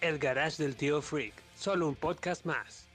El 0.00 0.18
Garage 0.18 0.62
del 0.62 0.76
Tío 0.76 1.02
Freak, 1.02 1.34
solo 1.58 1.86
un 1.86 1.94
podcast 1.94 2.46
más. 2.46 2.86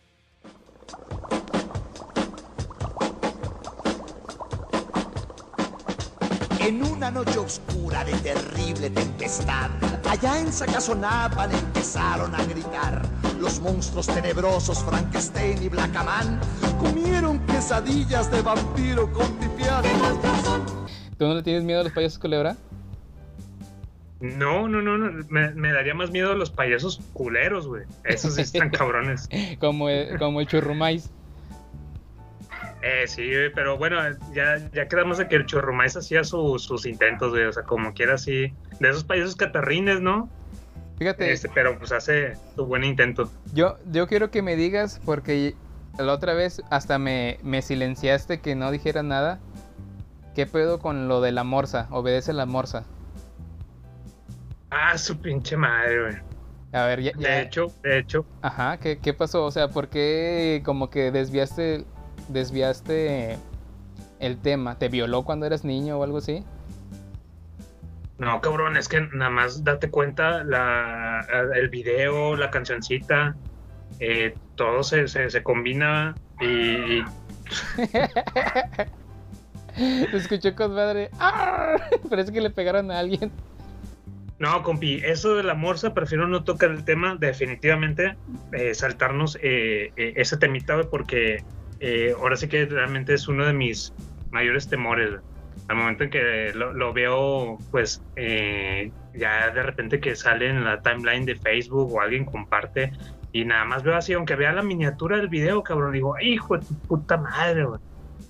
En 6.60 6.82
una 6.84 7.12
noche 7.12 7.38
oscura 7.38 8.04
de 8.04 8.14
terrible 8.14 8.90
tempestad, 8.90 9.70
allá 10.10 10.40
en 10.40 10.52
Sacazonapan 10.52 11.54
empezaron 11.54 12.34
a 12.34 12.44
gritar. 12.44 13.08
Los 13.40 13.60
monstruos 13.60 14.08
tenebrosos 14.08 14.84
Frankenstein 14.84 15.62
y 15.62 15.70
Blackaman 15.70 16.40
comieron 16.80 17.38
quesadillas 17.46 18.32
de 18.32 18.42
vampiro 18.42 19.14
con 19.14 19.32
pipián. 19.38 19.84
¿Tú 21.20 21.26
no 21.28 21.36
le 21.36 21.44
tienes 21.44 21.64
miedo 21.64 21.82
a 21.82 21.84
los 21.84 21.94
payasos 21.94 22.18
culebra? 22.18 22.58
No, 24.38 24.68
no, 24.68 24.82
no, 24.82 24.98
no. 24.98 25.24
Me, 25.30 25.52
me 25.54 25.72
daría 25.74 25.94
más 25.94 26.12
miedo 26.12 26.34
los 26.36 26.50
payasos 26.52 27.00
culeros, 27.14 27.68
güey. 27.68 27.84
Esos 28.04 28.36
sí 28.36 28.42
están 28.42 28.70
cabrones. 28.72 29.28
como, 29.60 29.90
el, 29.90 30.18
como 30.18 30.42
el 30.42 30.48
churrumais. 30.48 31.10
Eh, 32.82 33.08
sí, 33.08 33.28
güey, 33.28 33.52
pero 33.54 33.78
bueno, 33.78 33.98
ya, 34.34 34.58
ya 34.74 34.88
quedamos 34.88 35.18
de 35.18 35.28
que 35.28 35.36
el 35.38 35.46
churrumais 35.46 35.98
hacía 35.98 36.24
su- 36.24 36.60
sus 36.60 36.86
intentos, 36.86 37.32
güey. 37.32 37.46
O 37.46 37.52
sea, 37.54 37.64
como 37.64 37.94
quiera 37.94 38.16
así. 38.16 38.54
De 38.80 38.90
esos 38.90 39.04
payasos 39.04 39.36
catarrines, 39.36 40.02
¿no? 40.02 40.30
Fíjate, 41.00 41.32
Este, 41.32 41.50
pero 41.50 41.78
pues 41.78 41.92
hace 41.92 42.34
su 42.56 42.66
buen 42.66 42.84
intento. 42.84 43.30
yo, 43.54 43.78
yo 43.92 44.08
quiero 44.08 44.32
que 44.32 44.42
me 44.42 44.56
digas, 44.56 45.02
porque 45.04 45.56
la 45.98 46.14
otra 46.14 46.34
vez 46.34 46.62
hasta 46.70 47.00
me, 47.00 47.38
me 47.44 47.62
silenciaste 47.62 48.40
que 48.40 48.56
no 48.56 48.72
dijera 48.72 49.04
nada. 49.04 49.40
¿Qué 50.36 50.46
pedo 50.46 50.80
con 50.80 51.08
lo 51.08 51.22
de 51.22 51.32
la 51.32 51.44
morsa? 51.44 51.88
Obedece 51.92 52.34
la 52.34 52.46
morsa. 52.46 52.86
Ah, 54.78 54.98
su 54.98 55.18
pinche 55.20 55.56
madre, 55.56 56.02
güey. 56.02 56.16
A 56.74 56.86
ver, 56.86 57.02
ya. 57.02 57.12
ya- 57.18 57.30
De 57.30 57.42
hecho, 57.44 57.68
de 57.82 58.00
hecho, 58.00 58.26
Ajá, 58.42 58.78
¿qué, 58.78 59.00
¿qué 59.00 59.14
pasó? 59.14 59.46
O 59.46 59.52
sea, 59.52 59.70
¿por 59.70 59.88
qué 59.88 60.62
como 60.66 60.90
que 60.90 61.12
desviaste, 61.12 61.86
desviaste 62.28 63.38
el 64.20 64.38
tema? 64.38 64.78
¿Te 64.78 64.90
violó 64.90 65.24
cuando 65.24 65.46
eras 65.46 65.64
niño 65.64 65.98
o 65.98 66.04
algo 66.04 66.18
así? 66.18 66.44
no, 68.18 68.40
cabrón, 68.42 68.78
es 68.78 68.88
que 68.88 69.02
nada 69.14 69.30
más 69.30 69.64
date 69.64 69.90
cuenta 69.90 70.44
la, 70.44 71.26
el 71.56 71.70
video, 71.70 72.36
la 72.36 72.50
cancioncita, 72.50 73.36
eh, 74.00 74.34
todo 74.56 74.84
se, 74.84 75.08
se, 75.10 75.30
se 75.30 75.44
combina 75.44 76.16
y, 76.42 77.02
Se 79.76 80.18
escuchó 80.18 80.56
con 80.56 80.74
madre. 80.74 81.10
¡Arr! 81.20 81.82
Parece 82.10 82.32
que 82.32 82.40
le 82.42 82.50
pegaron 82.50 82.90
a 82.92 83.00
alguien. 83.00 83.32
No, 84.38 84.64
compi, 84.64 85.02
eso 85.04 85.36
de 85.36 85.44
la 85.44 85.54
morsa, 85.54 85.94
prefiero 85.94 86.28
no 86.28 86.44
tocar 86.44 86.70
el 86.72 86.84
tema, 86.84 87.16
definitivamente, 87.18 88.18
eh, 88.52 88.74
saltarnos 88.74 89.38
eh, 89.42 89.94
eh, 89.96 90.14
ese 90.18 90.38
temita, 90.38 90.84
porque 90.90 91.42
eh, 91.80 92.14
ahora 92.18 92.36
sí 92.36 92.48
que 92.50 92.66
realmente 92.66 93.14
es 93.14 93.28
uno 93.30 93.46
de 93.46 93.54
mis 93.54 93.94
mayores 94.32 94.68
temores. 94.68 95.12
Al 95.70 95.78
momento 95.78 96.04
en 96.04 96.10
que 96.10 96.52
lo, 96.54 96.74
lo 96.74 96.92
veo, 96.94 97.58
pues, 97.72 98.02
eh, 98.18 98.92
ya 99.14 99.52
de 99.52 99.64
repente 99.64 100.00
que 100.02 100.16
sale 100.16 100.50
en 100.50 100.66
la 100.66 100.82
timeline 100.82 101.26
de 101.26 101.36
Facebook 101.36 101.94
o 101.94 102.02
alguien 102.02 102.26
comparte 102.26 102.92
y 103.32 103.46
nada 103.46 103.64
más 103.66 103.84
veo 103.84 103.96
así, 103.96 104.14
aunque 104.14 104.36
vea 104.36 104.52
la 104.52 104.62
miniatura 104.64 105.16
del 105.18 105.30
video, 105.30 105.64
cabrón, 105.64 105.94
digo, 105.94 106.16
hijo 106.20 106.58
de 106.58 106.66
tu 106.66 106.78
puta 106.82 107.18
madre, 107.18 107.64
güey. 107.66 107.80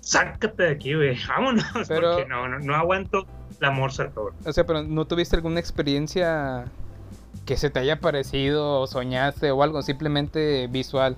Sácate 0.01 0.63
de 0.63 0.69
aquí, 0.69 0.93
güey. 0.93 1.17
Vámonos, 1.27 1.65
Pero- 1.87 2.15
porque 2.17 2.29
no, 2.29 2.47
no, 2.47 2.59
no 2.59 2.75
aguanto 2.75 3.27
la 3.59 3.71
morsa, 3.71 4.09
cabrón. 4.11 4.33
O 4.45 4.51
sea, 4.53 4.65
pero 4.65 4.83
¿no 4.83 5.05
tuviste 5.05 5.35
alguna 5.35 5.59
experiencia 5.59 6.65
que 7.45 7.57
se 7.57 7.69
te 7.69 7.79
haya 7.79 7.99
parecido 7.99 8.81
o 8.81 8.87
soñaste 8.87 9.51
o 9.51 9.61
algo? 9.63 9.81
Simplemente 9.81 10.67
visual. 10.67 11.15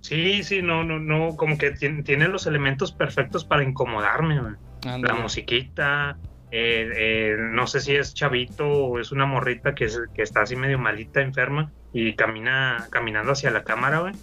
Sí, 0.00 0.42
sí, 0.42 0.62
no, 0.62 0.82
no, 0.82 0.98
no, 0.98 1.36
como 1.36 1.56
que 1.58 1.70
tiene, 1.72 2.02
tiene 2.02 2.26
los 2.28 2.46
elementos 2.46 2.90
perfectos 2.92 3.44
para 3.44 3.62
incomodarme, 3.62 4.40
güey. 4.40 4.54
La 5.02 5.14
musiquita, 5.14 6.16
eh, 6.50 6.88
eh, 6.96 7.36
no 7.38 7.66
sé 7.66 7.80
si 7.80 7.94
es 7.94 8.14
chavito 8.14 8.66
o 8.66 8.98
es 8.98 9.12
una 9.12 9.26
morrita 9.26 9.74
que, 9.74 9.84
es- 9.84 10.00
que 10.14 10.22
está 10.22 10.40
así 10.42 10.56
medio 10.56 10.78
malita, 10.78 11.20
enferma, 11.20 11.70
y 11.92 12.14
camina 12.14 12.86
caminando 12.90 13.32
hacia 13.32 13.50
la 13.50 13.62
cámara, 13.62 14.00
güey. 14.00 14.14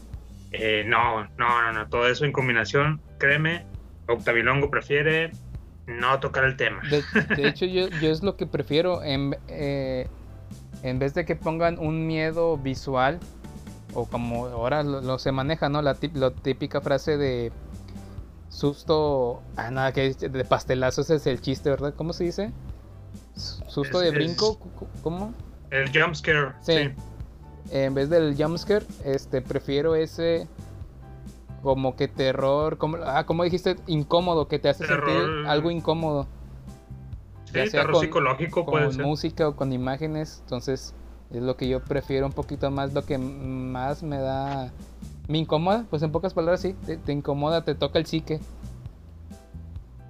Eh, 0.51 0.83
no, 0.87 1.23
no, 1.37 1.61
no, 1.61 1.71
no, 1.73 1.87
todo 1.89 2.07
eso 2.07 2.25
en 2.25 2.31
combinación, 2.31 2.99
créeme, 3.19 3.65
Octavilongo 4.07 4.69
prefiere 4.71 5.31
no 5.87 6.19
tocar 6.19 6.43
el 6.43 6.55
tema. 6.57 6.81
De, 6.89 7.01
de 7.35 7.47
hecho, 7.47 7.65
yo, 7.65 7.87
yo 7.87 8.09
es 8.11 8.21
lo 8.23 8.35
que 8.37 8.45
prefiero. 8.45 9.03
En, 9.03 9.35
eh, 9.47 10.07
en 10.83 10.99
vez 10.99 11.13
de 11.13 11.25
que 11.25 11.35
pongan 11.35 11.79
un 11.79 12.05
miedo 12.05 12.57
visual, 12.57 13.19
o 13.93 14.05
como 14.05 14.45
ahora 14.47 14.83
lo, 14.83 15.01
lo 15.01 15.17
se 15.17 15.31
maneja, 15.31 15.69
¿no? 15.69 15.81
La, 15.81 15.95
tip- 15.95 16.15
la 16.15 16.31
típica 16.31 16.81
frase 16.81 17.17
de 17.17 17.51
susto. 18.49 19.41
Ah, 19.55 19.71
nada, 19.71 19.91
que 19.91 20.13
de 20.13 20.45
pastelazo, 20.45 21.01
ese 21.01 21.15
es 21.15 21.27
el 21.27 21.41
chiste, 21.41 21.69
¿verdad? 21.69 21.93
¿Cómo 21.95 22.13
se 22.13 22.23
dice? 22.25 22.51
Susto 23.35 23.99
Es- 24.01 24.03
de 24.03 24.07
es- 24.09 24.13
brinco, 24.13 24.59
¿cómo? 25.01 25.33
El 25.69 25.89
jumpscare, 25.91 26.53
Sí. 26.61 26.73
sí. 26.77 26.89
En 27.71 27.93
vez 27.93 28.09
del 28.09 28.35
jumpscare, 28.41 28.85
este, 29.03 29.41
prefiero 29.41 29.95
ese 29.95 30.47
como 31.61 31.95
que 31.95 32.07
terror, 32.07 32.77
como, 32.77 32.97
ah, 33.03 33.25
como 33.25 33.43
dijiste, 33.43 33.75
incómodo, 33.87 34.47
que 34.47 34.59
te 34.59 34.69
hace 34.69 34.85
sentir 34.85 35.45
algo 35.47 35.71
incómodo. 35.71 36.27
Sí, 37.45 37.53
Ya 37.53 37.65
sea 37.67 37.81
terror 37.81 37.93
con- 37.93 38.01
psicológico 38.05 38.65
puede 38.65 38.85
con 38.85 38.95
ser. 38.95 39.05
música 39.05 39.47
o 39.47 39.55
con 39.55 39.73
imágenes, 39.73 40.39
entonces 40.43 40.93
es 41.31 41.41
lo 41.41 41.57
que 41.57 41.67
yo 41.67 41.81
prefiero 41.81 42.25
un 42.25 42.31
poquito 42.33 42.69
más, 42.71 42.93
lo 42.93 43.05
que 43.05 43.17
más 43.17 44.03
me 44.03 44.17
da, 44.19 44.71
me 45.27 45.37
incomoda, 45.39 45.85
pues 45.89 46.03
en 46.03 46.11
pocas 46.11 46.33
palabras 46.33 46.61
sí, 46.61 46.73
te, 46.85 46.97
te 46.97 47.11
incomoda, 47.11 47.63
te 47.63 47.75
toca 47.75 47.99
el 47.99 48.05
psique. 48.05 48.39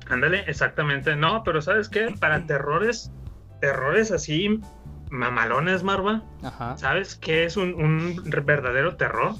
Ándale, 0.09 0.43
exactamente. 0.47 1.15
No, 1.15 1.43
pero 1.43 1.61
¿sabes 1.61 1.89
qué? 1.89 2.13
Para 2.19 2.41
terrores, 2.47 3.11
terrores 3.61 4.11
así 4.11 4.59
mamalones, 5.09 5.83
Marva, 5.83 6.21
Ajá. 6.43 6.75
¿sabes 6.77 7.15
qué 7.15 7.45
es 7.45 7.55
un, 7.57 7.73
un 7.75 8.23
verdadero 8.45 8.95
terror? 8.97 9.33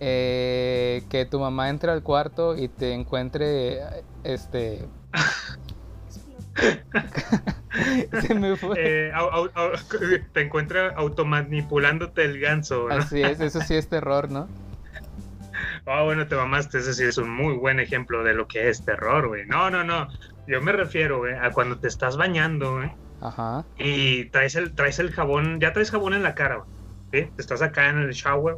Eh, 0.00 1.02
que 1.10 1.24
tu 1.26 1.40
mamá 1.40 1.68
entre 1.70 1.90
al 1.90 2.02
cuarto 2.02 2.56
y 2.56 2.68
te 2.68 2.92
encuentre, 2.92 3.80
este... 4.24 4.86
Se 8.20 8.34
me 8.34 8.56
fue. 8.56 8.74
Eh, 8.76 9.12
au- 9.14 9.30
au- 9.30 9.50
au- 9.54 9.72
te 10.32 10.40
encuentra 10.40 10.88
automanipulándote 10.96 12.24
el 12.24 12.40
ganso, 12.40 12.88
¿no? 12.88 12.94
Así 12.94 13.22
es, 13.22 13.40
eso 13.40 13.60
sí 13.60 13.74
es 13.74 13.88
terror, 13.88 14.30
¿no? 14.30 14.48
Ah, 15.86 16.02
bueno, 16.02 16.26
te 16.28 16.36
mamaste, 16.36 16.78
ese 16.78 16.92
sí 16.94 17.04
es 17.04 17.16
un 17.18 17.30
muy 17.30 17.54
buen 17.54 17.80
ejemplo 17.80 18.22
de 18.22 18.34
lo 18.34 18.46
que 18.46 18.68
es 18.68 18.84
terror, 18.84 19.28
güey. 19.28 19.46
No, 19.46 19.70
no, 19.70 19.82
no. 19.84 20.06
Yo 20.46 20.60
me 20.60 20.70
refiero, 20.72 21.18
güey, 21.18 21.34
a 21.34 21.50
cuando 21.50 21.78
te 21.78 21.88
estás 21.88 22.16
bañando, 22.16 22.76
güey, 22.76 22.90
Ajá. 23.20 23.64
y 23.78 24.26
traes 24.26 24.54
el, 24.54 24.74
traes 24.74 24.98
el 24.98 25.10
jabón, 25.12 25.60
ya 25.60 25.72
traes 25.72 25.90
jabón 25.90 26.14
en 26.14 26.22
la 26.22 26.34
cara, 26.34 26.62
güey. 27.10 27.32
estás 27.38 27.62
acá 27.62 27.88
en 27.88 27.98
el 27.98 28.12
shower, 28.12 28.56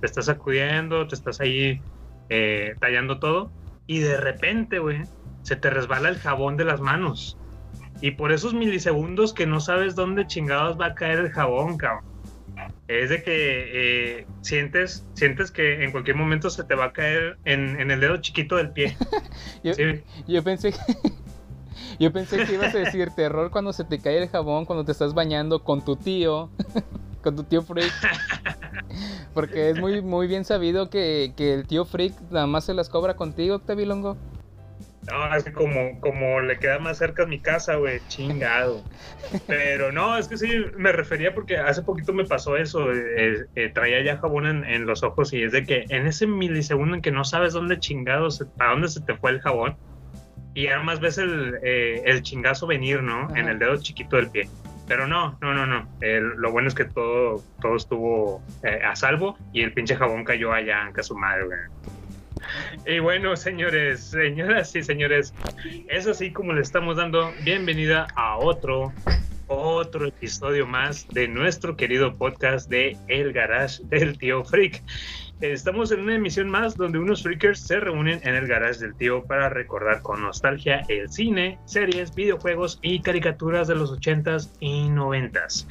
te 0.00 0.06
estás 0.06 0.26
sacudiendo, 0.26 1.06
te 1.06 1.14
estás 1.14 1.40
ahí 1.40 1.80
eh, 2.28 2.74
tallando 2.80 3.18
todo, 3.18 3.50
y 3.86 4.00
de 4.00 4.16
repente, 4.16 4.78
güey, 4.78 5.02
se 5.42 5.56
te 5.56 5.70
resbala 5.70 6.08
el 6.08 6.16
jabón 6.18 6.56
de 6.56 6.64
las 6.64 6.80
manos. 6.80 7.36
Y 8.00 8.10
por 8.12 8.32
esos 8.32 8.52
milisegundos 8.52 9.32
que 9.32 9.46
no 9.46 9.60
sabes 9.60 9.94
dónde 9.94 10.26
chingados 10.26 10.78
va 10.78 10.86
a 10.86 10.94
caer 10.94 11.18
el 11.20 11.30
jabón, 11.30 11.78
cabrón. 11.78 12.04
Es 12.88 13.10
de 13.10 13.22
que 13.22 13.30
eh, 14.20 14.26
sientes, 14.42 15.04
sientes 15.14 15.50
que 15.50 15.82
en 15.84 15.90
cualquier 15.92 16.16
momento 16.16 16.50
se 16.50 16.62
te 16.64 16.74
va 16.74 16.86
a 16.86 16.92
caer 16.92 17.38
en, 17.44 17.80
en 17.80 17.90
el 17.90 18.00
dedo 18.00 18.16
chiquito 18.18 18.56
del 18.56 18.70
pie. 18.70 18.96
Yo, 19.64 19.72
Sí. 19.74 20.02
yo 20.26 20.42
pensé 20.42 20.72
que... 20.72 20.78
Yo 21.98 22.12
pensé 22.12 22.44
que 22.44 22.52
ibas 22.54 22.74
a 22.74 22.78
decir 22.78 23.08
terror 23.16 23.50
cuando 23.50 23.72
se 23.72 23.84
te 23.84 23.98
cae 24.00 24.18
el 24.22 24.28
jabón, 24.28 24.66
cuando 24.66 24.84
te 24.84 24.92
estás 24.92 25.14
bañando 25.14 25.64
con 25.64 25.82
tu 25.82 25.96
tío, 25.96 26.50
con 27.22 27.34
tu 27.36 27.44
tío 27.44 27.62
Freak. 27.62 27.90
Porque 29.34 29.70
es 29.70 29.78
muy, 29.78 30.02
muy 30.02 30.26
bien 30.26 30.44
sabido 30.44 30.90
que, 30.90 31.32
que 31.36 31.54
el 31.54 31.66
tío 31.66 31.84
Freak 31.84 32.14
nada 32.30 32.46
más 32.46 32.64
se 32.64 32.74
las 32.74 32.88
cobra 32.88 33.14
contigo, 33.14 33.56
Octavilongo. 33.56 34.16
No, 35.06 35.34
es 35.36 35.44
que 35.44 35.52
como, 35.52 36.00
como 36.00 36.40
le 36.40 36.58
queda 36.58 36.80
más 36.80 36.98
cerca 36.98 37.22
a 37.22 37.26
mi 37.26 37.38
casa, 37.38 37.76
güey, 37.76 38.00
chingado. 38.08 38.82
Pero 39.46 39.92
no, 39.92 40.18
es 40.18 40.26
que 40.26 40.36
sí, 40.36 40.48
me 40.76 40.90
refería 40.90 41.32
porque 41.32 41.58
hace 41.58 41.82
poquito 41.82 42.12
me 42.12 42.24
pasó 42.24 42.56
eso. 42.56 42.92
eh, 42.92 43.46
eh, 43.54 43.70
traía 43.72 44.02
ya 44.02 44.18
jabón 44.18 44.46
en, 44.46 44.64
en 44.64 44.84
los 44.86 45.04
ojos 45.04 45.32
y 45.32 45.44
es 45.44 45.52
de 45.52 45.64
que 45.64 45.84
en 45.90 46.06
ese 46.06 46.26
milisegundo 46.26 46.96
en 46.96 47.02
que 47.02 47.12
no 47.12 47.24
sabes 47.24 47.52
dónde 47.52 47.78
chingados, 47.78 48.44
a 48.58 48.70
dónde 48.70 48.88
se 48.88 49.00
te 49.00 49.14
fue 49.16 49.30
el 49.30 49.40
jabón, 49.40 49.76
y 50.56 50.68
además 50.68 51.00
ves 51.00 51.18
el, 51.18 51.58
eh, 51.62 52.02
el 52.06 52.22
chingazo 52.22 52.66
venir, 52.66 53.02
¿no? 53.02 53.28
En 53.36 53.46
el 53.46 53.58
dedo 53.58 53.76
chiquito 53.76 54.16
del 54.16 54.30
pie. 54.30 54.48
Pero 54.86 55.06
no, 55.06 55.36
no, 55.40 55.52
no, 55.52 55.66
no. 55.66 55.88
Lo 56.00 56.52
bueno 56.52 56.68
es 56.68 56.74
que 56.74 56.84
todo, 56.84 57.42
todo 57.60 57.76
estuvo 57.76 58.42
eh, 58.62 58.80
a 58.84 58.94
salvo 58.94 59.36
y 59.52 59.62
el 59.62 59.72
pinche 59.72 59.96
jabón 59.96 60.24
cayó 60.24 60.52
allá 60.52 60.90
en 60.94 61.04
su 61.04 61.16
madre. 61.16 61.46
Y 62.86 63.00
bueno, 63.00 63.36
señores, 63.36 64.00
señoras 64.00 64.74
y 64.76 64.82
señores, 64.82 65.34
es 65.88 66.06
así 66.06 66.32
como 66.32 66.52
le 66.52 66.60
estamos 66.60 66.96
dando 66.96 67.32
bienvenida 67.42 68.06
a 68.14 68.36
otro, 68.36 68.92
otro 69.48 70.06
episodio 70.06 70.66
más 70.66 71.08
de 71.08 71.26
nuestro 71.26 71.76
querido 71.76 72.14
podcast 72.14 72.70
de 72.70 72.96
El 73.08 73.32
Garage 73.32 73.82
del 73.84 74.16
Tío 74.18 74.44
Freak. 74.44 74.82
Estamos 75.42 75.92
en 75.92 76.00
una 76.00 76.14
emisión 76.14 76.48
más 76.48 76.78
donde 76.78 76.98
unos 76.98 77.22
freakers 77.22 77.60
se 77.60 77.78
reúnen 77.78 78.20
en 78.22 78.34
el 78.34 78.46
garage 78.46 78.80
del 78.80 78.94
tío 78.94 79.22
para 79.24 79.50
recordar 79.50 80.00
con 80.00 80.22
nostalgia 80.22 80.82
el 80.88 81.10
cine, 81.10 81.58
series, 81.66 82.14
videojuegos 82.14 82.78
y 82.80 83.02
caricaturas 83.02 83.68
de 83.68 83.74
los 83.74 83.92
80s 83.92 84.56
y 84.60 84.88
90s. 84.88 85.66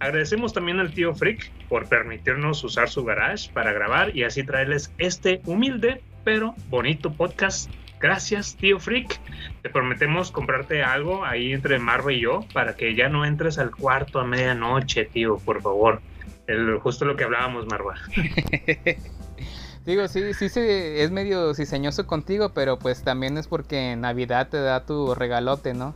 Agradecemos 0.00 0.52
también 0.52 0.80
al 0.80 0.92
tío 0.92 1.14
Freak 1.14 1.50
por 1.70 1.88
permitirnos 1.88 2.62
usar 2.62 2.90
su 2.90 3.04
garage 3.04 3.50
para 3.54 3.72
grabar 3.72 4.14
y 4.14 4.24
así 4.24 4.44
traerles 4.44 4.92
este 4.98 5.40
humilde 5.46 6.02
pero 6.22 6.54
bonito 6.68 7.10
podcast. 7.10 7.70
Gracias, 7.98 8.54
tío 8.56 8.78
Freak. 8.78 9.18
Te 9.62 9.70
prometemos 9.70 10.30
comprarte 10.30 10.82
algo 10.82 11.24
ahí 11.24 11.54
entre 11.54 11.78
Marva 11.78 12.12
y 12.12 12.20
yo 12.20 12.44
para 12.52 12.76
que 12.76 12.94
ya 12.94 13.08
no 13.08 13.24
entres 13.24 13.56
al 13.58 13.70
cuarto 13.70 14.20
a 14.20 14.26
medianoche, 14.26 15.06
tío, 15.06 15.38
por 15.38 15.62
favor. 15.62 16.02
El, 16.46 16.78
justo 16.78 17.04
lo 17.04 17.16
que 17.16 17.24
hablábamos, 17.24 17.66
Marva. 17.66 17.94
Digo, 19.84 20.08
sí, 20.08 20.34
sí, 20.34 20.48
sí, 20.48 20.60
es 20.60 21.10
medio 21.12 21.54
ciseñoso 21.54 22.06
contigo, 22.06 22.50
pero 22.52 22.78
pues 22.78 23.02
también 23.02 23.38
es 23.38 23.46
porque 23.46 23.92
en 23.92 24.00
Navidad 24.00 24.48
te 24.48 24.60
da 24.60 24.84
tu 24.84 25.14
regalote, 25.14 25.74
¿no? 25.74 25.88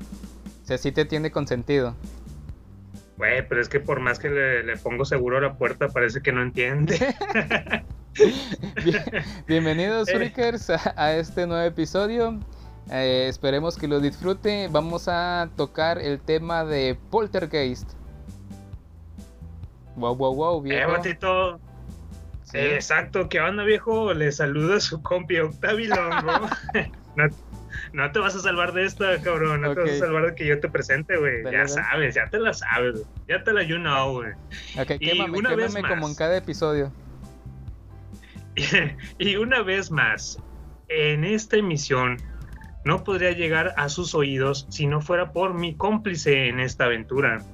O 0.63 0.67
sea, 0.67 0.79
sí 0.79 0.93
te 0.93 1.05
tiene 1.05 1.31
consentido. 1.33 1.97
Güey, 3.17 3.47
pero 3.49 3.61
es 3.61 3.69
que 3.69 3.81
por 3.81 3.99
más 4.01 4.19
que 4.21 4.31
le, 4.31 4.63
le 4.63 4.77
pongo 4.77 5.05
seguro 5.05 5.39
a 5.39 5.41
la 5.41 5.55
puerta, 5.55 5.89
parece 5.89 6.23
que 6.23 6.31
no 6.33 6.41
entiende. 6.43 6.99
Bien- 8.85 9.05
Bienvenidos, 9.47 10.09
Eh. 10.09 10.15
Freakers, 10.17 10.71
a, 10.71 10.95
a 10.97 11.17
este 11.17 11.47
nuevo 11.47 11.65
episodio. 11.65 12.39
Eh, 12.91 13.27
esperemos 13.29 13.77
que 13.77 13.89
lo 13.89 14.01
disfrute. 14.01 14.69
Vamos 14.71 15.09
a 15.09 15.49
tocar 15.57 15.99
el 15.99 16.21
tema 16.21 16.65
de 16.65 16.97
Poltergeist. 17.11 17.91
Wow, 20.01 20.17
wow, 20.17 20.35
wow, 20.35 20.67
eh, 20.67 20.87
viejo. 20.87 21.61
Sí. 22.45 22.59
Eh, 22.59 22.75
exacto, 22.75 23.29
¿qué 23.29 23.39
onda, 23.41 23.63
viejo? 23.63 24.13
Le 24.13 24.33
saluda 24.33 24.81
su 24.81 25.03
compi 25.03 25.39
Octavi 25.39 25.87
Longo. 25.87 26.49
no, 27.17 27.29
no 27.93 28.13
te 28.13 28.19
vas 28.19 28.35
a 28.35 28.41
salvar 28.41 28.73
de 28.73 28.87
esta, 28.87 29.21
cabrón. 29.23 29.61
No 29.61 29.75
te 29.75 29.81
vas 29.81 29.91
a 29.91 29.99
salvar 29.99 30.27
de 30.27 30.35
que 30.35 30.47
yo 30.47 30.59
te 30.59 30.69
presente, 30.69 31.17
güey. 31.17 31.45
Ya 31.53 31.69
sabes, 31.69 32.15
ya 32.15 32.29
te 32.29 32.39
la 32.39 32.53
sabes. 32.53 33.03
Ya 33.29 33.45
te 33.45 33.53
la 33.53 33.63
you 33.63 33.77
know, 33.77 34.15
güey. 34.15 34.33
Ok, 34.81 34.91
y 34.99 35.11
quémame, 35.11 35.39
una 35.39 35.55
vez 35.55 35.75
quémame 35.75 35.89
como 35.89 36.01
más. 36.03 36.11
en 36.11 36.17
cada 36.17 36.37
episodio. 36.37 36.93
y 39.19 39.37
una 39.37 39.63
vez 39.63 39.91
más, 39.91 40.39
en 40.89 41.25
esta 41.25 41.57
emisión 41.57 42.17
no 42.85 43.05
podría 43.05 43.33
llegar 43.33 43.75
a 43.77 43.89
sus 43.89 44.15
oídos 44.15 44.67
si 44.71 44.87
no 44.87 45.01
fuera 45.01 45.33
por 45.33 45.55
mi 45.55 45.77
cómplice 45.77 46.49
en 46.49 46.59
esta 46.59 46.87
aventura, 46.87 47.45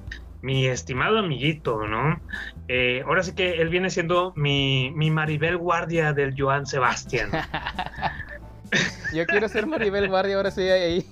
mi 0.41 0.67
estimado 0.67 1.19
amiguito, 1.19 1.87
¿no? 1.87 2.19
Eh, 2.67 3.03
ahora 3.05 3.23
sí 3.23 3.33
que 3.33 3.61
él 3.61 3.69
viene 3.69 3.89
siendo 3.89 4.33
mi, 4.35 4.91
mi 4.95 5.11
Maribel 5.11 5.57
Guardia 5.57 6.13
del 6.13 6.35
Joan 6.37 6.65
Sebastián. 6.65 7.31
Yo 9.13 9.25
quiero 9.25 9.47
ser 9.47 9.65
Maribel 9.65 10.09
Guardia, 10.09 10.35
ahora 10.35 10.51
sí 10.51 10.61
ahí. 10.61 11.05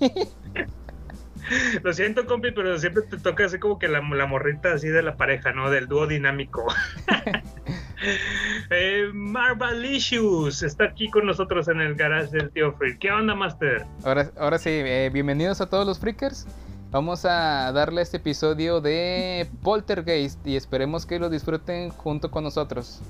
Lo 1.83 1.94
siento, 1.94 2.25
compi, 2.25 2.51
pero 2.51 2.77
siempre 2.80 3.04
te 3.04 3.18
toca 3.18 3.45
así 3.45 3.60
como 3.60 3.77
que 3.77 3.88
la, 3.88 4.01
la 4.01 4.25
morrita 4.25 4.74
así 4.74 4.88
de 4.88 5.04
la 5.04 5.16
pareja, 5.16 5.51
¿no? 5.54 5.69
Del 5.69 5.88
dúo 5.88 6.07
dinámico. 6.07 6.66
eh, 8.72 9.10
Marvalicious 9.13 10.63
está 10.63 10.86
aquí 10.86 11.10
con 11.10 11.25
nosotros 11.25 11.68
en 11.68 11.81
el 11.81 11.95
garage 11.95 12.31
del 12.31 12.50
tío 12.50 12.74
Free. 12.74 12.98
¿Qué 12.98 13.12
onda, 13.12 13.36
Master? 13.36 13.86
Ahora, 14.04 14.31
ahora 14.38 14.57
sí, 14.57 14.72
eh, 14.72 15.10
bienvenidos 15.13 15.62
a 15.62 15.69
todos 15.69 15.86
los 15.86 16.00
freakers. 16.00 16.48
Vamos 16.91 17.25
a 17.25 17.71
darle 17.73 18.01
este 18.01 18.17
episodio 18.17 18.79
de 18.79 19.49
Poltergeist 19.63 20.45
y 20.47 20.55
esperemos 20.55 21.05
que 21.05 21.19
lo 21.19 21.29
disfruten 21.29 21.89
junto 21.89 22.31
con 22.31 22.43
nosotros. 22.43 23.01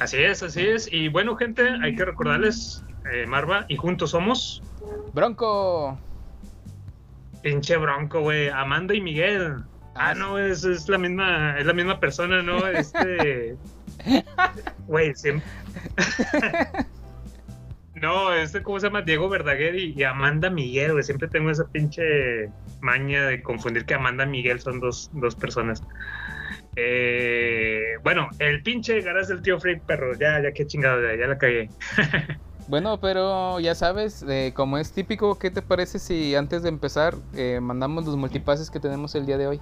Así 0.00 0.16
es, 0.16 0.42
así 0.42 0.66
es. 0.66 0.92
Y 0.92 1.08
bueno, 1.08 1.36
gente, 1.36 1.62
hay 1.82 1.94
que 1.94 2.04
recordarles, 2.04 2.82
eh, 3.12 3.26
Marva, 3.26 3.64
y 3.68 3.76
juntos 3.76 4.10
somos 4.10 4.62
Bronco. 5.12 5.98
pinche 7.42 7.76
bronco, 7.76 8.20
güey. 8.22 8.48
Amanda 8.48 8.94
y 8.94 9.00
Miguel. 9.00 9.56
Ah, 9.94 10.14
no, 10.14 10.38
es, 10.38 10.64
es 10.64 10.88
la 10.88 10.98
misma, 10.98 11.58
es 11.58 11.66
la 11.66 11.72
misma 11.74 12.00
persona, 12.00 12.42
¿no? 12.42 12.66
Este. 12.66 13.56
Güey, 14.86 15.14
siempre. 15.14 15.46
no, 18.00 18.32
este, 18.32 18.62
¿cómo 18.62 18.80
se 18.80 18.86
llama? 18.86 19.02
Diego 19.02 19.28
Verdaguer 19.28 19.74
y, 19.74 19.94
y 19.96 20.02
Amanda 20.04 20.50
Miguel, 20.50 20.92
güey. 20.92 21.04
Siempre 21.04 21.28
tengo 21.28 21.50
esa 21.50 21.66
pinche 21.68 22.48
maña 22.80 23.26
de 23.26 23.42
confundir 23.42 23.84
que 23.84 23.94
Amanda 23.94 24.26
Miguel 24.26 24.60
son 24.60 24.80
dos, 24.80 25.10
dos 25.14 25.34
personas. 25.34 25.82
Eh, 26.76 27.96
bueno, 28.02 28.28
el 28.38 28.62
pinche 28.62 29.00
garage 29.00 29.28
del 29.28 29.42
tío 29.42 29.60
Freak, 29.60 29.82
perro. 29.82 30.14
Ya, 30.14 30.40
ya, 30.42 30.52
qué 30.52 30.66
chingado, 30.66 31.02
ya, 31.02 31.16
ya 31.16 31.26
la 31.26 31.38
cagué. 31.38 31.68
Bueno, 32.68 33.00
pero 33.00 33.58
ya 33.58 33.74
sabes, 33.74 34.24
eh, 34.28 34.52
como 34.54 34.78
es 34.78 34.92
típico, 34.92 35.36
¿qué 35.40 35.50
te 35.50 35.60
parece 35.60 35.98
si 35.98 36.36
antes 36.36 36.62
de 36.62 36.68
empezar 36.68 37.16
eh, 37.34 37.58
mandamos 37.60 38.06
los 38.06 38.16
multipases 38.16 38.70
que 38.70 38.78
tenemos 38.78 39.12
el 39.16 39.26
día 39.26 39.36
de 39.38 39.48
hoy? 39.48 39.60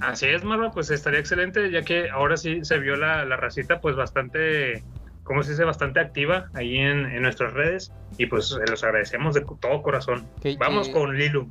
Así 0.00 0.26
es, 0.26 0.44
Marva, 0.44 0.70
pues 0.70 0.90
estaría 0.90 1.18
excelente, 1.18 1.70
ya 1.70 1.80
que 1.80 2.10
ahora 2.10 2.36
sí 2.36 2.62
se 2.62 2.78
vio 2.78 2.94
la, 2.94 3.24
la 3.24 3.38
racita, 3.38 3.80
pues 3.80 3.96
bastante, 3.96 4.84
como 5.28 5.42
se 5.44 5.50
dice, 5.50 5.62
bastante 5.64 6.00
activa 6.00 6.48
ahí 6.54 6.78
en, 6.78 7.04
en 7.06 7.22
nuestras 7.22 7.52
redes. 7.52 7.92
Y 8.16 8.26
pues 8.26 8.48
se 8.48 8.66
los 8.68 8.82
agradecemos 8.82 9.34
de 9.34 9.42
todo 9.60 9.82
corazón. 9.82 10.26
Que- 10.40 10.56
Vamos 10.58 10.88
eh, 10.88 10.92
con 10.92 11.16
Lilu. 11.16 11.48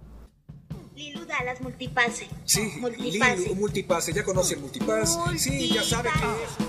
Lilu 0.96 1.25
Dallas 1.25 1.62
Multipase. 1.62 2.27
Sí, 2.43 2.74
Multipase. 2.81 3.38
Lilu, 3.38 3.55
multipase, 3.55 4.12
ya 4.13 4.24
conoce 4.24 4.55
el 4.55 4.62
multipass. 4.62 5.17
Sí, 5.38 5.69
ya 5.74 5.84
sabe 5.84 6.10
que 6.10 6.43
es. 6.43 6.67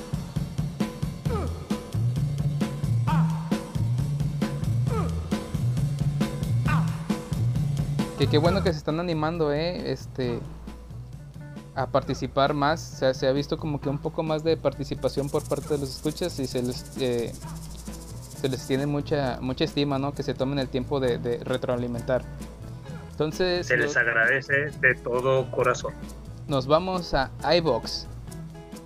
Que 8.18 8.26
qué 8.26 8.38
bueno 8.38 8.62
que 8.64 8.72
se 8.72 8.78
están 8.78 8.98
animando, 8.98 9.52
eh, 9.52 9.92
este, 9.92 10.40
a 11.78 11.86
participar 11.86 12.54
más. 12.54 12.92
O 12.94 12.96
sea, 12.98 13.14
se 13.14 13.26
ha 13.28 13.32
visto 13.32 13.56
como 13.56 13.80
que 13.80 13.88
un 13.88 13.98
poco 13.98 14.22
más 14.22 14.42
de 14.42 14.56
participación 14.56 15.28
por 15.30 15.42
parte 15.48 15.74
de 15.74 15.78
los 15.78 15.90
escuchas 15.90 16.38
y 16.40 16.46
se 16.46 16.62
les, 16.62 16.84
eh, 17.00 17.32
se 18.40 18.48
les 18.48 18.66
tiene 18.66 18.86
mucha, 18.86 19.38
mucha 19.40 19.64
estima, 19.64 19.98
¿no? 19.98 20.12
Que 20.12 20.22
se 20.22 20.34
tomen 20.34 20.58
el 20.58 20.68
tiempo 20.68 20.98
de, 21.00 21.18
de 21.18 21.38
retroalimentar. 21.38 22.22
Entonces, 23.12 23.66
Se 23.66 23.76
les 23.76 23.96
agradece 23.96 24.70
de 24.80 24.94
todo 24.96 25.50
corazón. 25.50 25.92
nos 26.46 26.66
vamos 26.66 27.14
a 27.14 27.30
iBox. 27.56 28.06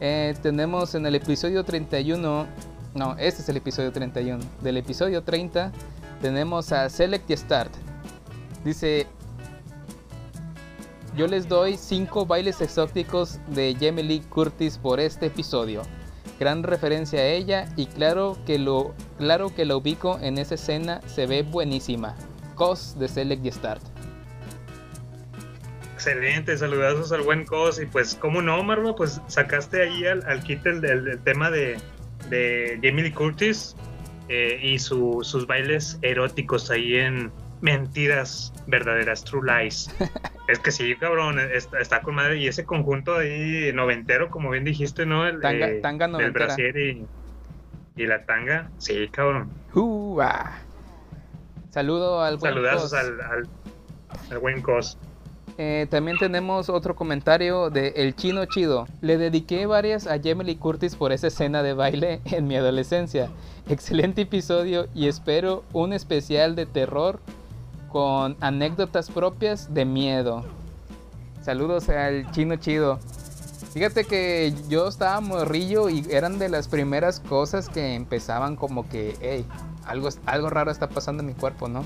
Eh, 0.00 0.34
tenemos 0.42 0.94
en 0.94 1.06
el 1.06 1.14
episodio 1.14 1.64
31, 1.64 2.46
no, 2.94 3.16
este 3.18 3.42
es 3.42 3.48
el 3.48 3.56
episodio 3.58 3.92
31. 3.92 4.42
Del 4.62 4.76
episodio 4.78 5.22
30 5.22 5.70
tenemos 6.20 6.72
a 6.72 6.88
Select 6.88 7.30
y 7.30 7.36
Start. 7.36 7.72
Dice, 8.64 9.06
yo 11.16 11.26
les 11.26 11.48
doy 11.48 11.76
5 11.76 12.26
bailes 12.26 12.60
exóticos 12.60 13.38
de 13.48 13.76
Jamie 13.78 14.22
Curtis 14.28 14.78
por 14.78 15.00
este 15.00 15.26
episodio. 15.26 15.82
Gran 16.40 16.62
referencia 16.62 17.20
a 17.20 17.26
ella 17.26 17.68
y 17.76 17.86
claro 17.86 18.36
que 18.46 18.58
lo 18.58 18.94
claro 19.18 19.54
que 19.54 19.64
la 19.64 19.76
ubico 19.76 20.18
en 20.20 20.38
esa 20.38 20.54
escena, 20.54 21.00
se 21.06 21.26
ve 21.26 21.42
buenísima. 21.42 22.16
Cos 22.54 22.98
de 22.98 23.08
Select 23.08 23.44
y 23.46 23.52
Start. 23.52 23.82
Excelente, 25.94 26.56
saludazos 26.56 27.12
al 27.12 27.22
buen 27.22 27.44
Cos. 27.44 27.80
Y 27.80 27.86
pues, 27.86 28.14
¿cómo 28.16 28.42
no, 28.42 28.62
Marva? 28.64 28.94
Pues 28.96 29.20
sacaste 29.28 29.82
ahí 29.82 30.04
al, 30.06 30.24
al 30.26 30.42
kit 30.42 30.64
el 30.66 31.20
tema 31.22 31.50
de, 31.50 31.76
de 32.28 32.80
Jamie 32.82 33.04
Lee 33.04 33.12
Curtis 33.12 33.76
eh, 34.28 34.58
y 34.62 34.78
su- 34.80 35.20
sus 35.22 35.46
bailes 35.46 35.98
eróticos 36.02 36.70
ahí 36.70 36.96
en 36.96 37.30
Mentiras 37.62 38.52
Verdaderas, 38.66 39.24
True 39.24 39.42
Lies. 39.46 39.88
es 40.48 40.58
que 40.58 40.70
sí, 40.70 40.94
cabrón, 40.96 41.38
está, 41.38 41.78
está 41.78 42.02
con 42.02 42.16
madre. 42.16 42.36
Y 42.38 42.48
ese 42.48 42.64
conjunto 42.66 43.16
ahí 43.16 43.72
noventero, 43.72 44.28
como 44.30 44.50
bien 44.50 44.64
dijiste, 44.64 45.06
¿no? 45.06 45.26
El, 45.26 45.40
Tanga- 45.40 45.68
eh, 45.70 45.80
tanga 45.80 46.08
noventera. 46.08 46.46
brasier 46.46 46.76
y. 46.76 47.06
Y 47.94 48.06
la 48.06 48.24
tanga, 48.24 48.70
sí, 48.78 49.08
cabrón. 49.10 49.50
¡Uah! 49.74 50.58
Saludo 51.70 52.22
al 52.22 52.36
buen 52.38 52.52
Saludazos 52.54 52.90
Cos. 52.90 52.94
al, 52.94 53.20
al, 53.20 53.48
al 54.30 54.38
buen 54.38 54.60
Cos. 54.62 54.98
Eh, 55.58 55.86
también 55.90 56.16
tenemos 56.16 56.70
otro 56.70 56.96
comentario 56.96 57.68
de 57.68 57.88
El 57.96 58.16
Chino 58.16 58.46
Chido. 58.46 58.88
Le 59.02 59.18
dediqué 59.18 59.66
varias 59.66 60.06
a 60.06 60.16
Lee 60.16 60.56
Curtis 60.56 60.96
por 60.96 61.12
esa 61.12 61.26
escena 61.26 61.62
de 61.62 61.74
baile 61.74 62.20
en 62.24 62.46
mi 62.46 62.56
adolescencia. 62.56 63.28
Excelente 63.68 64.22
episodio 64.22 64.86
y 64.94 65.08
espero 65.08 65.62
un 65.74 65.92
especial 65.92 66.56
de 66.56 66.64
terror 66.66 67.20
con 67.92 68.36
anécdotas 68.40 69.10
propias 69.10 69.72
de 69.74 69.84
miedo. 69.84 70.44
Saludos 71.42 71.88
al 71.90 72.30
Chino 72.30 72.56
Chido. 72.56 72.98
Fíjate 73.74 74.04
que 74.04 74.54
yo 74.68 74.88
estaba 74.88 75.20
morrillo 75.20 75.88
y 75.88 76.06
eran 76.10 76.38
de 76.38 76.48
las 76.48 76.68
primeras 76.68 77.20
cosas 77.20 77.68
que 77.68 77.94
empezaban 77.94 78.56
como 78.56 78.88
que, 78.88 79.16
hey, 79.20 79.46
algo, 79.86 80.08
algo 80.26 80.50
raro 80.50 80.70
está 80.70 80.88
pasando 80.88 81.22
en 81.22 81.28
mi 81.28 81.34
cuerpo, 81.34 81.68
¿no? 81.68 81.84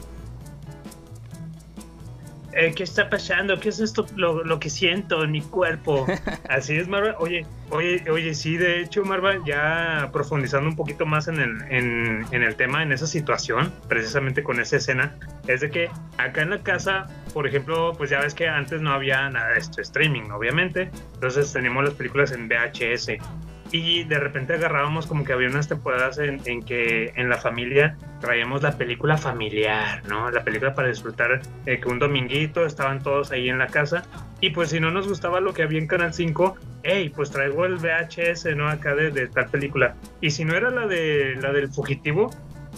Eh, 2.58 2.72
¿Qué 2.74 2.84
está 2.84 3.10
pasando? 3.10 3.60
¿Qué 3.60 3.68
es 3.68 3.80
esto 3.80 4.06
lo, 4.16 4.42
lo 4.42 4.58
que 4.58 4.70
siento 4.70 5.22
en 5.22 5.30
mi 5.30 5.42
cuerpo? 5.42 6.06
Así 6.48 6.74
es, 6.74 6.88
Marva. 6.88 7.14
Oye, 7.18 7.44
oye, 7.68 8.02
oye, 8.10 8.34
sí, 8.34 8.56
de 8.56 8.80
hecho, 8.80 9.04
Marva, 9.04 9.34
ya 9.44 10.08
profundizando 10.10 10.66
un 10.70 10.74
poquito 10.74 11.04
más 11.04 11.28
en 11.28 11.38
el, 11.38 11.60
en, 11.68 12.24
en 12.30 12.42
el 12.42 12.56
tema, 12.56 12.82
en 12.82 12.92
esa 12.92 13.06
situación, 13.06 13.70
precisamente 13.88 14.42
con 14.42 14.58
esa 14.58 14.76
escena, 14.78 15.14
es 15.46 15.60
de 15.60 15.70
que 15.70 15.90
acá 16.16 16.40
en 16.40 16.48
la 16.48 16.62
casa, 16.62 17.06
por 17.34 17.46
ejemplo, 17.46 17.92
pues 17.94 18.08
ya 18.08 18.20
ves 18.20 18.32
que 18.32 18.48
antes 18.48 18.80
no 18.80 18.90
había 18.90 19.28
nada 19.28 19.50
de 19.50 19.58
esto, 19.58 19.82
streaming, 19.82 20.30
obviamente. 20.30 20.90
Entonces 21.12 21.52
teníamos 21.52 21.84
las 21.84 21.92
películas 21.92 22.32
en 22.32 22.48
VHS. 22.48 23.18
Y 23.72 24.04
de 24.04 24.18
repente 24.18 24.54
agarrábamos 24.54 25.06
como 25.06 25.24
que 25.24 25.32
había 25.32 25.48
unas 25.48 25.68
temporadas 25.68 26.18
en, 26.18 26.40
en 26.44 26.62
que 26.62 27.12
en 27.16 27.28
la 27.28 27.36
familia 27.36 27.96
traíamos 28.20 28.62
la 28.62 28.78
película 28.78 29.18
familiar, 29.18 30.02
¿no? 30.08 30.30
La 30.30 30.44
película 30.44 30.74
para 30.74 30.88
disfrutar 30.88 31.40
eh, 31.66 31.80
que 31.80 31.88
un 31.88 31.98
dominguito 31.98 32.64
estaban 32.64 33.02
todos 33.02 33.32
ahí 33.32 33.48
en 33.48 33.58
la 33.58 33.66
casa. 33.66 34.04
Y 34.40 34.50
pues 34.50 34.70
si 34.70 34.80
no 34.80 34.90
nos 34.90 35.08
gustaba 35.08 35.40
lo 35.40 35.52
que 35.52 35.62
había 35.62 35.78
en 35.78 35.86
Canal 35.86 36.14
5, 36.14 36.56
hey, 36.84 37.12
pues 37.14 37.30
traigo 37.30 37.64
el 37.64 37.76
VHS, 37.76 38.56
¿no? 38.56 38.68
Acá 38.68 38.94
de, 38.94 39.10
de 39.10 39.26
tal 39.28 39.46
película. 39.46 39.94
Y 40.20 40.30
si 40.30 40.44
no 40.44 40.54
era 40.54 40.70
la 40.70 40.86
de 40.86 41.36
la 41.40 41.52
del 41.52 41.68
fugitivo, 41.68 42.30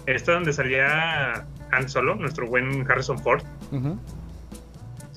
esta 0.07 0.33
donde 0.33 0.53
salía 0.53 1.47
Han 1.71 1.89
Solo, 1.89 2.15
nuestro 2.15 2.47
buen 2.47 2.91
Harrison 2.91 3.19
Ford. 3.19 3.43
Ujú. 3.73 3.99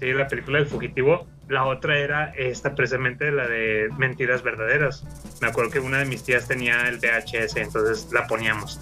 Sí, 0.01 0.11
la 0.13 0.27
película 0.27 0.57
del 0.57 0.67
fugitivo. 0.67 1.27
La 1.47 1.65
otra 1.65 1.99
era 1.99 2.33
esta 2.35 2.73
precisamente 2.73 3.31
la 3.31 3.47
de 3.47 3.87
Mentiras 3.99 4.41
Verdaderas. 4.41 5.05
Me 5.41 5.47
acuerdo 5.47 5.69
que 5.69 5.79
una 5.79 5.99
de 5.99 6.05
mis 6.05 6.23
tías 6.23 6.47
tenía 6.47 6.89
el 6.89 6.97
VHS, 6.97 7.57
entonces 7.57 8.11
la 8.11 8.25
poníamos. 8.25 8.79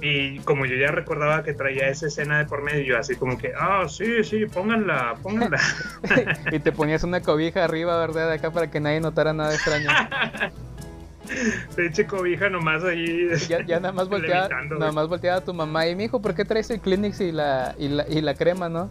Y 0.00 0.38
como 0.40 0.64
yo 0.64 0.74
ya 0.76 0.90
recordaba 0.90 1.42
que 1.42 1.52
traía 1.52 1.88
esa 1.88 2.06
escena 2.06 2.38
de 2.38 2.46
por 2.46 2.62
medio, 2.62 2.82
yo 2.82 2.98
así 2.98 3.14
como 3.14 3.36
que, 3.36 3.52
ah, 3.54 3.84
sí, 3.88 4.24
sí, 4.24 4.46
pónganla, 4.46 5.16
pónganla. 5.22 5.60
y 6.52 6.58
te 6.60 6.72
ponías 6.72 7.04
una 7.04 7.20
cobija 7.20 7.62
arriba, 7.62 7.98
¿verdad? 7.98 8.32
Acá 8.32 8.50
para 8.50 8.70
que 8.70 8.80
nadie 8.80 9.00
notara 9.00 9.34
nada 9.34 9.52
extraño. 9.52 9.90
Pinche 11.76 12.06
cobija 12.06 12.48
nomás 12.48 12.84
ahí. 12.84 13.28
Ya, 13.48 13.62
ya 13.66 13.80
nada 13.80 13.92
más 13.92 14.08
volteaba, 14.10 14.48
nada 14.48 14.92
más 14.92 15.08
volteaba 15.08 15.38
a 15.38 15.44
tu 15.44 15.52
mamá 15.52 15.86
y 15.88 15.94
mi 15.94 16.04
hijo, 16.04 16.22
¿por 16.22 16.34
qué 16.34 16.46
traes 16.46 16.70
el 16.70 16.80
Kleenex 16.80 17.20
y 17.20 17.32
la, 17.32 17.74
y 17.78 17.88
la, 17.88 18.08
y 18.08 18.22
la 18.22 18.34
crema, 18.34 18.70
no? 18.70 18.88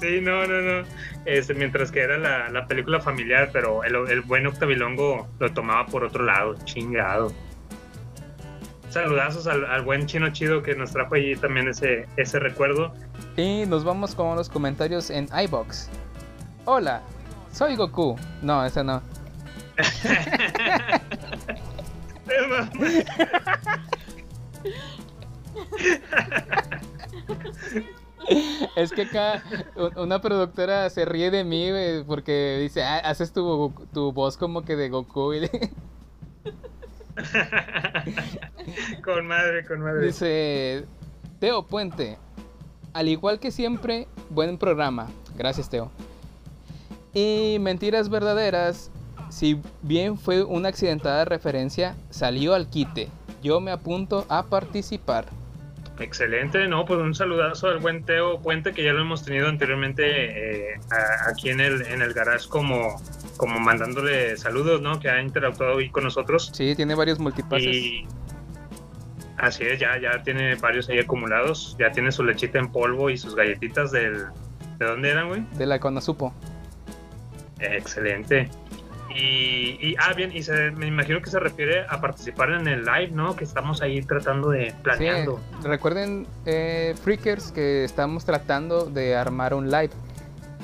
Sí, 0.00 0.20
no, 0.20 0.46
no, 0.46 0.60
no. 0.60 0.86
Este, 1.24 1.54
mientras 1.54 1.90
que 1.90 2.00
era 2.00 2.16
la, 2.16 2.48
la 2.48 2.66
película 2.66 3.00
familiar, 3.00 3.50
pero 3.52 3.82
el, 3.84 3.94
el 4.08 4.20
buen 4.20 4.46
Octavilongo 4.46 5.28
lo 5.38 5.52
tomaba 5.52 5.86
por 5.86 6.04
otro 6.04 6.24
lado, 6.24 6.54
chingado. 6.64 7.32
Saludazos 8.90 9.46
al, 9.46 9.66
al 9.66 9.82
buen 9.82 10.06
chino 10.06 10.30
chido 10.30 10.62
que 10.62 10.74
nos 10.74 10.92
trajo 10.92 11.16
allí 11.16 11.36
también 11.36 11.68
ese, 11.68 12.06
ese 12.16 12.38
recuerdo. 12.38 12.94
Y 13.36 13.66
nos 13.66 13.84
vamos 13.84 14.14
con 14.14 14.36
los 14.36 14.48
comentarios 14.48 15.10
en 15.10 15.28
iBox. 15.44 15.90
Hola, 16.64 17.02
soy 17.52 17.76
Goku. 17.76 18.16
No, 18.42 18.64
ese 18.64 18.84
no. 18.84 19.02
Es 28.76 28.92
que 28.92 29.02
acá 29.02 29.42
una 29.96 30.20
productora 30.20 30.88
se 30.90 31.04
ríe 31.04 31.30
de 31.30 31.44
mí, 31.44 31.70
güey, 31.70 32.04
porque 32.04 32.58
dice, 32.60 32.82
"Ah, 32.82 32.98
haces 32.98 33.32
tu, 33.32 33.72
tu 33.92 34.12
voz 34.12 34.36
como 34.36 34.62
que 34.62 34.76
de 34.76 34.88
Goku. 34.88 35.34
Y 35.34 35.48
con 39.04 39.26
madre, 39.26 39.64
con 39.66 39.80
madre. 39.80 40.06
dice, 40.06 40.84
Teo 41.40 41.66
Puente, 41.66 42.18
al 42.92 43.08
igual 43.08 43.40
que 43.40 43.50
siempre, 43.50 44.06
buen 44.30 44.58
programa. 44.58 45.08
Gracias, 45.36 45.68
Teo. 45.68 45.90
Y 47.14 47.56
mentiras 47.60 48.08
verdaderas, 48.08 48.90
si 49.30 49.60
bien 49.82 50.18
fue 50.18 50.44
una 50.44 50.68
accidentada 50.68 51.24
referencia, 51.24 51.96
salió 52.10 52.54
al 52.54 52.68
quite. 52.68 53.08
Yo 53.42 53.60
me 53.60 53.70
apunto 53.70 54.26
a 54.28 54.44
participar. 54.44 55.26
Excelente, 56.00 56.68
no, 56.68 56.84
pues 56.84 57.00
un 57.00 57.14
saludazo 57.14 57.68
al 57.68 57.78
buen 57.78 58.04
Teo 58.04 58.40
Puente 58.40 58.72
que 58.72 58.84
ya 58.84 58.92
lo 58.92 59.00
hemos 59.00 59.24
tenido 59.24 59.48
anteriormente 59.48 60.72
eh, 60.74 60.80
a- 60.92 61.30
aquí 61.30 61.50
en 61.50 61.60
el, 61.60 61.82
en 61.86 62.02
el 62.02 62.12
garage 62.14 62.48
como, 62.48 63.02
como 63.36 63.58
mandándole 63.58 64.36
saludos, 64.36 64.80
¿no? 64.80 65.00
Que 65.00 65.10
ha 65.10 65.20
interactuado 65.20 65.74
hoy 65.76 65.90
con 65.90 66.04
nosotros. 66.04 66.50
Sí, 66.54 66.74
tiene 66.76 66.94
varios 66.94 67.18
multipases. 67.18 67.66
Y 67.66 68.06
así 69.38 69.64
es, 69.64 69.80
ya, 69.80 69.98
ya 70.00 70.22
tiene 70.22 70.54
varios 70.54 70.88
ahí 70.88 71.00
acumulados, 71.00 71.76
ya 71.80 71.90
tiene 71.90 72.12
su 72.12 72.22
lechita 72.22 72.58
en 72.60 72.70
polvo 72.70 73.10
y 73.10 73.18
sus 73.18 73.34
galletitas 73.34 73.90
del... 73.90 74.26
¿De 74.78 74.86
dónde 74.86 75.10
eran, 75.10 75.26
güey? 75.28 75.44
De 75.56 75.66
la 75.66 75.80
Konosupo. 75.80 76.32
Excelente. 77.58 78.48
Y, 79.14 79.96
ah, 79.98 80.12
bien, 80.12 80.30
y 80.34 80.42
se, 80.42 80.70
me 80.72 80.86
imagino 80.86 81.20
que 81.20 81.30
se 81.30 81.40
refiere 81.40 81.86
a 81.88 82.00
participar 82.00 82.50
en 82.50 82.68
el 82.68 82.84
live, 82.84 83.10
¿no? 83.12 83.34
Que 83.34 83.44
estamos 83.44 83.80
ahí 83.80 84.02
tratando 84.02 84.50
de 84.50 84.74
planeando. 84.82 85.40
Recuerden, 85.62 86.26
eh, 86.46 86.94
Freakers, 87.02 87.50
que 87.50 87.84
estamos 87.84 88.24
tratando 88.24 88.84
de 88.84 89.16
armar 89.16 89.54
un 89.54 89.70
live. 89.70 89.90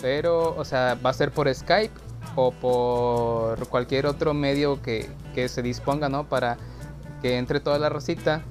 Pero, 0.03 0.55
o 0.57 0.65
sea, 0.65 0.99
va 1.05 1.11
a 1.11 1.15
ser 1.15 1.31
por 1.31 1.53
Skype 1.53 1.95
o 2.37 2.53
por 2.53 3.69
cualquier 3.69 4.07
otro 4.07 4.35
medio 4.35 4.83
que, 4.83 5.09
que 5.35 5.49
se 5.49 5.63
disponga, 5.63 6.09
¿no? 6.09 6.29
Para 6.29 6.59
que 7.23 7.39
entre 7.39 7.61
toda 7.61 7.79
la 7.79 7.89
racita. 7.89 8.43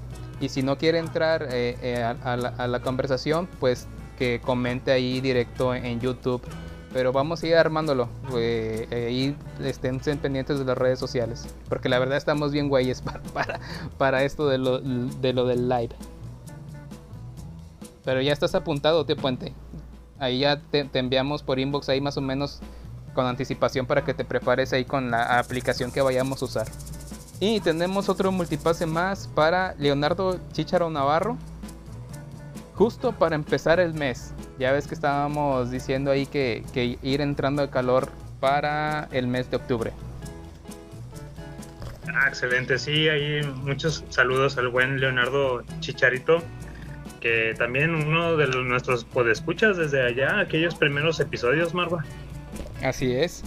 Y 0.41 0.49
si 0.49 0.63
no 0.63 0.77
quiere 0.77 0.97
entrar 0.97 1.47
eh, 1.51 1.77
eh, 1.81 2.03
a 2.03 2.67
la 2.67 2.79
conversación, 2.81 3.47
pues 3.59 3.87
que 4.17 4.41
comente 4.41 4.91
ahí 4.91 5.21
directo 5.21 5.73
en 5.73 5.99
YouTube. 5.99 6.41
Pero 6.93 7.11
vamos 7.11 7.41
a 7.43 7.47
ir 7.47 7.55
armándolo. 7.55 8.07
eh, 8.37 8.87
eh, 8.91 9.11
y 9.11 9.35
estén 9.65 9.99
pendientes 10.19 10.59
de 10.59 10.65
las 10.65 10.77
redes 10.77 10.99
sociales. 10.99 11.47
Porque 11.67 11.89
la 11.89 11.99
verdad 11.99 12.17
estamos 12.17 12.51
bien 12.51 12.69
güeyes 12.69 13.01
para, 13.03 13.21
para, 13.21 13.59
para 13.97 14.23
esto 14.23 14.47
de 14.47 14.59
lo, 14.59 14.79
de 14.79 15.33
lo 15.33 15.45
del 15.45 15.67
live. 15.67 15.95
Pero 18.05 18.21
ya 18.21 18.31
estás 18.33 18.53
apuntado, 18.53 19.05
tío 19.05 19.15
Puente. 19.15 19.53
Ahí 20.19 20.39
ya 20.39 20.61
te, 20.61 20.85
te 20.85 20.99
enviamos 20.99 21.41
por 21.41 21.59
inbox 21.59 21.89
ahí 21.89 21.99
más 21.99 22.17
o 22.17 22.21
menos 22.21 22.59
con 23.13 23.25
anticipación 23.25 23.85
para 23.85 24.03
que 24.03 24.13
te 24.13 24.25
prepares 24.25 24.73
ahí 24.73 24.85
con 24.85 25.11
la 25.11 25.39
aplicación 25.39 25.91
que 25.91 26.01
vayamos 26.01 26.41
a 26.41 26.45
usar. 26.45 26.67
Y 27.39 27.59
tenemos 27.59 28.09
otro 28.09 28.31
multipase 28.31 28.85
más 28.85 29.27
para 29.27 29.75
Leonardo 29.75 30.39
Chicharo 30.51 30.89
Navarro. 30.89 31.37
Justo 32.75 33.11
para 33.11 33.35
empezar 33.35 33.79
el 33.79 33.93
mes. 33.93 34.32
Ya 34.59 34.71
ves 34.71 34.87
que 34.87 34.93
estábamos 34.93 35.71
diciendo 35.71 36.11
ahí 36.11 36.25
que, 36.25 36.63
que 36.73 36.97
ir 37.01 37.21
entrando 37.21 37.61
de 37.61 37.69
calor 37.69 38.09
para 38.39 39.07
el 39.11 39.27
mes 39.27 39.49
de 39.49 39.57
octubre. 39.57 39.91
Ah, 42.13 42.27
excelente, 42.27 42.77
sí, 42.77 43.09
ahí 43.09 43.41
muchos 43.63 44.03
saludos 44.09 44.57
al 44.57 44.67
buen 44.67 44.99
Leonardo 44.99 45.63
Chicharito, 45.79 46.43
que 47.19 47.55
también 47.57 47.95
uno 47.95 48.37
de 48.37 48.47
los, 48.47 48.65
nuestros 48.65 49.05
podescuchas 49.05 49.77
desde 49.77 50.05
allá, 50.05 50.39
aquellos 50.39 50.75
primeros 50.75 51.19
episodios, 51.19 51.73
Marva. 51.73 52.03
Así 52.83 53.13
es. 53.13 53.43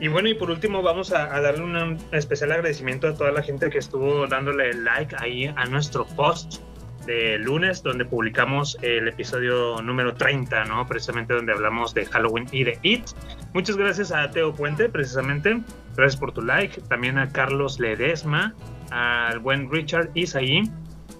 Y 0.00 0.08
bueno, 0.08 0.28
y 0.28 0.34
por 0.34 0.50
último 0.50 0.82
vamos 0.82 1.12
a, 1.12 1.32
a 1.34 1.40
darle 1.40 1.62
un 1.62 1.98
especial 2.10 2.50
agradecimiento 2.50 3.08
a 3.08 3.14
toda 3.14 3.30
la 3.30 3.42
gente 3.42 3.70
que 3.70 3.78
estuvo 3.78 4.26
dándole 4.26 4.74
like 4.74 5.14
ahí 5.20 5.46
a 5.54 5.66
nuestro 5.66 6.04
post 6.04 6.60
de 7.06 7.38
lunes, 7.38 7.82
donde 7.82 8.04
publicamos 8.04 8.78
el 8.82 9.08
episodio 9.08 9.80
número 9.82 10.14
30, 10.14 10.64
¿no? 10.64 10.86
Precisamente 10.86 11.34
donde 11.34 11.52
hablamos 11.52 11.94
de 11.94 12.06
Halloween 12.06 12.46
y 12.52 12.64
de 12.64 12.78
It. 12.82 13.04
Muchas 13.52 13.76
gracias 13.76 14.12
a 14.12 14.30
Teo 14.30 14.54
Puente, 14.54 14.88
precisamente. 14.88 15.60
Gracias 15.96 16.18
por 16.18 16.32
tu 16.32 16.42
like. 16.42 16.80
También 16.82 17.18
a 17.18 17.28
Carlos 17.28 17.78
Ledesma, 17.78 18.54
al 18.90 19.38
buen 19.38 19.70
Richard 19.70 20.10
Isaí. 20.14 20.62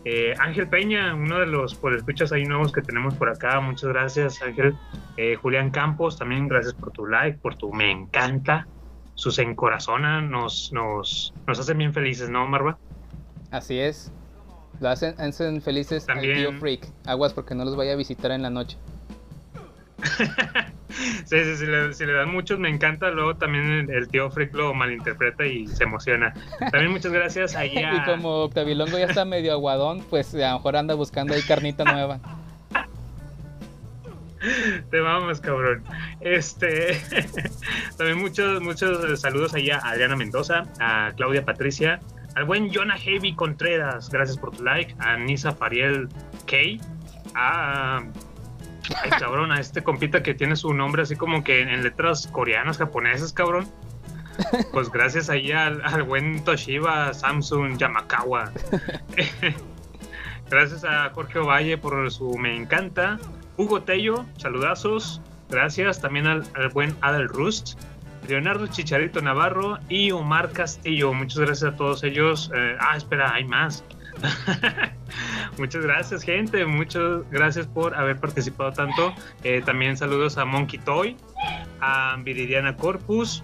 Eh, 0.05 0.35
Ángel 0.39 0.69
Peña, 0.69 1.15
uno 1.15 1.39
de 1.39 1.47
los 1.47 1.75
por 1.75 1.95
escuchas 1.95 2.31
ahí 2.33 2.45
nuevos 2.45 2.73
que 2.73 2.83
tenemos 2.83 3.15
por 3.15 3.29
acá. 3.29 3.61
Muchas 3.61 3.91
gracias, 3.91 4.43
Ángel. 4.43 4.75
Eh, 5.17 5.37
Julián 5.37 5.71
Campos, 5.71 6.19
también 6.19 6.49
gracias 6.49 6.75
por 6.75 6.91
tu 6.91 7.07
like, 7.07 7.39
por 7.39 7.57
tu 7.57 7.73
me 7.73 7.91
encanta. 7.91 8.67
sus 9.17 9.39
encorazonan, 9.39 10.29
nos, 10.29 10.73
nos, 10.73 11.33
nos 11.47 11.61
hacen 11.61 11.79
bien 11.79 11.93
felices, 11.93 12.29
¿no, 12.29 12.49
Marva? 12.49 12.79
Así 13.53 13.79
es. 13.79 14.13
Lo 14.81 14.89
hacen, 14.89 15.15
hacen 15.21 15.63
felices 15.63 16.03
al 16.09 16.15
También- 16.17 16.37
tío 16.37 16.53
Freak. 16.59 16.89
Aguas 17.07 17.33
porque 17.33 17.55
no 17.55 17.65
los 17.65 17.77
vaya 17.77 17.93
a 17.93 17.97
visitar 17.97 18.31
en 18.31 18.43
la 18.43 18.51
noche. 18.51 18.77
Sí, 21.25 21.43
sí, 21.43 21.57
sí, 21.57 21.67
le, 21.67 21.93
si 21.93 22.07
le 22.07 22.13
dan 22.13 22.31
muchos, 22.31 22.61
me 22.61 22.69
encanta. 22.69 23.11
Luego 23.11 23.35
también 23.35 23.65
el, 23.65 23.91
el 23.91 24.07
tío 24.09 24.31
Frick 24.31 24.55
lo 24.55 24.73
malinterpreta 24.75 25.45
y 25.45 25.67
se 25.67 25.83
emociona. 25.85 26.33
También 26.71 26.93
muchas 26.93 27.11
gracias 27.11 27.57
ahí 27.57 27.77
a... 27.79 27.95
Y 27.97 28.05
como 28.05 28.45
Octavilongo 28.45 28.97
ya 28.97 29.07
está 29.07 29.25
medio 29.25 29.53
aguadón, 29.55 30.05
pues 30.09 30.33
a 30.37 30.51
lo 30.51 30.59
mejor 30.59 30.77
anda 30.77 30.95
buscando 30.95 31.35
ahí 31.35 31.43
carnita 31.43 31.83
nueva. 31.85 32.21
Te 34.91 35.01
vamos, 35.01 35.41
cabrón. 35.41 35.83
Este, 36.21 37.01
también 37.97 38.19
muchos, 38.19 38.61
muchos 38.63 39.21
saludos 39.21 39.53
ahí 39.55 39.71
a 39.71 39.79
Adriana 39.79 40.15
Mendoza, 40.17 40.67
a 40.79 41.13
Claudia 41.17 41.45
Patricia, 41.45 41.99
al 42.35 42.45
buen 42.45 42.73
Jonah 42.73 42.99
Heavy 42.99 43.35
Contreras, 43.35 44.11
gracias 44.11 44.39
por 44.39 44.57
tu 44.57 44.65
like, 44.65 44.95
a 44.99 45.17
Nisa 45.17 45.53
Fariel 45.53 46.09
K, 46.47 46.57
a, 47.35 48.05
cabrón, 49.19 49.53
a 49.53 49.61
este 49.61 49.83
compita 49.83 50.23
que 50.23 50.35
tiene 50.35 50.57
su 50.57 50.75
nombre 50.75 51.03
así 51.03 51.17
como 51.17 51.45
que 51.45 51.63
en 51.63 51.83
letras 51.83 52.27
coreanas, 52.27 52.79
japonesas, 52.79 53.33
cabrón. 53.33 53.69
Pues 54.73 54.91
gracias 54.91 55.31
ahí 55.31 55.53
al, 55.53 55.81
al 55.85 56.03
buen 56.03 56.43
Toshiba 56.43 57.15
Samsung 57.15 57.77
Yamakawa. 57.77 58.51
Gracias 60.51 60.85
a 60.85 61.11
Jorge 61.11 61.39
Ovalle 61.39 61.79
por 61.79 62.11
su 62.11 62.37
me 62.37 62.57
encanta. 62.57 63.19
Hugo 63.57 63.83
Tello, 63.83 64.27
saludazos. 64.37 65.21
Gracias 65.49 66.01
también 66.01 66.27
al, 66.27 66.45
al 66.55 66.69
buen 66.71 66.97
Adel 67.01 67.29
Rust. 67.29 67.79
Leonardo 68.29 68.67
Chicharito 68.67 69.21
Navarro 69.21 69.79
y 69.89 70.11
Omar 70.11 70.51
Castillo. 70.51 71.13
Muchas 71.13 71.39
gracias 71.39 71.73
a 71.73 71.77
todos 71.77 72.03
ellos. 72.05 72.51
Eh, 72.55 72.77
ah, 72.81 72.97
espera, 72.97 73.35
hay 73.35 73.45
más. 73.45 73.85
Muchas 75.59 75.83
gracias, 75.83 76.23
gente. 76.23 76.65
Muchas 76.65 77.29
gracias 77.31 77.67
por 77.67 77.95
haber 77.95 78.19
participado 78.19 78.73
tanto. 78.73 79.15
Eh, 79.43 79.63
también 79.65 79.97
saludos 79.97 80.39
a 80.39 80.45
Monkey 80.45 80.79
Toy, 80.81 81.17
a 81.81 82.17
Viridiana 82.23 82.77
Corpus, 82.77 83.43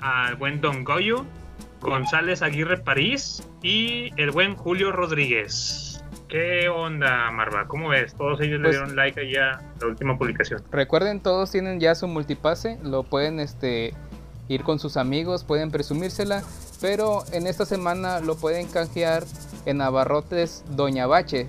al 0.00 0.34
buen 0.36 0.60
Don 0.60 0.84
Goyo, 0.84 1.24
González 1.80 2.42
Aguirre 2.42 2.78
París 2.78 3.46
y 3.62 4.10
el 4.20 4.30
buen 4.30 4.56
Julio 4.56 4.92
Rodríguez. 4.92 5.88
¿Qué 6.28 6.68
onda, 6.68 7.30
Marva? 7.30 7.66
¿Cómo 7.68 7.88
ves? 7.90 8.14
Todos 8.14 8.40
ellos 8.40 8.58
le 8.60 8.68
Pues- 8.68 8.76
dieron 8.78 8.96
like 8.96 9.20
ahí 9.20 9.34
a 9.36 9.60
la 9.80 9.86
última 9.86 10.16
publicación. 10.16 10.62
Recuerden, 10.70 11.20
todos 11.20 11.50
tienen 11.50 11.78
ya 11.78 11.94
su 11.94 12.08
multipase, 12.08 12.78
lo 12.82 13.02
pueden 13.02 13.38
este 13.38 13.92
ir 14.48 14.62
con 14.64 14.78
sus 14.78 14.96
amigos, 14.96 15.44
pueden 15.44 15.70
presumírsela, 15.70 16.42
pero 16.80 17.24
en 17.32 17.46
esta 17.46 17.64
semana 17.66 18.20
lo 18.20 18.36
pueden 18.36 18.66
canjear 18.68 19.24
en 19.66 19.80
Abarrotes 19.80 20.64
Doña 20.70 21.06
Bache, 21.06 21.48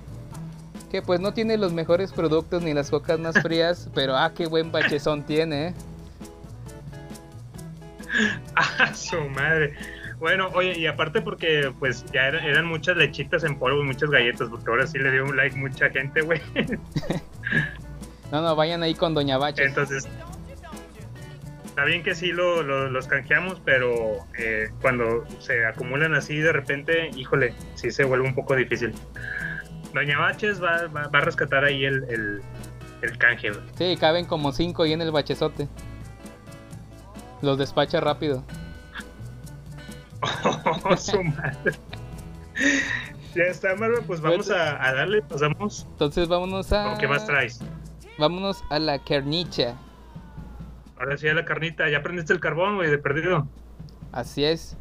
que 0.91 1.01
pues 1.01 1.19
no 1.19 1.33
tiene 1.33 1.57
los 1.57 1.73
mejores 1.73 2.11
productos 2.11 2.61
ni 2.63 2.73
las 2.73 2.89
cocas 2.91 3.19
más 3.19 3.35
frías, 3.41 3.89
pero 3.93 4.15
ah, 4.15 4.31
qué 4.35 4.45
buen 4.47 4.71
bachezón 4.71 5.23
tiene, 5.23 5.67
¿eh? 5.69 5.73
¡Ah, 8.55 8.93
su 8.93 9.17
madre! 9.29 9.73
Bueno, 10.19 10.49
oye, 10.53 10.77
y 10.79 10.85
aparte 10.87 11.21
porque 11.21 11.73
pues 11.79 12.05
ya 12.13 12.27
era- 12.27 12.45
eran 12.45 12.65
muchas 12.65 12.95
lechitas 12.95 13.43
en 13.43 13.57
polvo 13.59 13.81
y 13.81 13.85
muchas 13.85 14.09
galletas, 14.09 14.47
porque 14.49 14.69
ahora 14.69 14.87
sí 14.87 14.97
le 14.99 15.11
dio 15.11 15.25
un 15.25 15.35
like 15.35 15.55
mucha 15.57 15.89
gente, 15.89 16.21
güey. 16.21 16.41
No, 18.31 18.41
no, 18.41 18.55
vayan 18.55 18.81
ahí 18.81 18.95
con 18.95 19.13
Doña 19.13 19.37
Bache. 19.37 19.63
Entonces, 19.63 20.07
está 21.73 21.85
bien 21.85 22.03
que 22.03 22.13
sí 22.13 22.31
lo, 22.31 22.61
lo- 22.61 22.87
los 22.87 23.07
canjeamos, 23.07 23.59
pero 23.65 23.91
eh, 24.37 24.69
cuando 24.79 25.25
se 25.39 25.65
acumulan 25.65 26.13
así 26.13 26.37
de 26.37 26.51
repente, 26.53 27.09
híjole, 27.15 27.55
sí 27.73 27.89
se 27.89 28.03
vuelve 28.03 28.27
un 28.27 28.35
poco 28.35 28.55
difícil. 28.55 28.93
Doña 29.91 30.19
Baches 30.19 30.61
va, 30.63 30.85
va- 30.87 31.07
va 31.07 31.19
a 31.19 31.21
rescatar 31.21 31.63
ahí 31.65 31.83
el, 31.85 32.03
el, 32.09 32.41
el 33.01 33.17
canje. 33.17 33.51
Sí, 33.75 33.97
caben 33.99 34.25
como 34.25 34.51
cinco 34.51 34.83
ahí 34.83 34.93
en 34.93 35.01
el 35.01 35.11
bachezote. 35.11 35.67
Los 37.41 37.57
despacha 37.57 37.99
rápido. 37.99 38.43
Oh, 40.85 40.95
su 40.95 41.21
madre. 41.23 41.73
Ya 43.35 43.43
está, 43.43 43.75
Marva, 43.75 43.99
pues 44.05 44.21
vamos 44.21 44.49
a, 44.51 44.81
a 44.85 44.93
darle, 44.93 45.21
pasamos. 45.23 45.85
Entonces 45.91 46.27
vámonos 46.29 46.71
a. 46.71 46.91
¿Con 46.91 46.97
¿Qué 46.99 47.07
más 47.07 47.25
traes? 47.25 47.59
Vámonos 48.17 48.63
a 48.69 48.79
la 48.79 48.99
carnicha. 48.99 49.75
Ahora 51.03 51.17
sí 51.17 51.27
a 51.27 51.33
la 51.33 51.43
carnita, 51.43 51.89
ya 51.89 52.01
prendiste 52.01 52.31
el 52.31 52.39
carbón, 52.39 52.77
güey, 52.77 52.89
de 52.89 52.97
perdido. 52.97 53.45
Así 54.13 54.45
es. 54.45 54.77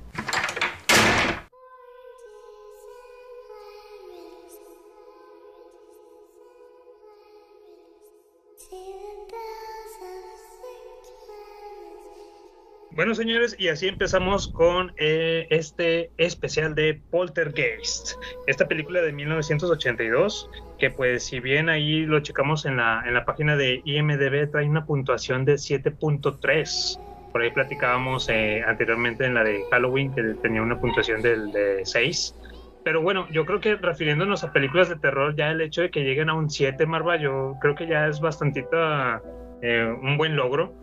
Bueno, 12.94 13.14
señores, 13.14 13.56
y 13.58 13.68
así 13.68 13.88
empezamos 13.88 14.48
con 14.48 14.92
eh, 14.98 15.46
este 15.48 16.10
especial 16.18 16.74
de 16.74 17.00
Poltergeist, 17.10 18.18
esta 18.46 18.68
película 18.68 19.00
de 19.00 19.12
1982, 19.12 20.50
que 20.78 20.90
pues 20.90 21.24
si 21.24 21.40
bien 21.40 21.70
ahí 21.70 22.04
lo 22.04 22.20
checamos 22.20 22.66
en 22.66 22.76
la, 22.76 23.02
en 23.06 23.14
la 23.14 23.24
página 23.24 23.56
de 23.56 23.80
IMDB, 23.86 24.50
trae 24.50 24.68
una 24.68 24.84
puntuación 24.84 25.46
de 25.46 25.54
7.3. 25.54 27.00
Por 27.32 27.40
ahí 27.40 27.50
platicábamos 27.50 28.28
eh, 28.28 28.62
anteriormente 28.66 29.24
en 29.24 29.34
la 29.34 29.44
de 29.44 29.64
Halloween, 29.70 30.12
que 30.14 30.22
tenía 30.42 30.60
una 30.60 30.78
puntuación 30.78 31.22
de 31.22 31.80
6. 31.84 32.36
Pero 32.84 33.00
bueno, 33.00 33.26
yo 33.30 33.46
creo 33.46 33.60
que 33.60 33.76
refiriéndonos 33.76 34.44
a 34.44 34.52
películas 34.52 34.90
de 34.90 34.96
terror, 34.96 35.34
ya 35.34 35.50
el 35.50 35.62
hecho 35.62 35.80
de 35.80 35.90
que 35.90 36.04
lleguen 36.04 36.28
a 36.28 36.34
un 36.34 36.50
7, 36.50 36.84
Marva, 36.84 37.16
yo 37.16 37.56
creo 37.62 37.74
que 37.74 37.86
ya 37.86 38.06
es 38.08 38.20
bastantita 38.20 39.22
eh, 39.62 39.96
un 40.02 40.18
buen 40.18 40.36
logro 40.36 40.74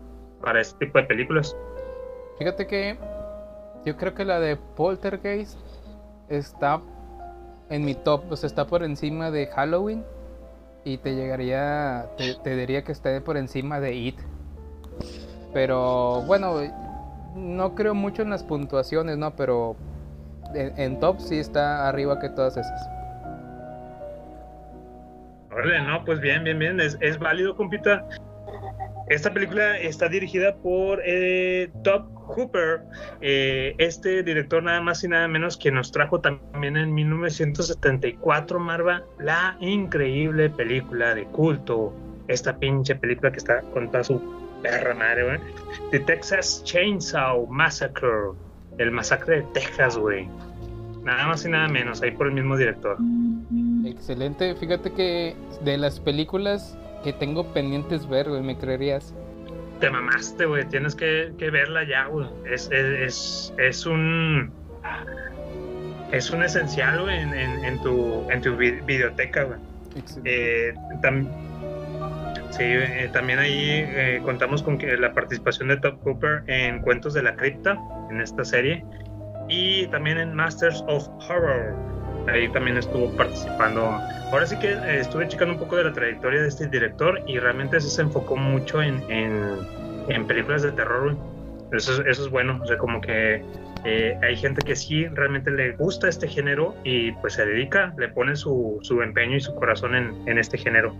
para 0.42 0.60
este 0.60 0.86
tipo 0.86 0.98
de 0.98 1.04
películas. 1.04 1.56
Fíjate 2.40 2.66
que 2.66 2.96
yo 3.84 3.98
creo 3.98 4.14
que 4.14 4.24
la 4.24 4.40
de 4.40 4.56
Poltergeist 4.56 5.58
está 6.30 6.80
en 7.68 7.84
mi 7.84 7.94
top, 7.94 8.32
o 8.32 8.36
sea, 8.36 8.46
está 8.46 8.66
por 8.66 8.82
encima 8.82 9.30
de 9.30 9.46
Halloween 9.48 10.02
y 10.82 10.96
te 10.96 11.14
llegaría, 11.14 12.06
te, 12.42 12.56
diría 12.56 12.82
que 12.82 12.92
esté 12.92 13.20
por 13.20 13.36
encima 13.36 13.78
de 13.78 13.94
It. 13.94 14.18
Pero 15.52 16.22
bueno, 16.22 16.62
no 17.36 17.74
creo 17.74 17.94
mucho 17.94 18.22
en 18.22 18.30
las 18.30 18.42
puntuaciones, 18.42 19.18
¿no? 19.18 19.36
Pero 19.36 19.76
en, 20.54 20.72
en 20.80 20.98
top 20.98 21.20
sí 21.20 21.38
está 21.38 21.90
arriba 21.90 22.18
que 22.20 22.30
todas 22.30 22.56
esas. 22.56 22.88
Órale, 25.52 25.82
no, 25.82 26.02
pues 26.06 26.20
bien, 26.20 26.42
bien, 26.42 26.58
bien, 26.58 26.80
es, 26.80 26.96
es 27.02 27.18
válido, 27.18 27.54
compita. 27.54 28.02
Esta 29.10 29.34
película 29.34 29.76
está 29.76 30.08
dirigida 30.08 30.54
por 30.54 31.02
eh, 31.04 31.68
Top 31.82 32.14
Hooper, 32.14 32.82
eh, 33.20 33.74
este 33.78 34.22
director 34.22 34.62
nada 34.62 34.80
más 34.80 35.02
y 35.02 35.08
nada 35.08 35.26
menos 35.26 35.56
que 35.56 35.72
nos 35.72 35.90
trajo 35.90 36.20
también 36.20 36.76
en 36.76 36.94
1974, 36.94 38.60
Marva, 38.60 39.02
la 39.18 39.56
increíble 39.58 40.48
película 40.48 41.12
de 41.16 41.24
culto, 41.24 41.92
esta 42.28 42.56
pinche 42.56 42.94
película 42.94 43.32
que 43.32 43.38
está 43.38 43.62
con 43.72 43.90
toda 43.90 44.04
su 44.04 44.20
perra 44.62 44.94
madre, 44.94 45.24
güey. 45.24 45.40
The 45.90 45.98
Texas 45.98 46.62
Chainsaw 46.62 47.48
Massacre, 47.48 48.30
el 48.78 48.92
masacre 48.92 49.38
de 49.38 49.42
Texas, 49.54 49.98
güey. 49.98 50.28
Nada 51.02 51.26
más 51.26 51.44
y 51.44 51.48
nada 51.48 51.66
menos, 51.66 52.00
ahí 52.00 52.12
por 52.12 52.28
el 52.28 52.34
mismo 52.34 52.56
director. 52.56 52.96
Excelente, 53.84 54.54
fíjate 54.54 54.92
que 54.92 55.34
de 55.64 55.78
las 55.78 55.98
películas 55.98 56.78
que 57.02 57.12
tengo 57.12 57.52
pendientes 57.52 58.08
ver, 58.08 58.28
güey, 58.28 58.42
me 58.42 58.56
creerías. 58.56 59.14
Te 59.80 59.90
mamaste, 59.90 60.44
güey. 60.44 60.64
Tienes 60.68 60.94
que, 60.94 61.32
que 61.38 61.50
verla 61.50 61.84
ya, 61.84 62.06
güey. 62.06 62.26
Es, 62.44 62.70
es, 62.70 63.00
es, 63.00 63.54
es 63.58 63.86
un. 63.86 64.52
Es 66.12 66.30
un 66.30 66.42
esencial, 66.42 67.02
güey, 67.02 67.18
en, 67.20 67.32
en, 67.34 67.64
en 67.64 67.82
tu, 67.82 68.26
en 68.30 68.40
tu 68.42 68.56
videoteca, 68.56 69.44
güey. 69.44 69.58
Eh, 70.24 70.74
tam- 71.02 71.28
sí, 72.50 72.64
eh, 72.64 73.08
también 73.12 73.38
ahí 73.38 73.84
eh, 73.86 74.20
contamos 74.24 74.62
con 74.62 74.76
que 74.76 74.96
la 74.96 75.12
participación 75.12 75.68
de 75.68 75.76
Top 75.78 76.00
Cooper 76.02 76.42
en 76.48 76.80
Cuentos 76.82 77.14
de 77.14 77.22
la 77.22 77.36
Cripta, 77.36 77.78
en 78.10 78.20
esta 78.20 78.44
serie, 78.44 78.84
y 79.48 79.86
también 79.88 80.18
en 80.18 80.34
Masters 80.34 80.84
of 80.88 81.08
Horror. 81.28 81.76
Ahí 82.28 82.48
también 82.52 82.76
estuvo 82.76 83.10
participando. 83.16 83.98
Ahora 84.32 84.46
sí 84.46 84.56
que 84.58 84.72
eh, 84.72 85.00
estuve 85.00 85.26
checando 85.28 85.54
un 85.54 85.60
poco 85.60 85.76
de 85.76 85.84
la 85.84 85.92
trayectoria 85.92 86.42
de 86.42 86.48
este 86.48 86.66
director 86.68 87.20
y 87.26 87.38
realmente 87.38 87.80
se 87.80 88.02
enfocó 88.02 88.36
mucho 88.36 88.82
en, 88.82 89.02
en, 89.10 89.58
en 90.08 90.26
películas 90.26 90.62
de 90.62 90.72
terror. 90.72 91.16
Eso, 91.72 91.92
es- 91.92 92.06
eso 92.06 92.24
es 92.24 92.30
bueno, 92.30 92.60
o 92.62 92.66
sea, 92.66 92.76
como 92.78 93.00
que 93.00 93.42
Eh, 93.84 94.18
hay 94.22 94.36
gente 94.36 94.62
que 94.62 94.76
sí 94.76 95.06
realmente 95.06 95.50
le 95.50 95.72
gusta 95.72 96.08
este 96.08 96.28
género 96.28 96.74
y 96.84 97.12
pues 97.12 97.34
se 97.34 97.46
dedica, 97.46 97.94
le 97.98 98.08
pone 98.08 98.36
su, 98.36 98.78
su 98.82 99.00
empeño 99.00 99.36
y 99.36 99.40
su 99.40 99.54
corazón 99.54 99.94
en, 99.94 100.28
en, 100.28 100.38
este 100.38 100.58
género. 100.58 100.94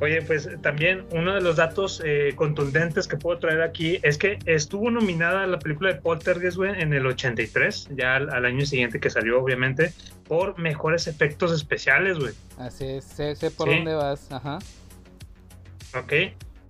Oye, 0.00 0.22
pues 0.22 0.48
también 0.62 1.04
uno 1.12 1.34
de 1.34 1.40
los 1.40 1.56
datos 1.56 2.00
eh, 2.04 2.32
contundentes 2.36 3.08
que 3.08 3.16
puedo 3.16 3.38
traer 3.38 3.62
aquí 3.62 3.98
es 4.02 4.18
que 4.18 4.38
estuvo 4.46 4.90
nominada 4.90 5.46
la 5.46 5.58
película 5.58 5.92
de 5.92 6.00
Poltergeist 6.00 6.56
güey, 6.56 6.80
en 6.80 6.94
el 6.94 7.06
83, 7.06 7.90
ya 7.96 8.16
al, 8.16 8.30
al, 8.30 8.44
año 8.44 8.64
siguiente 8.64 9.00
que 9.00 9.10
salió 9.10 9.42
obviamente, 9.42 9.92
por 10.28 10.58
mejores 10.58 11.08
efectos 11.08 11.52
especiales, 11.52 12.18
güey. 12.18 12.32
Así 12.58 12.86
es, 12.86 13.04
sé, 13.04 13.34
sé 13.34 13.50
por 13.50 13.68
¿Sí? 13.68 13.76
dónde 13.76 13.94
vas, 13.94 14.30
ajá. 14.30 14.58
Ok, 15.98 16.12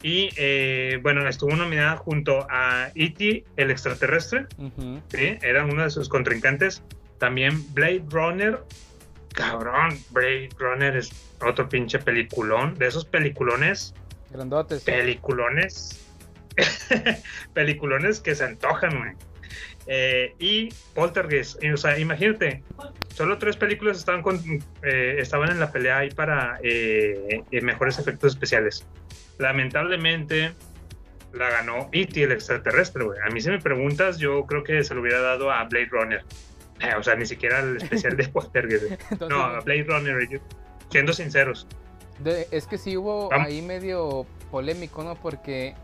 y 0.02 0.30
eh, 0.36 0.98
bueno, 1.02 1.28
estuvo 1.28 1.54
nominada 1.54 1.96
junto 1.96 2.46
a 2.50 2.90
E.T., 2.94 3.44
el 3.56 3.70
extraterrestre. 3.70 4.46
Uh 4.56 4.70
-huh. 4.70 5.02
¿sí? 5.08 5.38
Era 5.42 5.64
uno 5.64 5.82
de 5.82 5.90
sus 5.90 6.08
contrincantes. 6.08 6.82
También 7.18 7.62
Blade 7.74 8.04
Runner. 8.08 8.60
Cabrón, 9.34 9.98
Blade 10.10 10.48
Runner 10.58 10.96
es 10.96 11.10
otro 11.40 11.68
pinche 11.68 11.98
peliculón. 11.98 12.74
De 12.74 12.86
esos 12.86 13.04
peliculones. 13.04 13.94
Grandotes. 14.30 14.84
Peliculones. 14.84 16.06
peliculones 17.54 18.20
que 18.20 18.34
se 18.34 18.44
antojan, 18.44 18.98
güey. 18.98 19.29
Eh, 19.92 20.36
y 20.38 20.68
Poltergeist. 20.94 21.60
O 21.74 21.76
sea, 21.76 21.98
imagínate, 21.98 22.62
solo 23.12 23.38
tres 23.38 23.56
películas 23.56 23.98
estaban, 23.98 24.22
con, 24.22 24.40
eh, 24.84 25.16
estaban 25.18 25.50
en 25.50 25.58
la 25.58 25.72
pelea 25.72 25.98
ahí 25.98 26.10
para 26.10 26.60
eh, 26.62 27.42
mejores 27.60 27.98
efectos 27.98 28.34
especiales. 28.34 28.86
Lamentablemente 29.38 30.52
la 31.32 31.50
ganó 31.50 31.88
E.T. 31.90 32.22
el 32.22 32.30
extraterrestre, 32.30 33.02
güey. 33.02 33.18
A 33.26 33.30
mí 33.30 33.40
si 33.40 33.50
me 33.50 33.58
preguntas, 33.58 34.18
yo 34.18 34.46
creo 34.46 34.62
que 34.62 34.84
se 34.84 34.94
lo 34.94 35.00
hubiera 35.00 35.20
dado 35.20 35.50
a 35.50 35.64
Blade 35.64 35.88
Runner. 35.90 36.24
Eh, 36.80 36.94
o 36.96 37.02
sea, 37.02 37.16
ni 37.16 37.26
siquiera 37.26 37.58
el 37.58 37.78
especial 37.78 38.16
de 38.16 38.28
Poltergeist. 38.28 39.10
no, 39.28 39.42
a 39.42 39.60
Blade 39.60 39.86
Runner, 39.88 40.40
siendo 40.88 41.12
sinceros. 41.12 41.66
De, 42.20 42.46
es 42.52 42.68
que 42.68 42.78
sí 42.78 42.96
hubo 42.96 43.32
¿Ah? 43.32 43.42
ahí 43.44 43.60
medio 43.60 44.24
polémico, 44.52 45.02
¿no? 45.02 45.16
Porque 45.16 45.74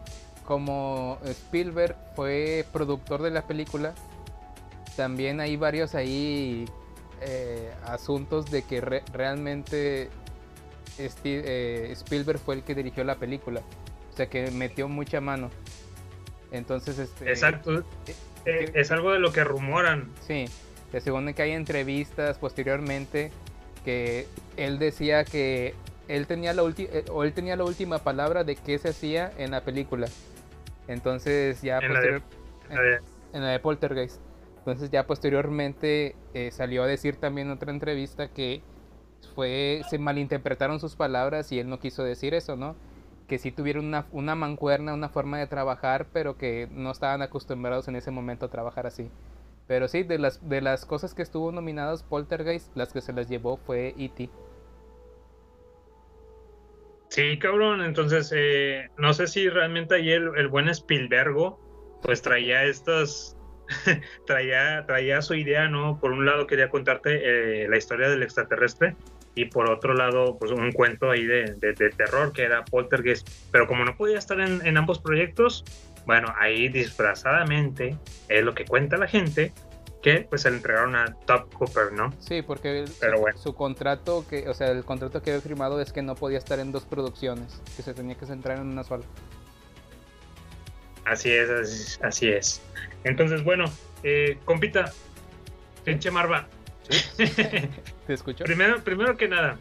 como 0.46 1.18
Spielberg 1.24 1.96
fue 2.14 2.64
productor 2.72 3.20
de 3.22 3.30
la 3.30 3.42
película, 3.42 3.94
también 4.96 5.40
hay 5.40 5.56
varios 5.56 5.94
ahí 5.94 6.64
eh, 7.20 7.70
asuntos 7.84 8.50
de 8.50 8.62
que 8.62 8.80
re 8.80 9.02
realmente 9.12 10.08
Steve, 10.98 11.42
eh, 11.44 11.92
Spielberg 11.92 12.38
fue 12.38 12.56
el 12.56 12.62
que 12.62 12.74
dirigió 12.74 13.04
la 13.04 13.16
película. 13.16 13.60
O 14.12 14.16
sea 14.16 14.28
que 14.28 14.50
metió 14.50 14.88
mucha 14.88 15.20
mano. 15.20 15.50
Entonces, 16.50 16.98
este. 16.98 17.28
Exacto. 17.28 17.84
Eh, 18.46 18.70
es 18.74 18.90
algo 18.90 19.12
de 19.12 19.18
lo 19.18 19.32
que 19.32 19.44
rumoran. 19.44 20.10
Sí. 20.26 20.46
Se 20.92 21.00
supone 21.00 21.34
que 21.34 21.42
hay 21.42 21.50
entrevistas 21.52 22.38
posteriormente 22.38 23.30
que 23.84 24.26
él 24.56 24.78
decía 24.78 25.24
que 25.24 25.74
él 26.08 26.26
tenía 26.26 26.52
la 26.54 26.62
o 26.62 27.24
él 27.24 27.32
tenía 27.32 27.56
la 27.56 27.64
última 27.64 27.98
palabra 27.98 28.44
de 28.44 28.56
qué 28.56 28.78
se 28.78 28.90
hacía 28.90 29.32
en 29.36 29.50
la 29.50 29.62
película. 29.62 30.06
Entonces 30.88 31.62
ya 31.62 31.78
en, 31.78 31.88
posterior, 31.88 32.22
la 32.68 32.80
de, 32.80 32.94
en, 32.96 33.02
en 33.32 33.42
la 33.42 33.48
de 33.48 33.58
Poltergeist. 33.60 34.20
Entonces 34.58 34.90
ya 34.90 35.06
posteriormente 35.06 36.16
eh, 36.34 36.50
salió 36.50 36.82
a 36.82 36.86
decir 36.86 37.16
también 37.16 37.48
en 37.48 37.52
otra 37.52 37.70
entrevista 37.70 38.28
que 38.28 38.62
fue 39.34 39.82
se 39.88 39.98
malinterpretaron 39.98 40.80
sus 40.80 40.96
palabras 40.96 41.52
y 41.52 41.60
él 41.60 41.68
no 41.68 41.78
quiso 41.78 42.02
decir 42.02 42.34
eso, 42.34 42.56
¿no? 42.56 42.74
Que 43.28 43.38
sí 43.38 43.52
tuvieron 43.52 43.86
una, 43.86 44.06
una 44.12 44.34
mancuerna, 44.34 44.94
una 44.94 45.08
forma 45.08 45.38
de 45.38 45.46
trabajar, 45.46 46.06
pero 46.12 46.36
que 46.36 46.68
no 46.72 46.90
estaban 46.90 47.22
acostumbrados 47.22 47.88
en 47.88 47.96
ese 47.96 48.10
momento 48.10 48.46
a 48.46 48.50
trabajar 48.50 48.86
así. 48.86 49.10
Pero 49.66 49.88
sí, 49.88 50.02
de 50.02 50.18
las, 50.18 50.48
de 50.48 50.60
las 50.60 50.84
cosas 50.84 51.14
que 51.14 51.22
estuvo 51.22 51.50
nominadas 51.52 52.02
Poltergeist, 52.02 52.76
las 52.76 52.92
que 52.92 53.00
se 53.00 53.12
las 53.12 53.28
llevó 53.28 53.56
fue 53.56 53.94
E.T. 53.98 54.30
Sí, 57.08 57.38
cabrón, 57.38 57.82
entonces 57.82 58.32
eh, 58.34 58.90
no 58.98 59.14
sé 59.14 59.26
si 59.26 59.48
realmente 59.48 59.94
ahí 59.94 60.10
el, 60.10 60.30
el 60.36 60.48
buen 60.48 60.68
Spielbergo 60.68 61.60
pues 62.02 62.22
traía 62.22 62.64
estas, 62.64 63.36
traía, 64.26 64.84
traía 64.86 65.22
su 65.22 65.34
idea, 65.34 65.68
¿no? 65.68 65.98
Por 66.00 66.12
un 66.12 66.26
lado 66.26 66.46
quería 66.46 66.68
contarte 66.68 67.62
eh, 67.64 67.68
la 67.68 67.76
historia 67.76 68.08
del 68.08 68.22
extraterrestre 68.22 68.96
y 69.34 69.46
por 69.46 69.70
otro 69.70 69.92
lado, 69.94 70.38
pues 70.38 70.50
un 70.50 70.72
cuento 70.72 71.10
ahí 71.10 71.26
de, 71.26 71.54
de, 71.56 71.72
de 71.74 71.90
terror 71.90 72.32
que 72.32 72.42
era 72.42 72.64
Poltergeist. 72.64 73.28
Pero 73.52 73.66
como 73.66 73.84
no 73.84 73.96
podía 73.96 74.18
estar 74.18 74.40
en, 74.40 74.66
en, 74.66 74.76
ambos 74.76 74.98
proyectos, 74.98 75.64
bueno, 76.06 76.32
ahí 76.38 76.68
disfrazadamente 76.68 77.96
es 78.28 78.44
lo 78.44 78.54
que 78.54 78.64
cuenta 78.64 78.96
la 78.96 79.08
gente 79.08 79.52
que 80.02 80.26
pues 80.28 80.42
se 80.42 80.50
le 80.50 80.56
entregaron 80.56 80.94
a 80.94 81.14
Top 81.26 81.52
Cooper, 81.54 81.92
¿no? 81.92 82.12
Sí, 82.20 82.42
porque 82.42 82.80
el, 82.80 82.90
Pero 83.00 83.16
su, 83.16 83.20
bueno. 83.22 83.38
su, 83.38 83.54
contrato, 83.54 84.24
que, 84.28 84.48
o 84.48 84.54
sea, 84.54 84.70
el 84.70 84.84
contrato 84.84 85.22
que 85.22 85.30
había 85.30 85.42
firmado 85.42 85.80
es 85.80 85.92
que 85.92 86.02
no 86.02 86.14
podía 86.14 86.38
estar 86.38 86.58
en 86.58 86.72
dos 86.72 86.84
producciones, 86.84 87.60
que 87.76 87.82
se 87.82 87.94
tenía 87.94 88.16
que 88.16 88.26
centrar 88.26 88.58
en 88.58 88.66
una 88.66 88.84
sola. 88.84 89.04
Así 91.04 91.30
es, 91.30 91.50
así, 91.50 91.98
así 92.02 92.28
es. 92.28 92.62
Entonces, 93.04 93.44
bueno, 93.44 93.64
eh, 94.02 94.38
compita, 94.44 94.92
pinche 95.84 96.10
Marva. 96.10 96.48
¿Te 97.16 98.12
escucho? 98.12 98.44
Primero, 98.44 98.82
primero 98.82 99.16
que 99.16 99.28
nada, 99.28 99.58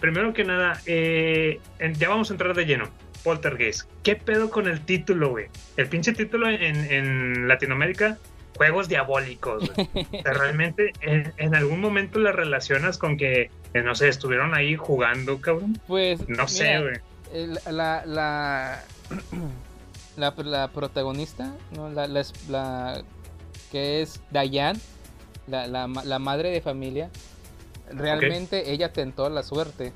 primero 0.00 0.32
que 0.32 0.44
nada, 0.44 0.80
eh, 0.86 1.60
ya 1.98 2.08
vamos 2.08 2.30
a 2.30 2.34
entrar 2.34 2.54
de 2.54 2.64
lleno. 2.64 2.88
Poltergeist. 3.22 3.88
¿Qué 4.02 4.16
pedo 4.16 4.50
con 4.50 4.68
el 4.68 4.84
título, 4.84 5.30
güey? 5.30 5.46
El 5.78 5.88
pinche 5.88 6.12
título 6.12 6.48
en, 6.48 6.76
en 6.92 7.48
Latinoamérica, 7.48 8.18
Juegos 8.56 8.88
Diabólicos. 8.88 9.70
Güey. 9.74 10.06
o 10.18 10.22
sea, 10.22 10.32
realmente 10.32 10.92
en, 11.00 11.32
en, 11.36 11.54
algún 11.54 11.80
momento 11.80 12.18
la 12.18 12.32
relacionas 12.32 12.98
con 12.98 13.16
que, 13.16 13.50
eh, 13.74 13.82
no 13.82 13.94
sé, 13.94 14.08
estuvieron 14.08 14.54
ahí 14.54 14.76
jugando, 14.76 15.40
cabrón. 15.40 15.78
Pues. 15.86 16.28
No 16.28 16.46
sé, 16.48 16.80
güey. 16.80 17.48
La, 17.70 18.04
la, 18.06 18.84
la, 20.16 20.34
la, 20.36 20.68
protagonista, 20.68 21.52
¿no? 21.74 21.90
La, 21.90 22.06
la, 22.06 22.24
la, 22.48 23.02
que 23.72 24.02
es 24.02 24.20
Diane, 24.30 24.78
la, 25.46 25.66
la, 25.66 25.88
la 25.88 26.18
madre 26.18 26.50
de 26.50 26.60
familia, 26.60 27.10
realmente 27.90 28.60
okay. 28.60 28.72
ella 28.72 28.92
tentó 28.92 29.28
la 29.28 29.42
suerte. 29.42 29.92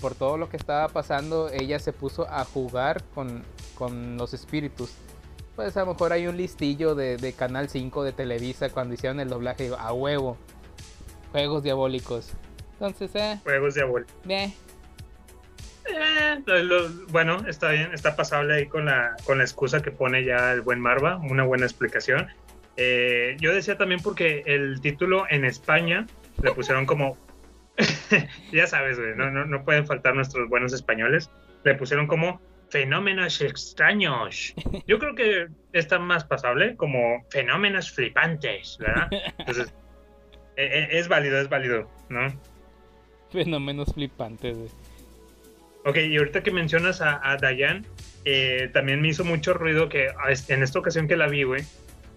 Por 0.00 0.14
todo 0.14 0.38
lo 0.38 0.48
que 0.48 0.56
estaba 0.56 0.86
pasando, 0.88 1.50
ella 1.50 1.80
se 1.80 1.92
puso 1.92 2.28
a 2.30 2.44
jugar 2.44 3.02
con, 3.14 3.42
con 3.74 4.16
los 4.16 4.32
espíritus. 4.32 4.92
Pues 5.58 5.76
a 5.76 5.80
lo 5.80 5.86
mejor 5.86 6.12
hay 6.12 6.28
un 6.28 6.36
listillo 6.36 6.94
de, 6.94 7.16
de, 7.16 7.32
Canal 7.32 7.68
5 7.68 8.04
de 8.04 8.12
Televisa 8.12 8.70
cuando 8.70 8.94
hicieron 8.94 9.18
el 9.18 9.28
doblaje 9.28 9.72
a 9.76 9.92
huevo. 9.92 10.38
Juegos 11.32 11.64
diabólicos. 11.64 12.32
Entonces, 12.74 13.10
eh. 13.16 13.40
Juegos 13.42 13.74
diabólicos. 13.74 14.14
Eh. 14.28 14.52
Eh, 15.86 16.62
lo, 16.62 16.88
bueno, 17.08 17.44
está 17.48 17.72
bien, 17.72 17.92
está 17.92 18.14
pasable 18.14 18.54
ahí 18.54 18.66
con 18.66 18.84
la, 18.84 19.16
con 19.24 19.38
la 19.38 19.42
excusa 19.42 19.82
que 19.82 19.90
pone 19.90 20.24
ya 20.24 20.52
el 20.52 20.60
buen 20.60 20.78
Marva, 20.78 21.16
una 21.16 21.42
buena 21.42 21.66
explicación. 21.66 22.28
Eh, 22.76 23.36
yo 23.40 23.52
decía 23.52 23.76
también 23.76 24.00
porque 24.00 24.44
el 24.46 24.80
título 24.80 25.24
en 25.28 25.44
España 25.44 26.06
le 26.40 26.52
pusieron 26.52 26.86
como, 26.86 27.18
ya 28.52 28.68
sabes, 28.68 28.96
güey, 28.96 29.16
no, 29.16 29.32
no, 29.32 29.44
no, 29.44 29.64
pueden 29.64 29.88
faltar 29.88 30.14
nuestros 30.14 30.48
buenos 30.48 30.72
españoles, 30.72 31.32
le 31.64 31.74
pusieron 31.74 32.06
como 32.06 32.40
fenómenos 32.70 33.40
extraños. 33.40 34.54
Yo 34.86 34.98
creo 34.98 35.14
que 35.14 35.48
está 35.72 35.98
más 35.98 36.24
pasable 36.24 36.76
como 36.76 37.24
fenómenos 37.30 37.90
flipantes, 37.90 38.76
¿verdad? 38.78 39.08
Entonces, 39.38 39.74
es, 40.56 40.88
es 40.90 41.08
válido, 41.08 41.40
es 41.40 41.48
válido, 41.48 41.90
¿no? 42.08 42.32
Fenómenos 43.30 43.92
flipantes. 43.92 44.56
Ok, 45.84 45.96
y 45.96 46.16
ahorita 46.16 46.42
que 46.42 46.50
mencionas 46.50 47.00
a, 47.00 47.20
a 47.22 47.36
Dayan, 47.36 47.86
eh, 48.24 48.68
también 48.72 49.00
me 49.00 49.08
hizo 49.08 49.24
mucho 49.24 49.54
ruido 49.54 49.88
que 49.88 50.08
en 50.48 50.62
esta 50.62 50.78
ocasión 50.78 51.08
que 51.08 51.16
la 51.16 51.28
vi, 51.28 51.44
güey, 51.44 51.62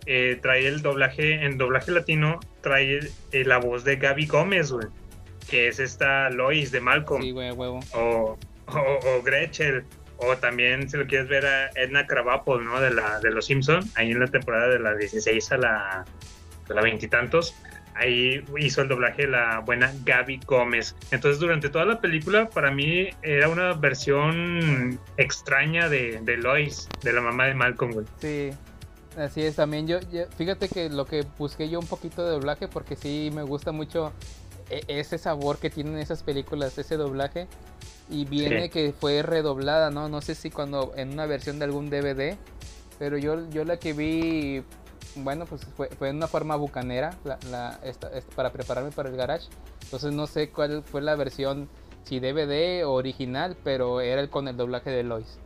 eh, 0.05 0.39
trae 0.41 0.67
el 0.67 0.81
doblaje, 0.81 1.45
en 1.45 1.57
doblaje 1.57 1.91
latino, 1.91 2.39
trae 2.61 2.99
eh, 3.31 3.45
la 3.45 3.59
voz 3.59 3.83
de 3.83 3.97
Gaby 3.97 4.25
Gómez, 4.25 4.71
güey, 4.71 4.87
que 5.49 5.67
es 5.67 5.79
esta 5.79 6.29
Lois 6.29 6.71
de 6.71 6.81
Malcolm. 6.81 7.21
Sí, 7.21 7.31
güey, 7.31 7.51
huevo. 7.51 7.79
O, 7.93 8.37
o, 8.67 8.99
o, 9.05 9.21
Gretchen, 9.21 9.85
o 10.21 10.37
también, 10.37 10.89
si 10.89 10.97
lo 10.97 11.07
quieres 11.07 11.27
ver, 11.27 11.45
a 11.45 11.69
Edna 11.75 12.07
Krabappel, 12.07 12.63
¿no? 12.63 12.79
De, 12.79 12.91
la, 12.91 13.19
de 13.19 13.31
Los 13.31 13.45
Simpson 13.45 13.83
ahí 13.95 14.11
en 14.11 14.19
la 14.19 14.27
temporada 14.27 14.67
de 14.67 14.79
la 14.79 14.95
16 14.95 15.51
a 15.51 15.57
la, 15.57 16.05
a 16.69 16.73
la 16.73 16.81
veintitantos 16.81 17.55
ahí 17.95 18.43
hizo 18.57 18.81
el 18.81 18.87
doblaje 18.87 19.27
la 19.27 19.59
buena 19.59 19.93
Gaby 20.05 20.41
Gómez. 20.45 20.95
Entonces 21.11 21.39
durante 21.39 21.69
toda 21.69 21.85
la 21.85 22.01
película 22.01 22.49
para 22.49 22.71
mí 22.71 23.09
era 23.21 23.49
una 23.49 23.73
versión 23.73 24.99
extraña 25.17 25.89
de, 25.89 26.19
de 26.21 26.37
Lois, 26.37 26.87
de 27.03 27.13
la 27.13 27.21
mamá 27.21 27.45
de 27.45 27.53
Malcolm. 27.53 27.91
Güey. 27.91 28.05
Sí, 28.19 28.51
así 29.17 29.41
es. 29.41 29.55
También 29.55 29.87
yo, 29.87 29.99
yo, 30.11 30.25
fíjate 30.37 30.69
que 30.69 30.89
lo 30.89 31.05
que 31.05 31.25
busqué 31.37 31.69
yo 31.69 31.79
un 31.79 31.87
poquito 31.87 32.25
de 32.25 32.31
doblaje 32.31 32.67
porque 32.67 32.95
sí 32.95 33.29
me 33.33 33.43
gusta 33.43 33.71
mucho 33.71 34.13
e, 34.69 34.83
ese 34.87 35.17
sabor 35.17 35.57
que 35.57 35.69
tienen 35.69 35.97
esas 35.97 36.23
películas, 36.23 36.77
ese 36.77 36.97
doblaje. 36.97 37.47
Y 38.11 38.25
viene 38.25 38.63
sí. 38.63 38.69
que 38.69 38.93
fue 38.93 39.23
redoblada, 39.23 39.89
¿no? 39.89 40.09
No 40.09 40.21
sé 40.21 40.35
si 40.35 40.51
cuando 40.51 40.91
en 40.95 41.11
una 41.13 41.25
versión 41.25 41.57
de 41.59 41.65
algún 41.65 41.89
DVD, 41.89 42.37
pero 42.99 43.17
yo, 43.17 43.49
yo 43.49 43.63
la 43.63 43.77
que 43.77 43.93
vi 43.93 44.63
bueno, 45.15 45.45
pues 45.45 45.65
fue, 45.75 45.87
fue 45.89 46.07
de 46.09 46.13
una 46.13 46.27
forma 46.27 46.55
bucanera 46.55 47.17
la, 47.25 47.37
la- 47.49 47.79
esta- 47.83 48.09
esta- 48.09 48.35
para 48.35 48.51
prepararme 48.51 48.91
para 48.91 49.09
el 49.09 49.15
garage. 49.17 49.47
Entonces 49.83 50.13
no 50.13 50.27
sé 50.27 50.49
cuál 50.51 50.83
fue 50.83 51.01
la 51.01 51.15
versión, 51.15 51.67
si 52.03 52.19
DVD 52.19 52.85
o 52.85 52.91
original, 52.93 53.57
pero 53.63 53.99
era 54.01 54.21
el 54.21 54.29
con 54.29 54.47
el 54.47 54.55
doblaje 54.57 54.89
de 54.89 55.03
Lois. 55.03 55.39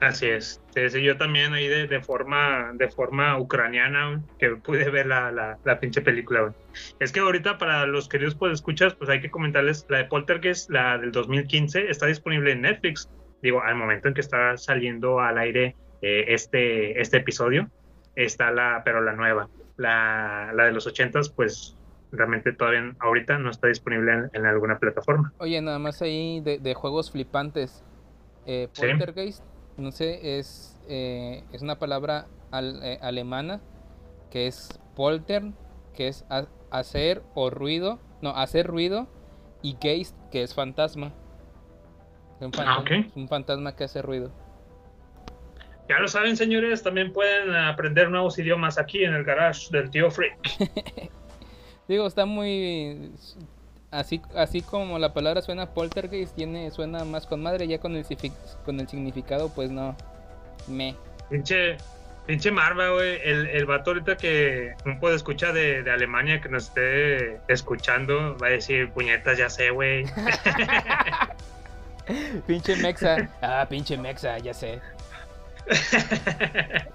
Así 0.00 0.26
es. 0.26 0.60
Sí, 0.74 1.02
yo 1.02 1.16
también 1.16 1.52
ahí 1.54 1.66
de, 1.66 1.88
de 1.88 2.00
forma 2.00 2.70
de 2.74 2.88
forma 2.88 3.36
ucraniana 3.38 4.22
que 4.38 4.50
pude 4.50 4.88
ver 4.90 5.06
la, 5.06 5.32
la, 5.32 5.58
la 5.64 5.80
pinche 5.80 6.00
película. 6.00 6.54
Es 7.00 7.10
que 7.10 7.18
ahorita 7.18 7.58
para 7.58 7.84
los 7.86 8.08
queridos 8.08 8.36
pues 8.36 8.52
escuchas, 8.52 8.94
pues 8.94 9.10
hay 9.10 9.20
que 9.20 9.30
comentarles 9.30 9.86
la 9.88 9.98
de 9.98 10.04
Poltergeist, 10.04 10.70
la 10.70 10.98
del 10.98 11.10
2015, 11.10 11.90
está 11.90 12.06
disponible 12.06 12.52
en 12.52 12.60
Netflix. 12.62 13.10
Digo, 13.42 13.60
al 13.60 13.74
momento 13.74 14.06
en 14.08 14.14
que 14.14 14.20
está 14.20 14.56
saliendo 14.56 15.18
al 15.20 15.36
aire 15.38 15.74
eh, 16.02 16.26
este, 16.28 17.00
este 17.00 17.16
episodio, 17.16 17.68
está 18.14 18.52
la, 18.52 18.82
pero 18.84 19.00
la 19.00 19.14
nueva. 19.14 19.48
La, 19.76 20.52
la 20.54 20.64
de 20.64 20.72
los 20.72 20.86
80s, 20.86 21.32
pues 21.34 21.76
realmente 22.12 22.52
todavía 22.52 22.94
ahorita 23.00 23.38
no 23.38 23.50
está 23.50 23.66
disponible 23.66 24.12
en, 24.12 24.30
en 24.32 24.46
alguna 24.46 24.78
plataforma. 24.78 25.32
Oye, 25.38 25.60
nada 25.60 25.78
más 25.80 26.02
ahí 26.02 26.40
de, 26.40 26.58
de 26.58 26.74
juegos 26.74 27.10
flipantes. 27.10 27.84
Eh, 28.46 28.68
Sí. 28.72 28.86
No 29.78 29.92
sé, 29.92 30.38
es, 30.38 30.76
eh, 30.88 31.44
es 31.52 31.62
una 31.62 31.78
palabra 31.78 32.26
al- 32.50 32.82
eh, 32.82 32.98
alemana 33.00 33.60
que 34.30 34.46
es 34.48 34.68
polter, 34.96 35.44
que 35.94 36.08
es 36.08 36.24
ha- 36.28 36.48
hacer 36.70 37.22
o 37.34 37.48
ruido, 37.48 37.98
no, 38.20 38.30
hacer 38.30 38.66
ruido, 38.66 39.06
y 39.62 39.76
geist, 39.80 40.16
que 40.30 40.42
es 40.42 40.52
fantasma. 40.54 41.12
Es 42.40 42.46
un, 42.46 42.52
Ah, 42.54 42.56
fantasma, 42.56 42.80
ok. 42.80 42.90
es 43.06 43.16
un 43.16 43.28
fantasma 43.28 43.74
que 43.76 43.84
hace 43.84 44.02
ruido. 44.02 44.30
Ya 45.88 45.98
lo 46.00 46.08
saben, 46.08 46.36
señores, 46.36 46.82
también 46.82 47.12
pueden 47.12 47.54
aprender 47.54 48.10
nuevos 48.10 48.38
idiomas 48.38 48.78
aquí 48.78 49.04
en 49.04 49.14
el 49.14 49.24
garage 49.24 49.68
del 49.70 49.90
tío 49.90 50.10
Freak. 50.10 50.38
Digo, 51.88 52.06
está 52.06 52.26
muy... 52.26 53.12
Así, 53.90 54.20
así 54.36 54.60
como 54.60 54.98
la 54.98 55.14
palabra 55.14 55.40
suena 55.40 55.70
poltergeist, 55.70 56.34
tiene, 56.36 56.70
suena 56.70 57.04
más 57.04 57.26
con 57.26 57.42
madre, 57.42 57.66
ya 57.66 57.78
con 57.78 57.96
el, 57.96 58.04
con 58.64 58.80
el 58.80 58.88
significado, 58.88 59.48
pues 59.48 59.70
no. 59.70 59.96
Me. 60.66 60.94
Pinche, 61.30 61.78
pinche 62.26 62.50
Marva, 62.50 62.90
güey. 62.90 63.18
El, 63.24 63.46
el 63.46 63.64
vato 63.64 63.92
ahorita 63.92 64.16
que 64.16 64.74
un 64.84 65.00
puede 65.00 65.16
escuchar 65.16 65.54
de, 65.54 65.82
de 65.82 65.90
Alemania 65.90 66.40
que 66.40 66.50
nos 66.50 66.64
esté 66.64 67.40
escuchando 67.48 68.36
va 68.36 68.48
a 68.48 68.50
decir, 68.50 68.90
puñetas, 68.90 69.38
ya 69.38 69.48
sé, 69.48 69.70
güey. 69.70 70.04
Pinche 72.46 72.76
mexa. 72.76 73.28
Ah, 73.42 73.66
pinche 73.68 73.96
mexa, 73.96 74.38
ya 74.38 74.54
sé. 74.54 74.80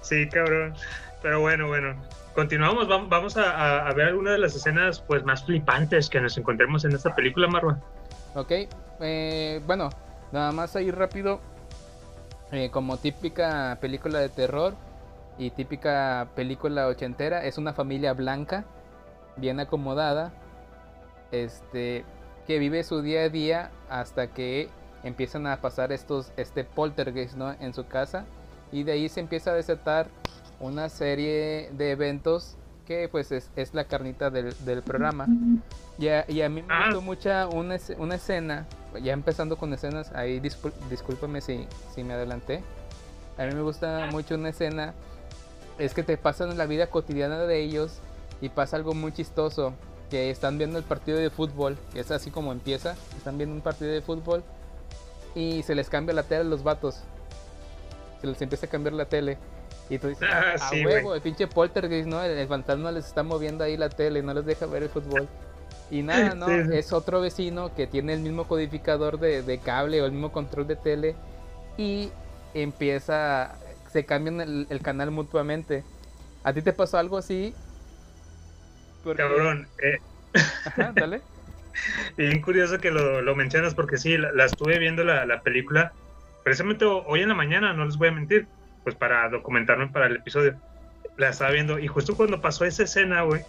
sí, 0.00 0.28
cabrón. 0.28 0.74
Pero 1.22 1.40
bueno, 1.40 1.68
bueno. 1.68 1.94
Continuamos, 2.34 2.86
vam- 2.88 3.08
vamos 3.08 3.36
a, 3.36 3.86
a- 3.88 3.92
ver 3.94 4.08
algunas 4.08 4.34
de 4.34 4.38
las 4.38 4.54
escenas 4.54 5.00
pues 5.00 5.24
más 5.24 5.44
flipantes 5.44 6.08
que 6.08 6.20
nos 6.20 6.36
encontremos 6.38 6.84
en 6.84 6.92
esta 6.92 7.14
película, 7.14 7.48
Marva. 7.48 7.78
Ok, 8.34 8.52
eh, 9.00 9.60
bueno, 9.66 9.90
nada 10.32 10.52
más 10.52 10.76
ahí 10.76 10.90
rápido. 10.90 11.40
eh, 12.52 12.70
como 12.70 12.96
típica 12.96 13.78
película 13.80 14.18
de 14.18 14.28
terror 14.28 14.74
y 15.38 15.50
típica 15.50 16.26
película 16.34 16.86
ochentera, 16.88 17.44
es 17.44 17.58
una 17.58 17.72
familia 17.72 18.12
blanca, 18.12 18.64
bien 19.36 19.60
acomodada, 19.60 20.32
este, 21.30 22.04
que 22.48 22.58
vive 22.58 22.82
su 22.84 23.02
día 23.02 23.22
a 23.22 23.28
día 23.28 23.70
hasta 23.88 24.26
que 24.28 24.68
empiezan 25.04 25.46
a 25.46 25.60
pasar 25.60 25.92
estos, 25.92 26.32
este 26.36 26.64
poltergeist, 26.64 27.36
¿no? 27.36 27.52
En 27.60 27.72
su 27.72 27.86
casa 27.86 28.24
y 28.72 28.82
de 28.82 28.92
ahí 28.92 29.08
se 29.08 29.20
empieza 29.20 29.52
a 29.52 29.54
desatar 29.54 30.08
una 30.60 30.88
serie 30.88 31.70
de 31.72 31.90
eventos 31.92 32.56
que 32.86 33.08
pues 33.08 33.30
es, 33.32 33.50
es 33.56 33.72
la 33.74 33.84
carnita 33.84 34.30
del, 34.30 34.54
del 34.64 34.82
programa. 34.82 35.26
Y 35.98 36.08
a, 36.08 36.24
y 36.28 36.42
a 36.42 36.48
mí 36.48 36.62
me 36.62 36.68
Ah. 36.72 36.86
gustó 36.86 37.02
mucha 37.02 37.46
una, 37.48 37.76
una 37.98 38.14
escena, 38.14 38.66
ya 39.02 39.12
empezando 39.12 39.56
con 39.56 39.72
escenas, 39.72 40.12
ahí 40.12 40.40
discúlpame 40.40 41.40
si, 41.40 41.66
si 41.94 42.02
me 42.04 42.14
adelanté. 42.14 42.62
A 43.38 43.44
mí 43.46 43.54
me 43.54 43.62
gusta 43.62 44.08
mucho 44.10 44.34
una 44.34 44.48
escena, 44.50 44.94
es 45.78 45.94
que 45.94 46.02
te 46.02 46.16
pasan 46.18 46.56
la 46.58 46.66
vida 46.66 46.88
cotidiana 46.88 47.38
de 47.40 47.60
ellos 47.62 48.00
y 48.40 48.48
pasa 48.48 48.76
algo 48.76 48.92
muy 48.94 49.12
chistoso, 49.12 49.72
que 50.10 50.30
están 50.30 50.58
viendo 50.58 50.76
el 50.78 50.84
partido 50.84 51.18
de 51.18 51.30
fútbol, 51.30 51.78
que 51.92 52.00
es 52.00 52.10
así 52.10 52.30
como 52.30 52.50
empieza, 52.52 52.96
están 53.16 53.38
viendo 53.38 53.54
un 53.54 53.62
partido 53.62 53.92
de 53.92 54.00
fútbol 54.02 54.42
y 55.34 55.62
se 55.62 55.74
les 55.76 55.88
cambia 55.88 56.14
la 56.14 56.24
tele 56.24 56.40
a 56.40 56.44
los 56.44 56.64
vatos. 56.64 57.00
Se 58.20 58.26
les 58.26 58.42
empieza 58.42 58.66
a 58.66 58.68
cambiar 58.68 58.94
la 58.94 59.04
tele. 59.04 59.38
Y 59.90 59.98
tú 59.98 60.08
dices, 60.08 60.28
Ah, 60.30 60.54
a 60.54 60.70
sí, 60.70 60.86
huevo, 60.86 61.14
el 61.14 61.20
pinche 61.20 61.46
poltergeist, 61.48 62.08
¿no? 62.08 62.22
El, 62.22 62.38
el 62.38 62.46
fantasma 62.48 62.92
les 62.92 63.06
está 63.06 63.22
moviendo 63.22 63.64
ahí 63.64 63.76
la 63.76 63.88
tele, 63.90 64.22
no 64.22 64.32
les 64.32 64.46
deja 64.46 64.64
ver 64.66 64.84
el 64.84 64.88
fútbol. 64.88 65.28
Y 65.90 66.02
nada, 66.02 66.34
¿no? 66.36 66.46
Sí. 66.46 66.76
Es 66.76 66.92
otro 66.92 67.20
vecino 67.20 67.74
que 67.74 67.86
tiene 67.88 68.14
el 68.14 68.20
mismo 68.20 68.46
codificador 68.46 69.18
de, 69.18 69.42
de 69.42 69.58
cable 69.58 70.00
o 70.00 70.06
el 70.06 70.12
mismo 70.12 70.30
control 70.32 70.66
de 70.68 70.76
tele 70.76 71.16
y 71.76 72.10
empieza, 72.54 73.56
se 73.92 74.04
cambian 74.04 74.40
el, 74.40 74.66
el 74.70 74.80
canal 74.80 75.10
mutuamente. 75.10 75.82
¿A 76.44 76.52
ti 76.52 76.62
te 76.62 76.72
pasó 76.72 76.96
algo 76.98 77.18
así? 77.18 77.52
Porque- 79.02 79.22
Cabrón, 79.22 79.66
eh, 79.82 79.98
Ajá, 80.66 80.92
dale. 80.94 81.20
Bien 82.16 82.40
curioso 82.42 82.78
que 82.78 82.90
lo, 82.90 83.22
lo 83.22 83.34
mencionas 83.34 83.74
porque 83.74 83.96
sí, 83.96 84.16
la, 84.16 84.30
la 84.32 84.44
estuve 84.44 84.78
viendo 84.78 85.02
la, 85.04 85.26
la 85.26 85.40
película 85.42 85.92
precisamente 86.44 86.84
ho- 86.84 87.04
hoy 87.06 87.22
en 87.22 87.28
la 87.28 87.34
mañana, 87.34 87.72
no 87.72 87.84
les 87.84 87.96
voy 87.96 88.08
a 88.08 88.12
mentir, 88.12 88.46
pues 88.84 88.94
para 88.94 89.28
documentarme 89.28 89.88
para 89.88 90.06
el 90.06 90.16
episodio. 90.16 90.54
La 91.16 91.30
estaba 91.30 91.50
viendo 91.50 91.78
y 91.78 91.86
justo 91.86 92.16
cuando 92.16 92.40
pasó 92.40 92.64
esa 92.64 92.84
escena, 92.84 93.22
güey, 93.22 93.42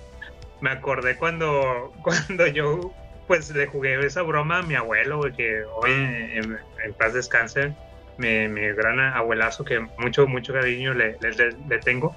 me 0.61 0.69
acordé 0.69 1.17
cuando, 1.17 1.93
cuando 2.03 2.47
yo 2.47 2.93
pues 3.27 3.49
le 3.51 3.65
jugué 3.67 4.05
esa 4.05 4.23
broma 4.23 4.59
a 4.59 4.63
mi 4.63 4.75
abuelo, 4.75 5.17
güey, 5.17 5.33
que 5.33 5.63
hoy 5.63 5.91
en, 5.91 6.57
en 6.83 6.93
paz 6.97 7.13
descanse, 7.13 7.73
mi, 8.17 8.47
mi 8.49 8.61
gran 8.73 8.99
abuelazo 8.99 9.63
que 9.63 9.79
mucho, 9.79 10.27
mucho 10.27 10.53
cariño 10.53 10.93
le, 10.93 11.17
le, 11.21 11.79
tengo. 11.79 12.15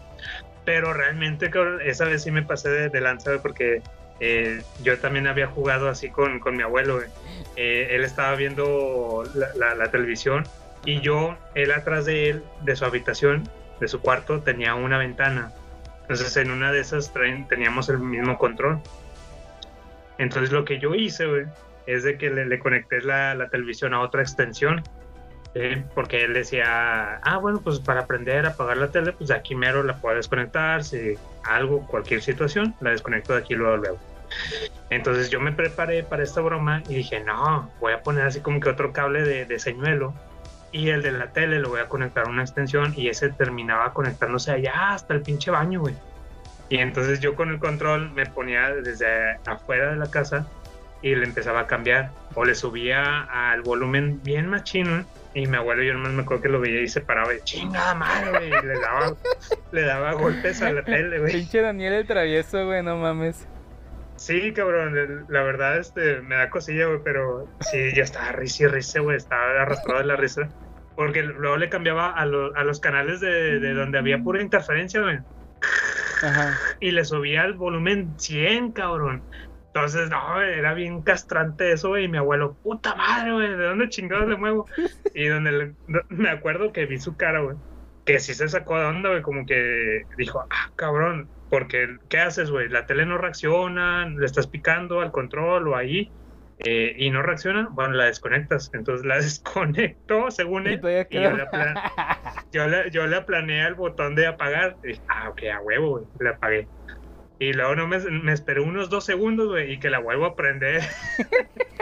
Pero 0.64 0.92
realmente, 0.92 1.50
esa 1.84 2.06
vez 2.06 2.22
sí 2.24 2.30
me 2.30 2.42
pasé 2.42 2.70
de, 2.70 2.88
de 2.88 3.00
lanza, 3.00 3.30
güey, 3.30 3.42
porque 3.42 3.82
eh, 4.18 4.62
yo 4.82 4.98
también 4.98 5.28
había 5.28 5.46
jugado 5.46 5.88
así 5.88 6.10
con, 6.10 6.40
con 6.40 6.56
mi 6.56 6.64
abuelo. 6.64 7.00
Eh, 7.54 7.88
él 7.90 8.02
estaba 8.02 8.34
viendo 8.34 9.22
la 9.56 9.90
televisión 9.92 10.44
y 10.84 11.00
yo, 11.00 11.36
él 11.54 11.72
atrás 11.72 12.04
de 12.06 12.30
él, 12.30 12.44
de 12.62 12.76
su 12.76 12.84
habitación, 12.84 13.48
de 13.80 13.88
su 13.88 14.00
cuarto, 14.00 14.40
tenía 14.40 14.74
una 14.74 14.98
ventana. 14.98 15.52
Entonces 16.02 16.36
en 16.36 16.50
una 16.50 16.70
de 16.72 16.80
esas 16.80 17.12
teníamos 17.48 17.88
el 17.88 17.98
mismo 17.98 18.38
control. 18.38 18.80
Entonces 20.18 20.52
lo 20.52 20.64
que 20.64 20.78
yo 20.78 20.94
hice, 20.94 21.26
güey, 21.26 21.46
es 21.86 22.04
de 22.04 22.18
que 22.18 22.30
le, 22.30 22.46
le 22.46 22.58
conecté 22.58 23.00
la, 23.00 23.34
la 23.34 23.48
televisión 23.48 23.94
a 23.94 24.00
otra 24.00 24.22
extensión. 24.22 24.82
¿sí? 25.54 25.82
Porque 25.94 26.24
él 26.24 26.34
decía, 26.34 27.16
ah, 27.22 27.38
bueno, 27.38 27.60
pues 27.62 27.80
para 27.80 28.00
aprender 28.00 28.44
a 28.46 28.50
apagar 28.50 28.76
la 28.76 28.88
tele, 28.88 29.12
pues 29.12 29.28
de 29.28 29.34
aquí 29.34 29.54
mero 29.54 29.82
la 29.82 29.96
puedo 29.96 30.16
desconectar. 30.16 30.84
Si 30.84 31.14
algo, 31.44 31.86
cualquier 31.86 32.22
situación, 32.22 32.74
la 32.80 32.90
desconecto 32.90 33.32
de 33.32 33.40
aquí 33.40 33.54
luego, 33.54 33.78
luego. 33.78 33.98
Entonces 34.90 35.30
yo 35.30 35.40
me 35.40 35.52
preparé 35.52 36.02
para 36.02 36.22
esta 36.22 36.40
broma 36.40 36.82
y 36.88 36.96
dije, 36.96 37.20
no, 37.20 37.70
voy 37.80 37.92
a 37.92 38.02
poner 38.02 38.26
así 38.26 38.40
como 38.40 38.60
que 38.60 38.68
otro 38.68 38.92
cable 38.92 39.22
de, 39.22 39.44
de 39.46 39.58
señuelo 39.58 40.14
y 40.74 40.90
el 40.90 41.02
de 41.02 41.12
la 41.12 41.28
tele 41.28 41.60
lo 41.60 41.68
voy 41.68 41.80
a 41.80 41.88
conectar 41.88 42.26
a 42.26 42.28
una 42.28 42.42
extensión 42.42 42.92
y 42.96 43.08
ese 43.08 43.28
terminaba 43.28 43.92
conectándose 43.92 44.50
allá 44.50 44.92
hasta 44.92 45.14
el 45.14 45.22
pinche 45.22 45.52
baño, 45.52 45.80
güey. 45.80 45.94
Y 46.68 46.78
entonces 46.78 47.20
yo 47.20 47.36
con 47.36 47.50
el 47.50 47.60
control 47.60 48.10
me 48.10 48.26
ponía 48.26 48.74
desde 48.74 49.38
afuera 49.46 49.92
de 49.92 49.96
la 49.96 50.10
casa 50.10 50.48
y 51.00 51.14
le 51.14 51.24
empezaba 51.24 51.60
a 51.60 51.66
cambiar 51.68 52.10
o 52.34 52.44
le 52.44 52.56
subía 52.56 53.22
al 53.22 53.62
volumen 53.62 54.20
bien 54.24 54.48
machino 54.48 55.04
y 55.32 55.46
mi 55.46 55.56
abuelo 55.56 55.84
yo 55.84 55.94
nomás 55.94 56.10
me 56.10 56.22
acuerdo 56.22 56.42
que 56.42 56.48
lo 56.48 56.58
veía 56.58 56.82
y 56.82 56.88
se 56.88 57.00
paraba 57.00 57.32
y 57.32 57.40
chingada 57.42 57.94
madre, 57.94 58.30
güey, 58.30 58.48
y 58.48 58.66
le 58.66 58.80
daba, 58.80 59.14
le 59.70 59.82
daba 59.82 60.12
golpes 60.14 60.60
a 60.60 60.72
la 60.72 60.82
tele, 60.82 61.20
güey. 61.20 61.34
Pinche 61.34 61.60
Daniel 61.60 61.92
el 61.92 62.06
travieso, 62.08 62.66
güey, 62.66 62.82
no 62.82 62.96
mames. 62.96 63.46
Sí, 64.16 64.52
cabrón, 64.52 65.26
la 65.28 65.42
verdad 65.42 65.78
este, 65.78 66.20
me 66.20 66.34
da 66.34 66.50
cosilla, 66.50 66.86
güey, 66.86 67.00
pero 67.04 67.48
sí, 67.60 67.92
yo 67.94 68.02
estaba 68.02 68.32
risa 68.32 68.64
y 68.64 68.66
risa, 68.66 69.00
güey, 69.00 69.16
estaba 69.16 69.62
arrastrado 69.62 70.00
de 70.00 70.06
la 70.06 70.16
risa. 70.16 70.48
Porque 70.96 71.22
luego 71.22 71.56
le 71.56 71.68
cambiaba 71.68 72.10
a, 72.10 72.24
lo- 72.26 72.54
a 72.56 72.64
los 72.64 72.80
canales 72.80 73.20
de, 73.20 73.58
de 73.60 73.74
donde 73.74 73.98
había 73.98 74.18
pura 74.22 74.40
interferencia, 74.42 75.00
güey. 75.00 75.18
Ajá. 76.22 76.56
Y 76.80 76.92
le 76.92 77.04
subía 77.04 77.44
el 77.44 77.54
volumen 77.54 78.14
100, 78.18 78.72
cabrón. 78.72 79.22
Entonces, 79.68 80.08
no, 80.08 80.40
era 80.40 80.72
bien 80.74 81.02
castrante 81.02 81.72
eso, 81.72 81.88
güey. 81.88 82.04
Y 82.04 82.08
mi 82.08 82.18
abuelo, 82.18 82.56
puta 82.62 82.94
madre, 82.94 83.32
güey, 83.32 83.48
¿de 83.56 83.64
dónde 83.64 83.88
chingados 83.88 84.28
le 84.28 84.36
muevo? 84.36 84.66
Y 85.14 85.26
donde 85.28 85.52
le- 85.52 85.74
me 86.08 86.28
acuerdo 86.30 86.72
que 86.72 86.86
vi 86.86 86.98
su 86.98 87.16
cara, 87.16 87.40
güey. 87.40 87.56
Que 88.04 88.18
sí 88.20 88.34
se 88.34 88.48
sacó 88.48 88.78
de 88.78 88.84
onda, 88.86 89.10
güey, 89.10 89.22
como 89.22 89.46
que 89.46 90.02
dijo, 90.18 90.44
ah, 90.50 90.70
cabrón, 90.76 91.28
porque 91.50 91.96
¿qué 92.08 92.18
haces, 92.18 92.50
güey? 92.50 92.68
La 92.68 92.86
tele 92.86 93.06
no 93.06 93.16
reacciona, 93.18 94.08
le 94.08 94.26
estás 94.26 94.46
picando 94.46 95.00
al 95.00 95.10
control 95.12 95.68
o 95.68 95.76
ahí. 95.76 96.10
Eh, 96.58 96.94
y 96.96 97.10
no 97.10 97.22
reacciona, 97.22 97.68
bueno, 97.70 97.94
la 97.94 98.04
desconectas. 98.04 98.70
Entonces 98.72 99.04
la 99.06 99.16
desconectó, 99.16 100.30
según 100.30 100.66
él. 100.66 100.80
Y 101.10 101.22
yo 101.22 101.30
le 101.36 101.42
apla- 101.42 102.90
yo 102.90 103.06
le 103.06 103.20
planeé 103.22 103.66
el 103.66 103.74
botón 103.74 104.14
de 104.14 104.26
apagar. 104.26 104.76
Y 104.84 105.00
ah, 105.08 105.30
ok, 105.30 105.42
a 105.52 105.60
huevo, 105.60 105.90
güey. 105.90 106.04
Le 106.20 106.28
apagué. 106.30 106.68
Y 107.40 107.52
luego 107.52 107.74
no 107.74 107.88
me, 107.88 107.98
me 107.98 108.32
esperé 108.32 108.60
unos 108.60 108.90
dos 108.90 109.04
segundos, 109.04 109.48
güey, 109.48 109.72
y 109.72 109.80
que 109.80 109.90
la 109.90 109.98
vuelvo 109.98 110.24
a 110.24 110.36
prender. 110.36 110.82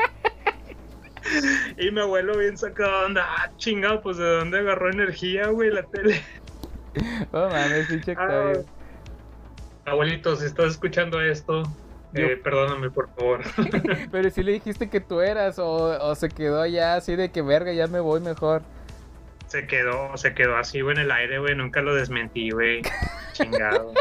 y 1.78 1.90
mi 1.90 2.00
abuelo 2.00 2.36
bien 2.38 2.56
sacado 2.56 3.06
onda. 3.06 3.26
Ah, 3.28 3.52
chingado, 3.56 4.02
pues 4.02 4.16
de 4.16 4.24
dónde 4.24 4.58
agarró 4.58 4.90
energía, 4.90 5.48
güey, 5.48 5.70
la 5.70 5.82
tele. 5.84 6.22
Oh, 7.32 7.48
mames, 7.48 7.86
pinche 7.88 8.12
Octavio. 8.12 8.66
Abuelito, 9.86 10.36
si 10.36 10.44
estás 10.44 10.72
escuchando 10.72 11.22
esto, 11.22 11.62
eh, 12.14 12.36
perdóname, 12.42 12.90
por 12.90 13.08
favor. 13.14 13.40
Pero 14.10 14.30
si 14.30 14.42
le 14.42 14.52
dijiste 14.52 14.90
que 14.90 15.00
tú 15.00 15.20
eras 15.20 15.58
o, 15.58 15.98
o 16.00 16.14
se 16.14 16.28
quedó 16.28 16.66
ya 16.66 16.94
así 16.96 17.16
de 17.16 17.30
que 17.32 17.42
verga, 17.42 17.72
ya 17.72 17.86
me 17.88 18.00
voy 18.00 18.20
mejor. 18.20 18.62
se 19.46 19.66
quedó, 19.66 20.16
se 20.16 20.34
quedó 20.34 20.56
así, 20.56 20.80
güey, 20.80 20.96
en 20.96 21.02
el 21.02 21.10
aire, 21.12 21.38
güey. 21.38 21.54
Nunca 21.54 21.82
lo 21.82 21.94
desmentí, 21.94 22.50
güey. 22.50 22.82
Chingado. 23.32 23.92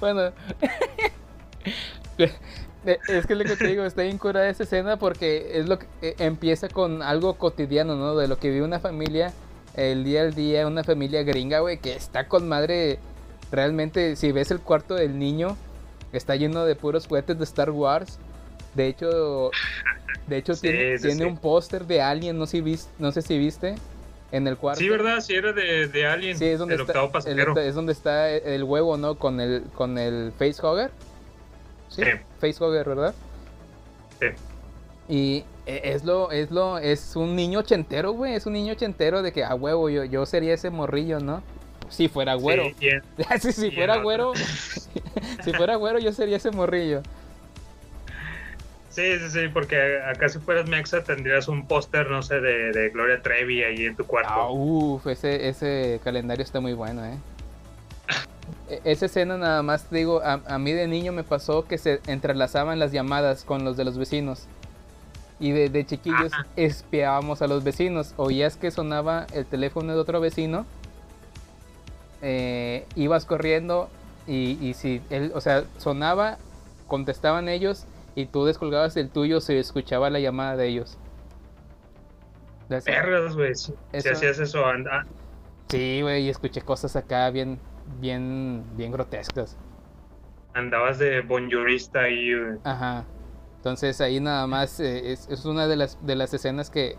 Bueno. 0.00 0.32
Eh, 2.84 2.98
Es 3.08 3.26
que 3.26 3.34
lo 3.34 3.44
que 3.44 3.56
te 3.56 3.66
digo, 3.66 3.84
está 3.84 4.02
bien 4.02 4.18
curada 4.18 4.48
esa 4.48 4.62
escena 4.62 4.98
porque 4.98 5.58
es 5.58 5.68
lo 5.68 5.78
que 5.78 5.86
eh, 6.00 6.14
empieza 6.18 6.68
con 6.68 7.02
algo 7.02 7.36
cotidiano, 7.36 7.96
¿no? 7.96 8.16
De 8.16 8.26
lo 8.28 8.38
que 8.38 8.50
vive 8.50 8.64
una 8.64 8.80
familia 8.80 9.34
el 9.74 10.04
día 10.04 10.22
al 10.22 10.34
día, 10.34 10.66
una 10.66 10.82
familia 10.84 11.22
gringa, 11.22 11.60
güey, 11.60 11.78
que 11.80 11.94
está 11.94 12.26
con 12.28 12.48
madre. 12.48 12.98
Realmente, 13.52 14.16
si 14.16 14.32
ves 14.32 14.50
el 14.50 14.60
cuarto 14.60 14.94
del 14.94 15.18
niño, 15.18 15.58
está 16.12 16.36
lleno 16.36 16.64
de 16.64 16.74
puros 16.76 17.06
juguetes 17.06 17.38
de 17.38 17.44
Star 17.44 17.70
Wars. 17.70 18.18
De 18.74 18.86
hecho, 18.86 19.50
de 20.26 20.36
hecho 20.36 20.54
Sí, 20.54 20.62
tiene, 20.62 20.98
sí, 20.98 21.08
tiene 21.08 21.24
sí. 21.24 21.30
un 21.30 21.36
póster 21.38 21.86
de 21.86 22.02
Alien, 22.02 22.38
no 22.38 22.46
sé, 22.46 22.58
si 22.58 22.60
vis- 22.62 22.88
no 22.98 23.10
sé 23.12 23.22
si 23.22 23.36
viste, 23.38 23.74
en 24.32 24.46
el 24.46 24.56
cuarto. 24.56 24.78
Sí, 24.80 24.88
¿verdad? 24.88 25.20
Sí, 25.20 25.34
era 25.34 25.52
de, 25.52 25.88
de 25.88 26.06
Alien, 26.06 26.38
Sí, 26.38 26.44
es 26.46 26.58
donde, 26.58 26.74
el 26.76 26.80
está, 26.82 26.92
octavo 26.92 27.12
pasajero. 27.12 27.58
es 27.58 27.74
donde 27.74 27.92
está 27.92 28.30
el 28.30 28.62
huevo, 28.64 28.96
¿no? 28.96 29.16
Con 29.16 29.40
el, 29.40 29.64
con 29.74 29.98
el 29.98 30.32
facehugger. 30.38 30.90
Sí, 31.88 32.02
facehugger, 32.38 32.86
¿verdad? 32.88 33.14
Sí. 34.20 34.26
Y 35.08 35.44
e- 35.66 35.80
es 35.92 36.04
lo, 36.04 36.30
es 36.30 36.52
lo, 36.52 36.78
es 36.78 37.16
un 37.16 37.34
niño 37.34 37.58
ochentero, 37.60 38.12
güey. 38.12 38.34
Es 38.34 38.46
un 38.46 38.52
niño 38.52 38.74
ochentero 38.74 39.22
de 39.22 39.32
que 39.32 39.42
a 39.42 39.54
huevo 39.56 39.88
yo, 39.90 40.04
yo 40.04 40.24
sería 40.26 40.54
ese 40.54 40.70
morrillo, 40.70 41.18
¿no? 41.18 41.42
Si 41.90 42.08
fuera 42.08 42.34
güero. 42.34 42.64
Sí, 42.78 42.86
y 42.86 42.88
en- 42.88 43.02
si 43.52 43.70
fuera 43.70 43.98
güero, 43.98 44.32
si 45.44 45.52
fuera 45.52 45.76
güero 45.76 45.98
yo 45.98 46.12
sería 46.12 46.38
ese 46.38 46.50
morrillo. 46.50 47.02
Sí, 48.88 49.02
sí, 49.20 49.30
sí, 49.30 49.38
porque 49.52 50.00
acá 50.02 50.28
si 50.28 50.40
fueras 50.40 50.68
Mexa 50.68 51.04
tendrías 51.04 51.46
un 51.46 51.66
póster, 51.68 52.10
no 52.10 52.22
sé, 52.22 52.40
de, 52.40 52.72
de 52.72 52.88
Gloria 52.90 53.22
Trevi 53.22 53.62
ahí 53.62 53.86
en 53.86 53.94
tu 53.94 54.04
cuarto. 54.04 54.30
Ah, 54.32 54.50
uf, 54.50 55.06
ese, 55.06 55.48
ese 55.48 56.00
calendario 56.02 56.42
está 56.42 56.58
muy 56.60 56.72
bueno, 56.72 57.04
¿eh? 57.04 57.16
E- 58.68 58.80
Esa 58.84 59.06
escena 59.06 59.36
nada 59.36 59.62
más, 59.62 59.88
digo, 59.92 60.20
a, 60.24 60.40
a 60.44 60.58
mí 60.58 60.72
de 60.72 60.88
niño 60.88 61.12
me 61.12 61.22
pasó 61.22 61.66
que 61.66 61.78
se 61.78 62.00
entrelazaban 62.08 62.80
las 62.80 62.90
llamadas 62.90 63.44
con 63.44 63.64
los 63.64 63.76
de 63.76 63.84
los 63.84 63.96
vecinos. 63.96 64.46
Y 65.38 65.52
de, 65.52 65.68
de 65.70 65.86
chiquillos 65.86 66.32
Ajá. 66.32 66.46
espiábamos 66.56 67.42
a 67.42 67.46
los 67.46 67.62
vecinos. 67.62 68.12
Oías 68.16 68.56
que 68.56 68.72
sonaba 68.72 69.26
el 69.32 69.46
teléfono 69.46 69.92
de 69.94 70.00
otro 70.00 70.20
vecino. 70.20 70.66
Eh, 72.22 72.86
ibas 72.96 73.24
corriendo 73.26 73.88
y, 74.26 74.58
y 74.66 74.74
si 74.74 75.02
él, 75.10 75.32
o 75.34 75.40
sea, 75.40 75.64
sonaba, 75.78 76.38
contestaban 76.86 77.48
ellos 77.48 77.86
y 78.14 78.26
tú 78.26 78.44
descolgabas 78.44 78.96
el 78.96 79.10
tuyo, 79.10 79.40
se 79.40 79.58
escuchaba 79.58 80.10
la 80.10 80.20
llamada 80.20 80.56
de 80.56 80.68
ellos. 80.68 80.98
Perras, 82.84 83.34
güey. 83.34 83.54
Si, 83.54 83.74
hacías 83.92 84.38
eso, 84.38 84.64
anda. 84.64 85.04
Sí, 85.68 86.00
güey, 86.02 86.24
y 86.24 86.28
escuché 86.28 86.62
cosas 86.62 86.94
acá 86.96 87.30
bien, 87.30 87.58
bien, 88.00 88.64
bien 88.76 88.92
grotescas. 88.92 89.56
andabas 90.54 90.98
de 90.98 91.20
bonjourista 91.22 92.00
ahí, 92.02 92.34
güey. 92.34 92.58
Ajá. 92.64 93.04
Entonces 93.56 94.00
ahí 94.00 94.20
nada 94.20 94.46
más 94.46 94.80
eh, 94.80 95.12
es, 95.12 95.28
es 95.28 95.44
una 95.44 95.66
de 95.66 95.76
las, 95.76 96.04
de 96.04 96.16
las 96.16 96.32
escenas 96.34 96.70
que 96.70 96.96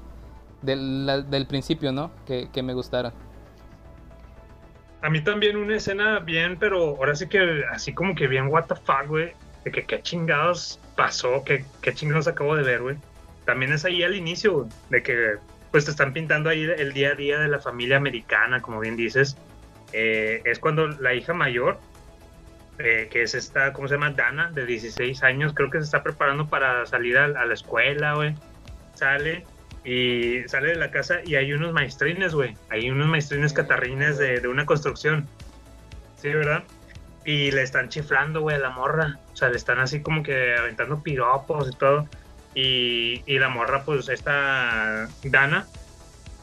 del, 0.62 1.06
la- 1.06 1.22
del 1.22 1.48
principio, 1.48 1.92
¿no? 1.92 2.12
Que, 2.26 2.50
que 2.52 2.64
me 2.64 2.74
gustaron. 2.74 3.14
A 5.02 5.10
mí 5.10 5.22
también 5.22 5.58
una 5.58 5.78
escena 5.78 6.20
bien, 6.20 6.58
pero 6.60 6.96
ahora 6.98 7.16
sí 7.16 7.28
que 7.28 7.64
así 7.72 7.94
como 7.94 8.14
que 8.14 8.28
bien 8.28 8.48
what 8.48 8.66
the 8.66 8.76
fuck, 8.76 9.08
güey. 9.08 9.34
De 9.66 9.72
que 9.72 9.84
qué 9.84 10.02
chingados 10.02 10.80
pasó, 10.96 11.44
qué, 11.44 11.66
qué 11.82 11.94
chingados 11.94 12.28
acabo 12.28 12.56
de 12.56 12.64
ver, 12.64 12.82
güey. 12.82 12.98
También 13.46 13.74
es 13.74 13.86
ahí 13.86 14.04
al 14.04 14.16
inicio, 14.16 14.54
güey, 14.54 14.70
de 14.90 15.04
que 15.04 15.36
pues 15.72 15.86
te 15.86 15.92
están 15.92 16.14
pintando 16.14 16.50
ahí 16.50 16.64
el 16.64 16.94
día 16.94 17.12
a 17.12 17.16
día 17.16 17.40
de 17.40 17.48
la 17.48 17.60
familia 17.60 17.98
americana, 17.98 18.62
como 18.62 18.80
bien 18.80 18.96
dices. 18.96 19.38
Eh, 19.94 20.42
es 20.46 20.60
cuando 20.60 20.88
la 20.88 21.14
hija 21.14 21.34
mayor, 21.34 21.80
eh, 22.78 23.08
que 23.12 23.24
es 23.24 23.34
esta, 23.34 23.74
¿cómo 23.74 23.88
se 23.88 23.96
llama? 23.96 24.12
Dana, 24.12 24.52
de 24.52 24.66
16 24.66 25.24
años, 25.24 25.54
creo 25.54 25.70
que 25.70 25.80
se 25.80 25.86
está 25.86 26.04
preparando 26.04 26.48
para 26.48 26.86
salir 26.86 27.18
a, 27.18 27.26
a 27.26 27.46
la 27.46 27.54
escuela, 27.54 28.16
güey. 28.16 28.36
Sale 28.96 29.46
y 29.84 30.44
sale 30.48 30.70
de 30.70 30.76
la 30.76 30.92
casa 30.92 31.20
y 31.26 31.36
hay 31.36 31.54
unos 31.54 31.74
maestrines, 31.74 32.34
güey. 32.34 32.56
Hay 32.70 32.90
unos 32.90 33.08
maestrines 33.08 33.54
catarrines 33.54 34.18
de, 34.18 34.40
de 34.40 34.48
una 34.48 34.66
construcción. 34.66 35.28
Sí, 36.18 36.30
¿verdad? 36.30 36.64
Y 37.26 37.52
le 37.52 37.64
están 37.64 37.90
chiflando, 37.90 38.42
güey, 38.42 38.56
a 38.58 38.60
la 38.60 38.70
morra. 38.70 39.18
O 39.34 39.36
sea, 39.36 39.50
le 39.50 39.58
están 39.58 39.80
así 39.80 40.02
como 40.02 40.22
que 40.24 40.56
aventando 40.56 41.02
piropos 41.02 41.70
y 41.72 41.76
todo. 41.76 42.08
Y, 42.54 43.24
y 43.26 43.40
la 43.40 43.50
morra, 43.50 43.84
pues, 43.84 44.10
esta 44.10 45.08
Dana, 45.24 45.66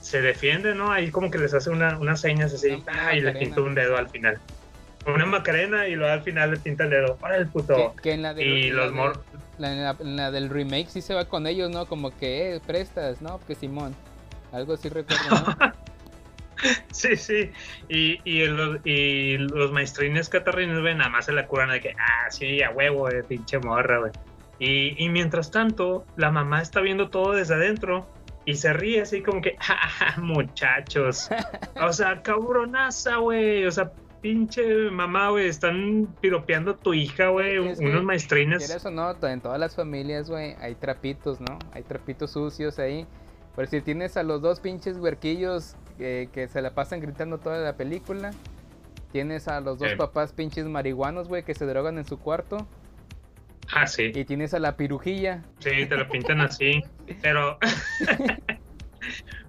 se 0.01 0.20
defiende, 0.22 0.74
¿no? 0.74 0.90
Ahí 0.90 1.11
como 1.11 1.31
que 1.31 1.38
les 1.38 1.53
hace 1.55 1.70
una, 1.70 1.98
unas 1.98 2.20
señas 2.20 2.53
así. 2.55 2.83
Ah, 2.87 3.14
y 3.14 3.20
le 3.20 3.33
pinta 3.33 3.61
un 3.61 3.74
dedo 3.74 3.96
al 3.96 4.09
final. 4.09 4.38
Una 5.07 5.27
macarena 5.27 5.87
y 5.88 5.94
luego 5.94 6.12
al 6.12 6.22
final 6.22 6.51
le 6.53 6.57
pinta 6.59 6.85
el 6.85 6.90
dedo. 6.90 7.16
¡Para 7.16 7.37
el 7.37 7.46
puto! 7.48 7.94
Que, 7.96 8.03
que 8.03 8.12
en 8.12 8.22
la 8.22 8.35
del, 8.35 8.46
Y 8.46 8.70
los 8.70 8.87
de- 8.87 8.96
mor... 8.96 9.24
la- 9.59 9.75
la- 9.75 9.97
la 10.01 10.31
del 10.31 10.49
remake 10.51 10.88
sí 10.88 11.01
se 11.03 11.14
va 11.14 11.25
con 11.27 11.47
ellos, 11.47 11.71
¿no? 11.71 11.87
Como 11.87 12.16
que, 12.16 12.55
eh, 12.57 12.61
prestas, 12.66 13.21
¿no? 13.23 13.40
Que 13.47 13.55
Simón. 13.55 13.94
Algo 14.53 14.75
así 14.75 14.88
recuerdo, 14.88 15.25
¿no? 15.31 15.73
Sí, 16.90 17.14
sí. 17.16 17.53
Y, 17.88 18.18
y, 18.25 18.40
el- 18.42 18.81
y 18.85 19.38
los 19.38 19.71
maestrines 19.71 20.29
catarrines, 20.29 20.81
güey, 20.81 20.94
nada 20.97 21.09
más 21.09 21.27
se 21.27 21.33
la 21.33 21.47
curan 21.47 21.71
de 21.71 21.81
que, 21.81 21.90
ah, 21.90 22.29
sí, 22.31 22.62
a 22.62 22.71
huevo, 22.71 23.09
eh, 23.11 23.23
pinche 23.23 23.59
morra, 23.61 23.99
güey. 24.01 24.11
Y, 24.59 25.05
y 25.05 25.09
mientras 25.09 25.53
tanto, 25.53 26.05
la 26.16 26.33
mamá 26.33 26.61
está 26.61 26.81
viendo 26.81 27.11
todo 27.11 27.33
desde 27.35 27.55
adentro 27.55 28.09
y 28.44 28.55
se 28.57 28.73
ríe 28.73 29.03
así 29.03 29.23
como 29.23 29.40
que, 29.40 29.57
"Ja, 29.61 29.77
ja, 29.77 30.21
muchachos. 30.21 31.29
O 31.81 31.92
sea, 31.92 32.21
cabronaza, 32.23 33.16
güey. 33.18 33.64
O 33.64 33.71
sea, 33.71 33.92
pinche 34.21 34.91
mamá, 34.91 35.31
güey, 35.31 35.49
están 35.49 36.09
piropeando 36.21 36.73
a 36.73 36.77
tu 36.77 36.95
hija, 36.95 37.29
güey. 37.29 37.75
Que, 37.77 37.85
Unos 37.87 38.05
maestrines. 38.05 38.59
Quieras 38.65 38.85
o 38.87 38.91
no, 38.91 39.15
en 39.27 39.41
todas 39.41 39.59
las 39.59 39.75
familias, 39.77 40.29
güey, 40.31 40.55
hay 40.61 40.75
trapitos, 40.75 41.41
¿no? 41.41 41.59
Hay 41.73 41.83
trapitos 41.83 42.33
sucios 42.33 42.79
ahí. 42.79 43.07
Pero 43.57 43.69
si 43.69 43.81
tienes 43.81 44.17
a 44.17 44.23
los 44.23 44.41
dos 44.41 44.61
pinches 44.61 44.99
huerquillos 44.99 45.75
eh, 45.99 46.29
que 46.33 46.47
se 46.49 46.63
la 46.63 46.71
pasan 46.75 47.01
gritando 47.01 47.39
toda 47.39 47.59
la 47.59 47.77
película, 47.77 48.31
tienes 49.11 49.49
a 49.49 49.61
los 49.61 49.79
dos 49.79 49.95
papás 49.95 50.33
pinches 50.33 50.67
marihuanos, 50.67 51.29
güey, 51.29 51.43
que 51.43 51.55
se 51.55 51.67
drogan 51.67 51.99
en 51.99 52.05
su 52.05 52.19
cuarto, 52.19 52.67
Ah, 53.73 53.87
sí. 53.87 54.13
y 54.15 54.25
tienes 54.25 54.55
a 54.55 54.59
la 54.61 54.77
pirujilla. 54.77 55.43
Sí, 55.59 55.87
te 55.87 55.97
lo 55.97 56.09
pintan 56.09 56.41
así. 56.41 56.83
Pero. 57.23 57.59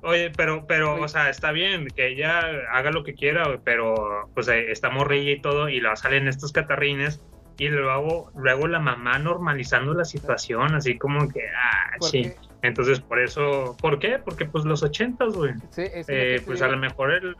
Oye, 0.01 0.31
pero, 0.35 0.65
pero, 0.67 1.01
o 1.01 1.07
sea, 1.07 1.29
está 1.29 1.51
bien 1.51 1.87
que 1.95 2.07
ella 2.07 2.39
haga 2.71 2.91
lo 2.91 3.03
que 3.03 3.13
quiera, 3.13 3.59
pero, 3.63 4.29
pues, 4.33 4.47
eh, 4.47 4.71
está 4.71 4.89
morrilla 4.89 5.31
y 5.31 5.41
todo, 5.41 5.69
y 5.69 5.79
luego 5.79 5.95
salen 5.95 6.27
estos 6.27 6.51
catarrines, 6.51 7.21
y 7.57 7.67
luego, 7.67 8.31
luego 8.35 8.67
la 8.67 8.79
mamá 8.79 9.19
normalizando 9.19 9.93
la 9.93 10.05
situación, 10.05 10.75
así 10.75 10.97
como 10.97 11.27
que, 11.27 11.41
ah, 11.41 11.97
sí. 12.01 12.31
Entonces, 12.61 12.99
por 13.01 13.19
eso, 13.19 13.75
¿por 13.81 13.99
qué? 13.99 14.19
Porque, 14.23 14.45
pues, 14.45 14.65
los 14.65 14.83
ochentas, 14.83 15.33
güey. 15.33 15.53
sí, 15.71 15.83
Eh, 16.07 16.41
pues, 16.45 16.61
a 16.61 16.67
lo 16.67 16.77
mejor 16.77 17.11
el- 17.11 17.35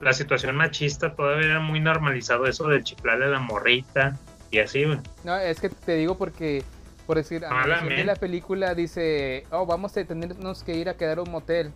la 0.00 0.12
situación 0.12 0.56
machista 0.56 1.14
todavía 1.14 1.46
era 1.46 1.60
muy 1.60 1.80
normalizado 1.80 2.46
eso 2.46 2.66
de 2.68 2.82
chiflarle 2.82 3.26
a 3.26 3.28
la 3.28 3.38
morrita, 3.40 4.18
y 4.50 4.58
así, 4.58 4.84
güey. 4.84 4.98
No, 5.24 5.36
es 5.36 5.60
que 5.60 5.68
te 5.68 5.96
digo 5.96 6.16
porque, 6.18 6.62
por 7.06 7.16
decir, 7.16 7.44
a 7.44 7.50
la 7.50 7.60
Háblame. 7.62 7.82
versión 7.82 7.96
de 7.96 8.04
la 8.04 8.16
película 8.16 8.74
dice, 8.74 9.44
oh, 9.50 9.66
vamos 9.66 9.96
a 9.96 10.04
tenernos 10.04 10.62
que 10.62 10.76
ir 10.76 10.88
a 10.88 10.94
quedar 10.96 11.18
a 11.18 11.22
un 11.22 11.30
motel, 11.30 11.72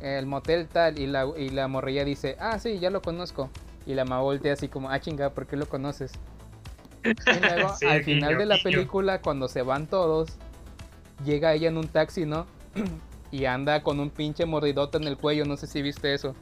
el 0.00 0.26
motel 0.26 0.68
tal, 0.68 0.98
y 0.98 1.06
la, 1.06 1.26
y 1.36 1.48
la 1.50 1.68
morrilla 1.68 2.04
dice, 2.04 2.36
ah, 2.38 2.58
sí, 2.58 2.78
ya 2.78 2.90
lo 2.90 3.02
conozco. 3.02 3.50
Y 3.86 3.94
la 3.94 4.04
mamá 4.04 4.20
voltea 4.22 4.52
así 4.52 4.68
como, 4.68 4.90
ah, 4.90 5.00
chinga, 5.00 5.30
¿por 5.30 5.46
qué 5.46 5.56
lo 5.56 5.66
conoces? 5.66 6.12
Y 7.04 7.40
luego, 7.40 7.74
Sí, 7.78 7.86
al 7.86 8.04
final 8.04 8.36
de 8.36 8.46
la 8.46 8.58
película, 8.62 9.20
cuando 9.22 9.48
se 9.48 9.62
van 9.62 9.86
todos, 9.86 10.36
llega 11.24 11.54
ella 11.54 11.68
en 11.68 11.78
un 11.78 11.88
taxi, 11.88 12.26
¿no? 12.26 12.46
y 13.30 13.46
anda 13.46 13.82
con 13.82 14.00
un 14.00 14.10
pinche 14.10 14.44
mordidote 14.44 14.98
en 14.98 15.04
el 15.04 15.16
cuello, 15.16 15.44
no 15.44 15.56
sé 15.56 15.66
si 15.66 15.80
viste 15.82 16.12
eso. 16.12 16.34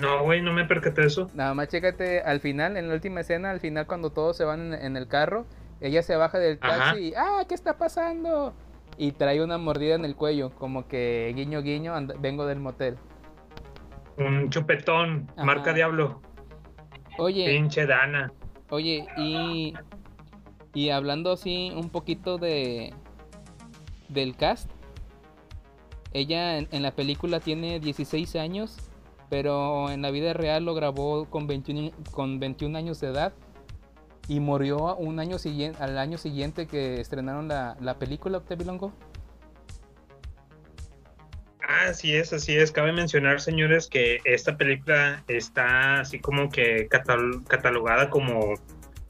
No, 0.00 0.24
güey, 0.24 0.40
no 0.40 0.52
me 0.52 0.64
percaté 0.64 1.04
eso. 1.04 1.30
Nada 1.34 1.52
más 1.54 1.68
chécate 1.68 2.20
al 2.20 2.40
final, 2.40 2.76
en 2.76 2.88
la 2.88 2.94
última 2.94 3.20
escena, 3.20 3.50
al 3.50 3.60
final 3.60 3.86
cuando 3.86 4.10
todos 4.10 4.36
se 4.36 4.44
van 4.44 4.72
en, 4.72 4.74
en 4.74 4.96
el 4.96 5.06
carro, 5.06 5.44
ella 5.86 6.02
se 6.02 6.16
baja 6.16 6.38
del 6.38 6.58
taxi 6.58 6.80
Ajá. 6.80 6.98
y 6.98 7.12
¡ah! 7.16 7.44
¿Qué 7.48 7.54
está 7.54 7.76
pasando? 7.76 8.54
Y 8.96 9.12
trae 9.12 9.42
una 9.42 9.58
mordida 9.58 9.94
en 9.96 10.04
el 10.04 10.16
cuello, 10.16 10.50
como 10.54 10.86
que 10.88 11.32
guiño 11.36 11.62
guiño, 11.62 11.94
vengo 12.20 12.46
del 12.46 12.60
motel. 12.60 12.96
Un 14.16 14.48
chupetón, 14.50 15.28
Ajá. 15.36 15.44
marca 15.44 15.72
Diablo. 15.72 16.22
Oye, 17.18 17.46
Pinche 17.46 17.86
Dana. 17.86 18.32
oye, 18.70 19.06
y, 19.16 19.74
y 20.72 20.90
hablando 20.90 21.32
así 21.32 21.72
un 21.76 21.90
poquito 21.90 22.38
de 22.38 22.92
del 24.08 24.36
cast, 24.36 24.70
ella 26.12 26.58
en, 26.58 26.68
en 26.70 26.82
la 26.82 26.92
película 26.92 27.40
tiene 27.40 27.80
16 27.80 28.36
años, 28.36 28.78
pero 29.28 29.90
en 29.90 30.02
la 30.02 30.10
vida 30.10 30.32
real 30.32 30.64
lo 30.64 30.74
grabó 30.74 31.26
con 31.28 31.46
21, 31.46 31.90
con 32.12 32.38
21 32.38 32.78
años 32.78 33.00
de 33.00 33.08
edad 33.08 33.32
y 34.28 34.40
murió 34.40 34.96
un 34.96 35.18
año 35.20 35.38
siguiente, 35.38 35.82
al 35.82 35.98
año 35.98 36.18
siguiente 36.18 36.66
que 36.66 37.00
estrenaron 37.00 37.48
la, 37.48 37.76
la 37.80 37.98
película 37.98 38.38
Octavio 38.38 38.66
Longo. 38.66 38.92
Ah, 41.66 41.88
Así 41.88 42.14
es, 42.14 42.32
así 42.32 42.56
es. 42.56 42.70
Cabe 42.72 42.92
mencionar, 42.92 43.40
señores, 43.40 43.86
que 43.88 44.18
esta 44.24 44.56
película 44.56 45.22
está 45.28 46.00
así 46.00 46.18
como 46.20 46.48
que 46.50 46.88
catal- 46.88 47.42
catalogada 47.48 48.10
como, 48.10 48.54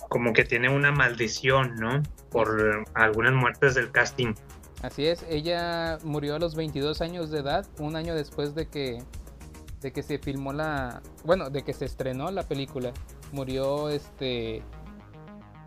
como 0.08 0.32
que 0.32 0.44
tiene 0.44 0.68
una 0.68 0.92
maldición, 0.92 1.74
¿no? 1.76 2.02
Por 2.30 2.84
algunas 2.94 3.32
muertes 3.32 3.74
del 3.74 3.90
casting. 3.90 4.34
Así 4.82 5.06
es, 5.06 5.24
ella 5.30 5.98
murió 6.04 6.36
a 6.36 6.38
los 6.38 6.54
22 6.54 7.00
años 7.00 7.30
de 7.30 7.40
edad, 7.40 7.66
un 7.78 7.96
año 7.96 8.14
después 8.14 8.54
de 8.54 8.66
que 8.66 9.02
de 9.80 9.92
que 9.92 10.02
se 10.02 10.18
filmó 10.18 10.52
la, 10.54 11.02
bueno, 11.24 11.50
de 11.50 11.62
que 11.62 11.74
se 11.74 11.84
estrenó 11.84 12.30
la 12.30 12.42
película. 12.44 12.92
Murió 13.32 13.90
este 13.90 14.62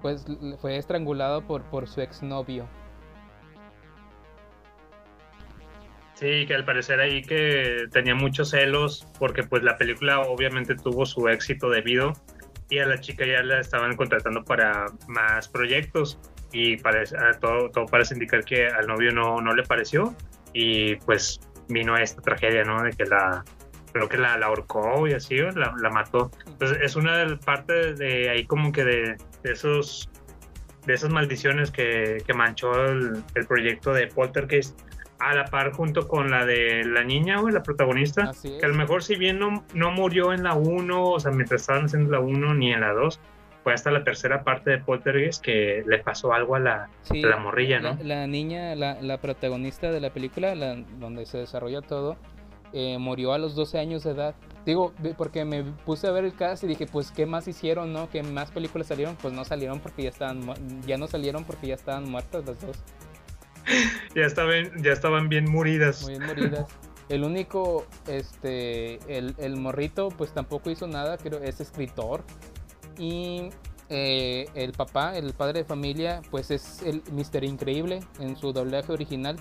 pues 0.01 0.25
fue 0.59 0.77
estrangulado 0.77 1.41
por 1.41 1.63
por 1.63 1.87
su 1.87 2.01
exnovio. 2.01 2.67
Sí, 6.19 6.47
que 6.47 6.55
al 6.55 6.65
parecer 6.65 6.99
ahí 6.99 7.21
que 7.21 7.85
tenía 7.91 8.15
muchos 8.15 8.49
celos 8.49 9.07
porque 9.19 9.43
pues 9.43 9.61
la 9.61 9.77
película 9.77 10.21
obviamente 10.21 10.75
tuvo 10.75 11.05
su 11.05 11.27
éxito 11.29 11.69
debido 11.69 12.13
y 12.71 12.79
a 12.79 12.87
la 12.87 12.99
chica 12.99 13.23
ya 13.23 13.43
la 13.43 13.59
estaban 13.59 13.95
contratando 13.95 14.43
para 14.43 14.87
más 15.07 15.47
proyectos 15.47 16.19
y 16.51 16.77
parece, 16.77 17.15
a 17.17 17.39
todo, 17.39 17.69
todo 17.69 17.85
parece 17.85 18.15
indicar 18.15 18.43
que 18.43 18.67
al 18.67 18.87
novio 18.87 19.11
no, 19.11 19.41
no 19.41 19.53
le 19.53 19.61
pareció 19.61 20.15
y 20.53 20.95
pues 20.95 21.39
vino 21.67 21.95
esta 21.95 22.19
tragedia, 22.21 22.63
¿no? 22.63 22.81
De 22.81 22.93
que 22.93 23.05
la, 23.05 23.43
creo 23.91 24.09
que 24.09 24.17
la, 24.17 24.37
la 24.37 24.47
ahorcó 24.47 25.07
y 25.07 25.13
así, 25.13 25.37
la, 25.37 25.75
la 25.79 25.89
mató. 25.91 26.31
Entonces 26.47 26.79
es 26.81 26.95
una 26.95 27.37
parte 27.45 27.93
de 27.93 28.29
ahí 28.31 28.45
como 28.45 28.71
que 28.71 28.83
de, 28.83 29.17
de 29.43 29.51
esos 29.53 30.09
de 30.85 30.93
esas 30.93 31.09
maldiciones 31.11 31.69
que, 31.69 32.23
que 32.25 32.33
manchó 32.33 32.73
el, 32.85 33.21
el 33.35 33.45
proyecto 33.45 33.91
de 33.91 34.07
Poltergeist 34.07 34.79
a 35.19 35.33
la 35.35 35.43
par 35.45 35.73
junto 35.73 36.07
con 36.07 36.31
la 36.31 36.45
de 36.45 36.85
la 36.85 37.03
niña, 37.03 37.41
güey, 37.41 37.53
la 37.53 37.61
protagonista, 37.63 38.31
que 38.59 38.65
a 38.65 38.69
lo 38.69 38.75
mejor 38.75 39.03
si 39.03 39.15
bien 39.17 39.37
no, 39.39 39.65
no 39.73 39.91
murió 39.91 40.31
en 40.31 40.43
la 40.43 40.53
1, 40.53 41.03
o 41.09 41.19
sea, 41.19 41.31
mientras 41.31 41.61
estaban 41.61 41.85
haciendo 41.85 42.11
la 42.11 42.19
1 42.21 42.53
ni 42.53 42.71
en 42.71 42.79
la 42.81 42.93
2, 42.93 43.19
fue 43.63 43.73
hasta 43.73 43.91
la 43.91 44.05
tercera 44.05 44.43
parte 44.45 44.69
de 44.69 44.77
Poltergeist 44.77 45.43
que 45.43 45.83
le 45.85 45.97
pasó 45.99 46.31
algo 46.31 46.55
a 46.55 46.59
la, 46.59 46.89
Sí, 47.01 47.21
a 47.21 47.27
la 47.27 47.37
morrilla, 47.37 47.81
la, 47.81 47.93
¿no? 47.95 48.03
la 48.03 48.25
niña, 48.27 48.73
la, 48.75 49.01
la 49.01 49.17
protagonista 49.19 49.91
de 49.91 49.99
la 49.99 50.11
película, 50.13 50.55
la- 50.55 50.75
donde 50.99 51.25
se 51.25 51.39
desarrolla 51.39 51.81
todo, 51.81 52.15
eh, 52.71 52.97
murió 52.97 53.33
a 53.33 53.39
los 53.39 53.55
12 53.55 53.77
años 53.79 54.03
de 54.05 54.11
edad. 54.11 54.35
Digo, 54.67 54.91
porque 55.17 55.45
me 55.45 55.63
puse 55.63 56.07
a 56.07 56.11
ver 56.11 56.25
el 56.25 56.35
cast 56.35 56.65
y 56.65 56.67
dije, 56.67 56.87
pues, 56.87 57.11
¿qué 57.11 57.25
más 57.25 57.47
hicieron, 57.47 57.93
no? 57.93 58.09
¿Qué 58.09 58.21
más 58.21 58.51
películas 58.51 58.87
salieron? 58.87 59.15
Pues 59.15 59.33
no 59.33 59.45
salieron 59.45 59.79
porque 59.79 60.03
ya 60.03 60.09
estaban, 60.09 60.41
ya 60.85 60.97
no 60.97 61.07
salieron 61.07 61.45
porque 61.45 61.67
ya 61.67 61.75
estaban 61.75 62.11
muertas 62.11 62.45
las 62.45 62.59
dos, 62.59 62.75
Ya 64.13 64.23
estaban, 64.23 64.83
ya 64.83 64.91
estaban 64.91 65.29
bien 65.29 65.49
muridas. 65.49 66.03
muy 66.03 66.19
moridas. 66.19 66.67
El 67.07 67.23
único, 67.23 67.87
este, 68.07 68.95
el, 69.07 69.35
el 69.37 69.55
morrito, 69.55 70.09
pues 70.09 70.33
tampoco 70.33 70.69
hizo 70.69 70.85
nada, 70.85 71.17
creo, 71.17 71.39
es 71.41 71.61
escritor. 71.61 72.25
Y 72.97 73.47
eh, 73.87 74.49
el 74.53 74.73
papá, 74.73 75.17
el 75.17 75.31
padre 75.33 75.59
de 75.59 75.65
familia, 75.65 76.21
pues 76.29 76.51
es 76.51 76.81
el 76.81 77.03
Mister 77.13 77.45
Increíble 77.45 78.01
en 78.19 78.35
su 78.35 78.51
doblaje 78.51 78.91
original. 78.91 79.37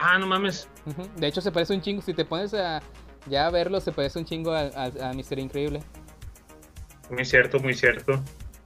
Ah, 0.00 0.18
no 0.18 0.26
mames. 0.26 0.68
De 1.16 1.26
hecho, 1.26 1.40
se 1.40 1.52
parece 1.52 1.72
un 1.74 1.80
chingo. 1.80 2.02
Si 2.02 2.12
te 2.12 2.24
pones 2.24 2.52
a 2.54 2.82
ya 3.28 3.48
verlo, 3.50 3.80
se 3.80 3.92
parece 3.92 4.18
un 4.18 4.24
chingo 4.24 4.52
a, 4.52 4.62
a, 4.84 5.12
Mr. 5.12 5.38
Increíble. 5.38 5.80
Muy 7.10 7.24
cierto, 7.24 7.58
muy 7.60 7.74
cierto. 7.74 8.22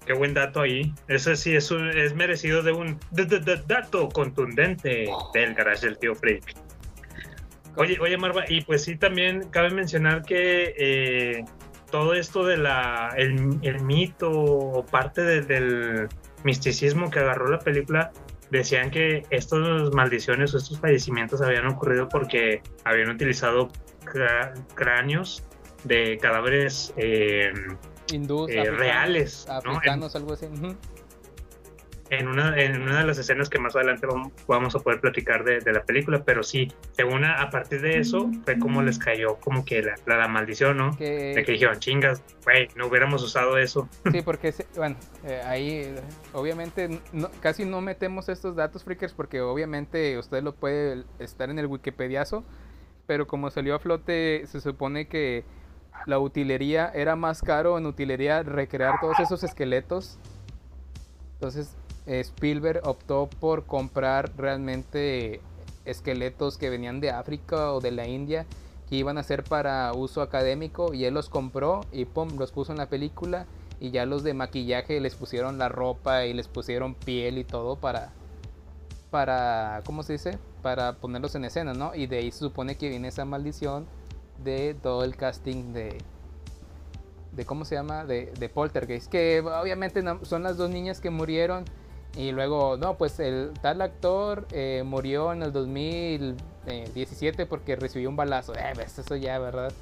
Qué 0.07 0.15
buen 0.15 0.33
dato 0.35 0.61
ahí. 0.63 0.93
Ese 1.09 1.37
sí 1.37 1.55
es, 1.55 1.71
un- 1.71 1.91
es 1.91 2.15
merecido 2.15 2.63
de 2.63 2.73
un 2.73 2.99
dato 3.67 4.09
contundente 4.09 5.09
del 5.35 5.55
garage 5.55 5.87
del 5.87 5.99
tío 5.99 6.15
Freak. 6.15 6.55
Oye, 7.77 7.99
oye, 8.01 8.17
Marva, 8.19 8.45
y 8.49 8.63
pues 8.63 8.83
sí, 8.85 8.97
también 8.97 9.49
cabe 9.51 9.71
mencionar 9.71 10.23
que 10.23 10.75
eh, 10.77 11.45
todo 11.91 12.15
esto 12.15 12.45
de 12.45 12.57
la 12.57 13.15
el, 13.17 13.35
mito 13.83 14.31
o 14.31 14.85
parte 14.87 15.23
de- 15.23 15.43
del 15.43 16.09
misticismo 16.45 17.11
que 17.11 17.21
agarró 17.21 17.49
la 17.49 17.59
película 17.59 18.11
decían 18.51 18.91
que 18.91 19.23
estas 19.31 19.61
maldiciones 19.95 20.53
o 20.55 20.59
estos 20.59 20.81
fallecimientos 20.81 21.41
habían 21.43 21.67
ocurrido 21.69 22.09
porque 22.09 22.63
habían 22.85 23.11
utilizado 23.11 23.69
cráneos 24.75 25.43
de 25.85 26.19
cadáveres 26.19 26.93
eh, 26.97 27.53
Hindús, 28.13 28.51
eh, 28.51 28.61
africanos, 28.61 28.81
reales, 28.81 29.47
¿no? 29.65 29.71
africanos, 29.73 30.17
algo 30.17 30.33
así. 30.35 30.47
en 32.11 32.27
una, 32.27 32.61
en 32.61 32.83
una 32.83 32.99
de 32.99 33.07
las 33.07 33.19
escenas 33.19 33.49
que 33.49 33.61
más 33.61 33.77
adelante 33.77 34.05
vamos, 34.05 34.33
vamos 34.49 34.75
a 34.75 34.81
poder 34.81 35.01
platicar 35.01 35.45
de, 35.45 35.61
de 35.61 35.73
la 35.73 35.85
película, 35.85 36.25
pero 36.25 36.43
sí, 36.43 36.67
según 36.91 37.25
a, 37.25 37.41
a 37.41 37.51
partir 37.51 37.81
de 37.81 37.99
eso 38.01 38.29
fue 38.45 38.59
como 38.59 38.83
les 38.83 38.99
cayó 38.99 39.37
como 39.37 39.65
que 39.65 39.81
la, 39.81 39.95
la, 40.07 40.17
la 40.17 40.27
maldición, 40.27 40.77
¿no? 40.77 40.97
Que- 40.97 41.35
De 41.37 41.45
que 41.45 41.53
dijeron, 41.53 41.79
chingas, 41.79 42.21
güey, 42.45 42.67
no 42.75 42.89
hubiéramos 42.89 43.23
usado 43.23 43.59
eso. 43.59 43.89
Sí, 44.11 44.23
porque, 44.23 44.53
bueno, 44.77 44.97
eh, 45.25 45.41
ahí 45.47 45.95
obviamente 46.33 47.01
no- 47.13 47.31
casi 47.41 47.65
no 47.65 47.81
metemos 47.81 48.29
estos 48.29 48.57
datos, 48.57 48.83
freakers, 48.83 49.13
porque 49.15 49.41
obviamente 49.41 50.19
usted 50.19 50.43
lo 50.43 50.53
puede 50.57 51.05
estar 51.21 51.49
en 51.49 51.61
el 51.61 51.67
Wikipediazo, 51.67 52.45
pero 53.11 53.27
como 53.27 53.51
salió 53.51 53.75
a 53.75 53.81
flote, 53.81 54.47
se 54.47 54.61
supone 54.61 55.09
que 55.09 55.43
la 56.07 56.21
utilería 56.21 56.93
era 56.95 57.17
más 57.17 57.43
caro 57.43 57.77
en 57.77 57.87
utilería 57.87 58.45
recrear 58.45 59.01
todos 59.01 59.19
esos 59.19 59.43
esqueletos. 59.43 60.17
Entonces 61.33 61.75
eh, 62.07 62.21
Spielberg 62.21 62.83
optó 62.85 63.29
por 63.41 63.67
comprar 63.67 64.31
realmente 64.37 65.41
esqueletos 65.85 66.57
que 66.57 66.71
venían 66.71 67.01
de 67.01 67.11
África 67.11 67.73
o 67.73 67.81
de 67.81 67.91
la 67.91 68.07
India 68.07 68.47
que 68.89 68.95
iban 68.95 69.19
a 69.19 69.25
ser 69.25 69.43
para 69.43 69.93
uso 69.93 70.23
académico 70.23 70.95
y 70.95 71.05
él 71.05 71.15
los 71.15 71.29
compró 71.29 71.81
y 71.91 72.05
pum, 72.05 72.39
los 72.39 72.53
puso 72.53 72.71
en 72.71 72.79
la 72.79 72.87
película 72.87 73.47
y 73.81 73.91
ya 73.91 74.07
los 74.07 74.23
de 74.23 74.35
maquillaje 74.35 75.01
les 75.01 75.17
pusieron 75.17 75.59
la 75.59 75.69
ropa 75.69 76.27
y 76.27 76.33
les 76.33 76.47
pusieron 76.47 76.95
piel 76.95 77.39
y 77.39 77.45
todo 77.45 77.75
para 77.75 78.13
para 79.11 79.83
¿cómo 79.85 80.05
se 80.05 80.13
dice? 80.13 80.39
Para 80.61 80.95
ponerlos 80.95 81.35
en 81.35 81.45
escena, 81.45 81.73
¿no? 81.73 81.95
Y 81.95 82.07
de 82.07 82.19
ahí 82.19 82.31
se 82.31 82.39
supone 82.39 82.77
que 82.77 82.89
viene 82.89 83.09
esa 83.09 83.25
maldición 83.25 83.87
de 84.45 84.75
todo 84.75 85.05
el 85.05 85.17
casting 85.17 85.73
de 85.73 85.99
de 87.33 87.45
cómo 87.45 87.65
se 87.65 87.77
llama 87.77 88.05
de, 88.05 88.33
de 88.39 88.49
Poltergeist 88.49 89.11
que 89.11 89.41
obviamente 89.41 90.03
son 90.23 90.43
las 90.43 90.57
dos 90.57 90.69
niñas 90.71 91.01
que 91.01 91.11
murieron 91.11 91.65
y 92.17 92.33
luego 92.33 92.77
no 92.77 92.99
pues 92.99 93.21
el 93.21 93.53
tal 93.63 93.83
actor 93.83 94.49
eh, 94.53 94.83
murió 94.85 95.33
en 95.33 95.43
el 95.43 95.53
2017 95.53 97.47
porque 97.47 97.77
recibió 97.77 98.09
un 98.09 98.17
balazo 98.17 98.53
eh, 98.57 98.73
ves, 98.77 98.99
eso 98.99 99.15
ya 99.15 99.39
verdad 99.39 99.73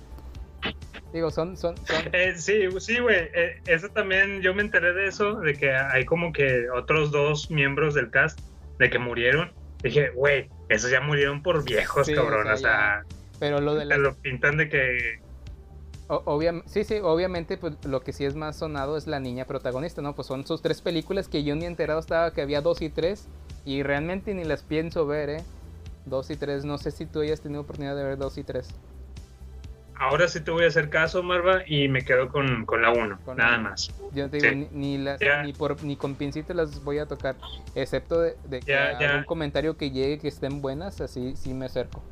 digo 1.13 1.31
son 1.31 1.57
son, 1.57 1.75
son 1.87 2.05
Eh, 2.13 2.35
sí, 2.37 2.69
sí, 2.81 2.99
güey, 2.99 3.31
eh, 3.35 3.61
eso 3.67 3.89
también, 3.89 4.43
yo 4.43 4.55
me 4.55 4.63
enteré 4.63 4.93
de 4.93 5.07
eso, 5.07 5.41
de 5.41 5.55
que 5.55 5.73
hay 5.73 6.05
como 6.05 6.33
que 6.33 6.69
otros 6.71 7.11
dos 7.11 7.51
miembros 7.51 7.95
del 7.95 8.11
cast 8.11 8.39
de 8.79 8.91
que 8.91 8.99
murieron. 8.99 9.53
Dije, 9.83 10.11
güey, 10.11 10.51
esos 10.69 10.91
ya 10.91 11.01
murieron 11.01 11.43
por 11.43 11.65
viejos, 11.65 12.07
Sí, 12.07 12.15
cabrón, 12.15 12.49
o 12.49 12.57
sea, 12.57 13.05
pero 13.39 13.61
lo 13.61 13.75
de 13.75 13.81
te 13.81 13.87
la 13.87 13.97
lo 13.99 14.15
pintan 14.17 14.57
de 14.57 14.69
que 14.69 15.21
O- 16.09 16.41
sí, 16.67 16.85
sí, 16.85 17.01
obviamente 17.03 17.59
pues, 17.59 17.75
lo 17.85 18.01
que 18.01 18.13
sí 18.13 18.25
es 18.25 18.35
más 18.35 18.57
sonado 18.57 18.97
es 18.97 19.07
la 19.07 19.21
niña 19.21 19.45
protagonista, 19.45 20.01
¿no? 20.01 20.15
Pues 20.15 20.27
son 20.27 20.47
sus 20.47 20.63
tres 20.63 20.81
películas 20.81 21.29
que 21.29 21.45
yo 21.45 21.55
ni 21.55 21.67
enterado 21.67 22.01
estaba 22.01 22.33
que 22.33 22.41
había 22.41 22.63
dos 22.63 22.81
y 22.81 22.89
tres 22.89 23.29
y 23.67 23.83
realmente 23.83 24.33
ni 24.33 24.45
las 24.45 24.63
pienso 24.63 25.07
ver, 25.07 25.29
¿eh? 25.29 25.45
Dos 26.07 26.31
y 26.31 26.37
tres, 26.37 26.65
no 26.65 26.79
sé 26.79 26.91
si 26.91 27.05
tú 27.05 27.21
hayas 27.21 27.43
tenido 27.43 27.61
oportunidad 27.61 27.95
de 27.95 28.05
ver 28.05 28.17
dos 28.17 28.39
y 28.39 28.43
tres. 28.45 28.69
Ahora 29.99 30.29
sí 30.29 30.41
te 30.41 30.51
voy 30.51 30.65
a 30.65 30.69
hacer 30.69 30.91
caso, 30.91 31.23
Marva, 31.23 31.63
y 31.67 31.89
me 31.89 32.05
quedo 32.05 32.29
con, 32.29 32.65
con 32.67 32.83
la 32.83 32.91
1, 32.91 33.19
Con 33.25 33.37
nada 33.37 33.53
la- 33.53 33.59
más. 33.59 33.93
Yo 34.13 34.29
te 34.31 34.39
digo, 34.39 34.49
Sí. 34.51 34.69
ni, 34.73 34.99
las, 34.99 35.21
ni, 35.45 35.53
por, 35.53 35.83
ni 35.85 35.97
con 35.97 36.15
pincita 36.15 36.55
las 36.55 36.83
voy 36.85 36.99
a 36.99 37.07
tocar, 37.07 37.37
excepto 37.75 38.21
de, 38.21 38.37
de 38.45 38.61
que 38.61 38.73
Ya, 38.73 38.99
ya. 38.99 39.11
algún 39.11 39.25
comentario 39.25 39.77
que 39.77 39.91
llegue 39.91 40.19
que 40.19 40.29
estén 40.29 40.61
buenas, 40.63 41.01
así 41.01 41.35
sí 41.37 41.53
me 41.55 41.67
acerco. 41.67 42.03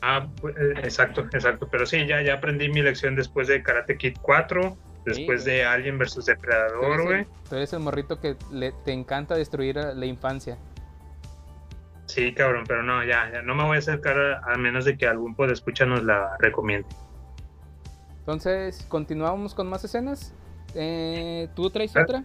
Ah, 0.00 0.26
pues, 0.40 0.54
eh, 0.56 0.74
exacto, 0.82 1.22
exacto. 1.32 1.66
Pero 1.70 1.86
sí, 1.86 2.06
ya, 2.06 2.20
ya 2.22 2.34
aprendí 2.34 2.68
mi 2.68 2.82
lección 2.82 3.16
después 3.16 3.48
de 3.48 3.62
Karate 3.62 3.96
Kid 3.96 4.16
4, 4.20 4.76
después 5.06 5.44
de 5.44 5.64
Alien 5.64 5.98
Tú 5.98 6.20
Depredador, 6.22 7.02
güey. 7.04 7.26
tú 7.48 7.56
eres 7.56 7.72
el 7.72 7.80
morrito 7.80 8.20
que 8.20 8.36
le, 8.52 8.72
te 8.84 8.92
encanta 8.92 9.34
destruir 9.34 9.76
la 9.76 10.06
infancia. 10.06 10.58
Sí, 12.14 12.32
cabrón, 12.32 12.62
pero 12.68 12.84
no, 12.84 13.02
ya, 13.02 13.28
ya 13.32 13.42
no 13.42 13.56
me 13.56 13.64
voy 13.64 13.74
a 13.74 13.78
acercar 13.80 14.16
a, 14.16 14.52
a 14.52 14.56
menos 14.56 14.84
de 14.84 14.96
que 14.96 15.08
algún 15.08 15.34
escucha 15.50 15.84
nos 15.84 16.04
la 16.04 16.36
recomiende. 16.38 16.86
Entonces, 18.20 18.86
continuamos 18.88 19.52
con 19.52 19.68
más 19.68 19.82
escenas. 19.84 20.32
Eh, 20.76 21.48
¿Tú 21.56 21.70
traes 21.70 21.96
Ah. 21.96 22.02
otra? 22.02 22.24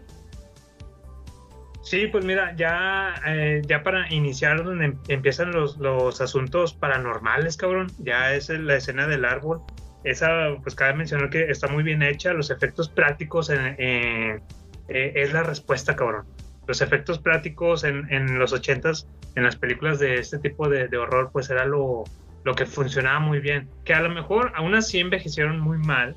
Sí, 1.82 2.06
pues 2.06 2.24
mira, 2.24 2.56
ya, 2.56 3.16
eh, 3.26 3.64
ya 3.66 3.82
para 3.82 4.14
iniciar 4.14 4.64
donde 4.64 4.86
em- 4.86 5.00
empiezan 5.08 5.54
los, 5.54 5.78
los 5.80 6.22
asuntos 6.22 6.76
paranormales, 6.76 7.58
cabrón, 7.58 7.88
ya 7.98 8.36
es 8.36 8.48
la 8.50 8.76
escena 8.76 9.08
del 9.08 9.26
árbol. 9.26 9.64
Esa, 10.04 10.50
pues 10.62 10.76
cabe 10.76 10.94
mencionar 10.94 11.32
que 11.32 11.50
está 11.50 11.68
muy 11.68 11.82
bien 11.82 12.04
hecha, 12.04 12.32
los 12.34 12.52
efectos 12.52 12.90
prácticos 12.90 13.50
en- 13.50 13.76
eh, 13.80 14.40
eh, 14.88 15.14
es 15.16 15.34
la 15.34 15.42
respuesta, 15.42 15.96
cabrón. 15.96 16.28
Los 16.70 16.82
efectos 16.82 17.18
prácticos 17.18 17.84
en, 17.84 18.06
en 18.14 18.38
los 18.38 18.54
ochentas, 18.54 19.08
en 19.34 19.44
las 19.44 19.56
películas 19.56 19.98
de 19.98 20.20
este 20.20 20.38
tipo 20.38 20.70
de, 20.70 20.88
de 20.88 20.98
horror, 20.98 21.32
pues 21.34 21.50
era 21.50 21.66
lo, 21.66 22.04
lo 22.44 22.54
que 22.54 22.68
funcionaba 22.68 23.20
muy 23.20 23.40
bien. 23.40 23.68
Que 23.86 23.96
a 23.96 24.02
lo 24.02 24.10
mejor 24.12 24.52
aún 24.56 24.76
así 24.76 25.00
envejecieron 25.00 25.60
muy 25.60 25.80
mal, 25.80 26.16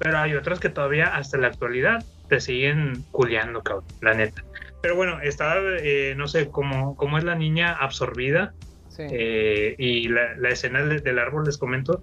pero 0.00 0.18
hay 0.18 0.34
otras 0.34 0.58
que 0.58 0.70
todavía 0.70 1.14
hasta 1.14 1.38
la 1.38 1.46
actualidad 1.46 2.04
te 2.28 2.40
siguen 2.40 3.04
culeando, 3.12 3.62
cabrón, 3.62 3.84
la 4.00 4.14
neta. 4.14 4.42
Pero 4.82 4.96
bueno, 4.96 5.20
está, 5.20 5.54
eh, 5.78 6.14
no 6.16 6.26
sé, 6.26 6.48
cómo, 6.48 6.96
cómo 6.96 7.16
es 7.16 7.22
la 7.22 7.36
niña 7.36 7.72
absorbida 7.72 8.54
Sí. 8.88 9.04
eh, 9.08 9.76
y 9.78 10.08
la, 10.08 10.34
la 10.36 10.48
escena 10.48 10.82
de- 10.84 10.98
del 11.00 11.20
árbol, 11.20 11.44
les 11.44 11.58
comento, 11.58 12.02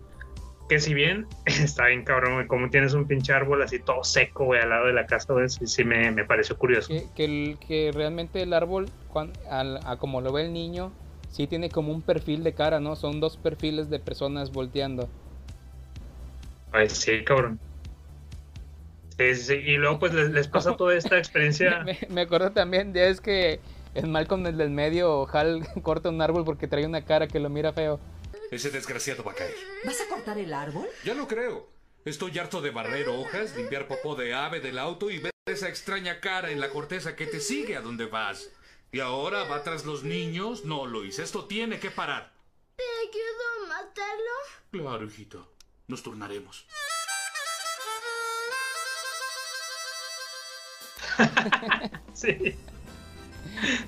que 0.69 0.79
si 0.79 0.93
bien 0.93 1.27
está 1.45 1.87
bien 1.87 2.03
cabrón, 2.05 2.35
güey, 2.35 2.47
como 2.47 2.69
tienes 2.69 2.93
un 2.93 3.05
pinche 3.07 3.33
árbol 3.33 3.61
así 3.61 3.79
todo 3.79 4.03
seco, 4.03 4.45
güey, 4.45 4.61
al 4.61 4.69
lado 4.69 4.85
de 4.85 4.93
la 4.93 5.05
casa, 5.05 5.33
güey, 5.33 5.49
sí, 5.49 5.65
sí 5.67 5.83
me, 5.83 6.11
me 6.11 6.23
pareció 6.23 6.57
curioso. 6.57 6.87
que, 6.87 7.03
que 7.15 7.25
el- 7.25 7.57
que 7.67 7.91
realmente 7.93 8.41
el 8.41 8.53
árbol, 8.53 8.89
al- 9.49 9.79
a 9.85 9.97
como 9.97 10.21
lo 10.21 10.31
ve 10.31 10.43
el 10.45 10.53
niño, 10.53 10.93
sí 11.29 11.47
tiene 11.47 11.69
como 11.69 11.91
un 11.91 12.01
perfil 12.01 12.43
de 12.43 12.53
cara, 12.53 12.79
¿no? 12.79 12.95
Son 12.95 13.19
dos 13.19 13.35
perfiles 13.37 13.89
de 13.89 13.99
personas 13.99 14.51
volteando. 14.51 15.09
Ay, 16.71 16.87
sí, 16.89 17.23
cabrón. 17.23 17.59
Sí, 19.17 19.35
sí, 19.35 19.43
sí, 19.43 19.53
Y 19.55 19.77
luego 19.77 19.99
pues 19.99 20.13
les, 20.13 20.29
les 20.29 20.47
pasa 20.47 20.77
toda 20.77 20.95
esta 20.95 21.17
experiencia. 21.17 21.83
Me, 21.83 21.97
me 22.09 22.21
acuerdo 22.21 22.51
también, 22.51 22.93
ya 22.93 23.05
es 23.05 23.19
que 23.19 23.59
en 23.95 24.11
Malcolm 24.11 24.45
el 24.45 24.57
del 24.57 24.69
medio, 24.69 25.27
Hal 25.33 25.67
corta 25.81 26.09
un 26.09 26.21
árbol 26.21 26.45
porque 26.45 26.67
trae 26.67 26.85
una 26.85 27.01
cara 27.01 27.27
que 27.27 27.39
lo 27.39 27.49
mira 27.49 27.73
feo. 27.73 27.99
Ese 28.51 28.69
desgraciado 28.71 29.23
va 29.23 29.33
a 29.33 29.35
caer. 29.35 29.55
¿Vas 29.85 30.01
a 30.01 30.07
cortar 30.07 30.37
el 30.37 30.53
árbol? 30.53 30.87
Ya 31.03 31.13
lo 31.13 31.27
creo. 31.27 31.69
Estoy 32.05 32.37
harto 32.39 32.61
de 32.61 32.71
barrer 32.71 33.07
hojas, 33.09 33.55
limpiar 33.55 33.87
popó 33.87 34.15
de 34.15 34.33
ave 34.33 34.59
del 34.59 34.79
auto 34.79 35.09
y 35.11 35.19
ver 35.19 35.31
esa 35.45 35.67
extraña 35.69 36.19
cara 36.19 36.49
en 36.49 36.59
la 36.59 36.69
corteza 36.69 37.15
que 37.15 37.27
te 37.27 37.39
sigue 37.39 37.75
a 37.75 37.81
donde 37.81 38.05
vas. 38.05 38.49
Y 38.91 39.01
ahora 39.01 39.43
va 39.43 39.61
tras 39.63 39.85
los 39.85 40.03
niños. 40.03 40.65
No, 40.65 40.87
Luis, 40.87 41.19
esto 41.19 41.45
tiene 41.45 41.79
que 41.79 41.91
parar. 41.91 42.33
¿Te 42.75 42.83
ayudo 42.83 43.65
a 43.65 43.67
matarlo? 43.67 44.31
Claro, 44.71 45.05
hijito. 45.05 45.51
Nos 45.87 46.01
turnaremos. 46.01 46.65
sí. 52.13 52.55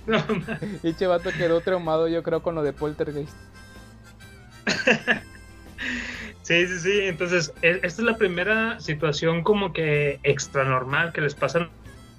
No, 0.05 0.17
ma- 0.27 0.59
Y 0.83 0.93
che 0.95 1.05
vato 1.07 1.29
quedó 1.31 1.61
traumado, 1.61 2.07
yo 2.09 2.23
creo, 2.23 2.41
con 2.43 2.55
lo 2.55 2.63
de 2.63 2.73
Poltergeist. 2.73 3.33
Sí, 6.43 6.67
sí, 6.67 6.79
sí. 6.79 7.01
Entonces, 7.03 7.53
e- 7.61 7.79
esta 7.83 8.01
es 8.01 8.05
la 8.05 8.17
primera 8.17 8.79
situación 8.79 9.43
como 9.43 9.73
que 9.73 10.19
extra 10.23 10.63
normal 10.63 11.13
que 11.13 11.21
les 11.21 11.35
pasa 11.35 11.59
a 11.59 11.69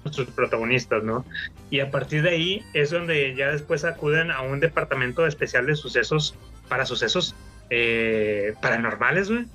nuestros 0.03 0.27
protagonistas, 0.31 1.03
¿no? 1.03 1.25
Y 1.69 1.79
a 1.81 1.91
partir 1.91 2.23
de 2.23 2.29
ahí 2.29 2.65
es 2.73 2.91
donde 2.91 3.35
ya 3.35 3.51
después 3.51 3.83
acuden 3.83 4.31
a 4.31 4.41
un 4.41 4.59
departamento 4.59 5.25
especial 5.27 5.65
de 5.65 5.75
sucesos 5.75 6.35
para 6.69 6.85
sucesos 6.85 7.35
eh, 7.69 8.53
paranormales, 8.61 9.29
güey. 9.29 9.45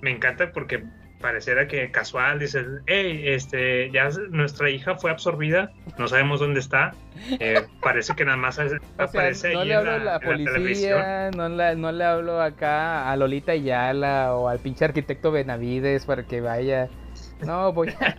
Me 0.00 0.10
encanta 0.10 0.52
porque 0.52 0.82
pareciera 1.20 1.66
que 1.66 1.90
casual 1.90 2.38
dices, 2.38 2.66
hey, 2.86 3.22
este, 3.24 3.90
ya 3.90 4.08
nuestra 4.30 4.70
hija 4.70 4.96
fue 4.96 5.10
absorbida, 5.10 5.72
no 5.98 6.08
sabemos 6.08 6.40
dónde 6.40 6.60
está. 6.60 6.92
Eh, 7.40 7.66
parece 7.80 8.14
que 8.14 8.24
nada 8.24 8.36
más 8.36 8.58
O 8.58 8.68
sea, 8.68 8.78
aparece 8.98 9.52
no 9.54 9.60
ahí 9.60 9.68
le 9.68 9.74
en 9.74 9.78
hablo 9.78 9.90
la, 9.90 9.96
a 9.96 10.04
la 10.04 10.20
policía, 10.20 11.30
no, 11.36 11.48
la- 11.48 11.74
no 11.74 11.92
le 11.92 12.04
hablo 12.04 12.40
acá 12.42 13.10
a 13.10 13.16
Lolita 13.16 13.52
Ayala 13.52 14.34
o 14.34 14.48
al 14.48 14.58
pinche 14.58 14.84
arquitecto 14.84 15.32
Benavides 15.32 16.04
para 16.04 16.24
que 16.24 16.40
vaya. 16.40 16.88
No, 17.44 17.72
voy 17.72 17.88
a... 18.00 18.16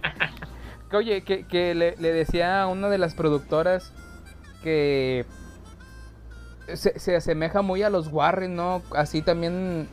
Oye, 0.96 1.22
que, 1.24 1.46
que 1.46 1.76
le, 1.76 1.96
le 1.98 2.14
decía 2.14 2.62
a 2.62 2.68
una 2.68 2.88
de 2.90 2.98
las 2.98 3.14
productoras 3.14 3.94
que 4.64 5.26
se, 6.74 6.98
se 7.00 7.16
asemeja 7.16 7.62
muy 7.62 7.84
a 7.84 7.90
los 7.90 8.08
Warren, 8.08 8.56
¿no? 8.56 8.82
Así 8.96 9.22
también 9.22 9.88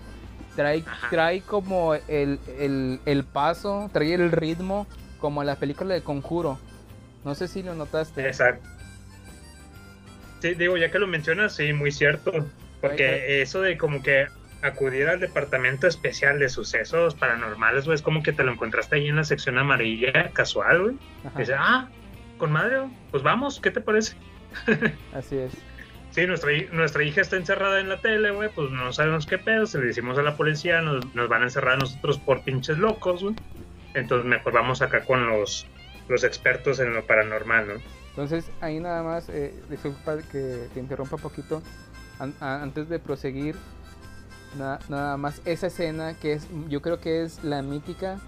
trae, 0.56 0.84
trae 1.10 1.40
como 1.40 1.94
el, 1.94 2.38
el, 2.58 3.00
el 3.04 3.24
paso, 3.24 3.90
trae 3.92 4.14
el 4.14 4.32
ritmo 4.32 4.86
como 5.18 5.44
la 5.44 5.56
película 5.56 5.94
de 5.94 6.02
Conjuro. 6.02 6.58
No 7.24 7.34
sé 7.34 7.48
si 7.48 7.62
lo 7.62 7.74
notaste. 7.74 8.26
Exacto. 8.26 8.68
Sí, 10.40 10.54
digo, 10.54 10.76
ya 10.76 10.90
que 10.90 10.98
lo 10.98 11.06
mencionas, 11.06 11.56
sí, 11.56 11.72
muy 11.72 11.90
cierto. 11.90 12.32
Porque 12.80 13.40
eso 13.40 13.62
de 13.62 13.78
como 13.78 14.02
que 14.02 14.26
acudir 14.60 15.08
al 15.08 15.20
departamento 15.20 15.86
especial 15.86 16.38
de 16.38 16.50
sucesos 16.50 17.14
paranormales, 17.14 17.86
güey, 17.86 17.94
es 17.94 18.02
como 18.02 18.22
que 18.22 18.32
te 18.32 18.44
lo 18.44 18.52
encontraste 18.52 18.96
ahí 18.96 19.08
en 19.08 19.16
la 19.16 19.24
sección 19.24 19.56
amarilla 19.58 20.30
casual, 20.32 20.82
güey. 20.82 20.96
Dices, 21.36 21.56
ah, 21.58 21.88
con 22.36 22.52
madre, 22.52 22.78
pues 23.10 23.22
vamos, 23.22 23.60
¿qué 23.60 23.70
te 23.70 23.80
parece? 23.80 24.16
Así 25.14 25.38
es. 25.38 25.52
Sí, 26.14 26.26
nuestra, 26.28 26.52
nuestra 26.70 27.02
hija 27.02 27.22
está 27.22 27.36
encerrada 27.36 27.80
en 27.80 27.88
la 27.88 28.00
tele, 28.00 28.30
güey, 28.30 28.48
pues 28.54 28.70
no 28.70 28.92
sabemos 28.92 29.26
qué 29.26 29.36
pedo, 29.36 29.66
se 29.66 29.80
le 29.80 29.86
decimos 29.86 30.16
a 30.16 30.22
la 30.22 30.36
policía, 30.36 30.80
nos, 30.80 31.12
nos 31.12 31.28
van 31.28 31.42
a 31.42 31.46
encerrar 31.46 31.74
a 31.74 31.78
nosotros 31.78 32.18
por 32.18 32.44
pinches 32.44 32.78
locos, 32.78 33.22
güey. 33.24 33.34
Entonces 33.94 34.24
mejor 34.24 34.52
vamos 34.52 34.80
acá 34.80 35.04
con 35.04 35.26
los, 35.26 35.66
los 36.08 36.22
expertos 36.22 36.78
en 36.78 36.94
lo 36.94 37.04
paranormal, 37.04 37.66
¿no? 37.66 37.74
Entonces, 38.10 38.48
ahí 38.60 38.78
nada 38.78 39.02
más, 39.02 39.28
eh, 39.28 39.52
disculpa 39.68 40.18
que 40.30 40.68
te 40.72 40.78
interrumpa 40.78 41.16
un 41.16 41.22
poquito. 41.22 41.62
Antes 42.38 42.88
de 42.88 43.00
proseguir, 43.00 43.56
na- 44.56 44.78
nada 44.88 45.16
más 45.16 45.42
esa 45.44 45.66
escena 45.66 46.14
que 46.14 46.34
es, 46.34 46.46
yo 46.68 46.80
creo 46.80 47.00
que 47.00 47.24
es 47.24 47.42
la 47.42 47.60
mítica, 47.62 48.20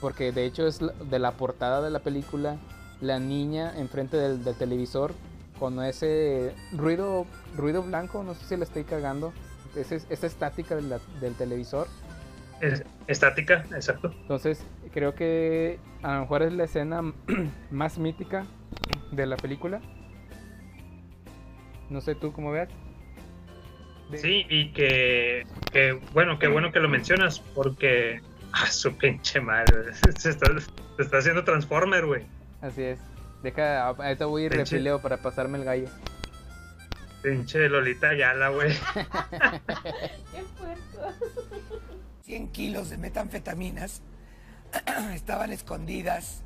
porque 0.00 0.30
de 0.30 0.44
hecho 0.44 0.68
es 0.68 0.78
de 0.78 1.18
la 1.18 1.32
portada 1.32 1.82
de 1.82 1.90
la 1.90 1.98
película, 1.98 2.58
la 3.00 3.18
niña 3.18 3.72
enfrente 3.76 4.16
del 4.16 4.54
televisor 4.56 5.12
con 5.58 5.82
ese 5.84 6.54
ruido, 6.72 7.26
ruido 7.56 7.82
blanco, 7.82 8.22
no 8.22 8.34
sé 8.34 8.44
si 8.46 8.56
la 8.56 8.64
estoy 8.64 8.84
cagando, 8.84 9.32
esa 9.76 10.26
estática 10.26 10.76
de 10.76 10.82
la- 10.82 11.00
del 11.20 11.34
televisor. 11.34 11.86
Es- 12.60 12.82
estática, 13.06 13.64
exacto. 13.74 14.10
Entonces, 14.22 14.64
creo 14.92 15.14
que 15.14 15.78
a 16.02 16.14
lo 16.14 16.20
mejor 16.22 16.42
es 16.42 16.52
la 16.52 16.64
escena 16.64 17.02
más 17.70 17.98
mítica 17.98 18.44
de 19.12 19.26
la 19.26 19.36
película. 19.36 19.80
No 21.90 22.00
sé 22.00 22.14
tú 22.14 22.32
cómo 22.32 22.50
veas. 22.50 22.68
Sí, 24.14 24.46
y 24.48 24.72
que, 24.72 25.44
que, 25.72 26.00
bueno, 26.14 26.38
qué 26.38 26.48
bueno 26.48 26.72
que 26.72 26.80
lo 26.80 26.88
mencionas, 26.88 27.40
porque 27.40 28.20
a 28.52 28.66
su 28.70 28.92
pinche 28.96 29.40
madre, 29.40 29.92
se 30.18 30.30
está, 30.30 30.46
se 30.96 31.02
está 31.02 31.18
haciendo 31.18 31.44
Transformer, 31.44 32.06
güey. 32.06 32.22
Así 32.60 32.82
es. 32.82 32.98
Deja, 33.42 33.86
ahorita 33.86 34.26
voy 34.26 34.42
a 34.42 34.46
ir 34.46 34.52
Pinche- 34.52 34.56
refileo 34.58 35.00
para 35.00 35.16
pasarme 35.18 35.58
el 35.58 35.64
gallo. 35.64 35.88
Pinche 37.22 37.68
Lolita 37.68 38.08
Ayala, 38.10 38.48
güey. 38.50 38.72
Qué 40.32 40.44
puerco. 40.58 41.12
100 42.24 42.48
kilos 42.52 42.90
de 42.90 42.98
metanfetaminas 42.98 44.02
estaban 45.14 45.52
escondidas. 45.52 46.42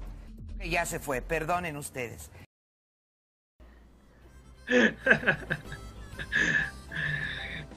Ya 0.65 0.87
se 0.87 1.01
fue, 1.01 1.21
perdonen 1.23 1.77
ustedes. 1.77 2.31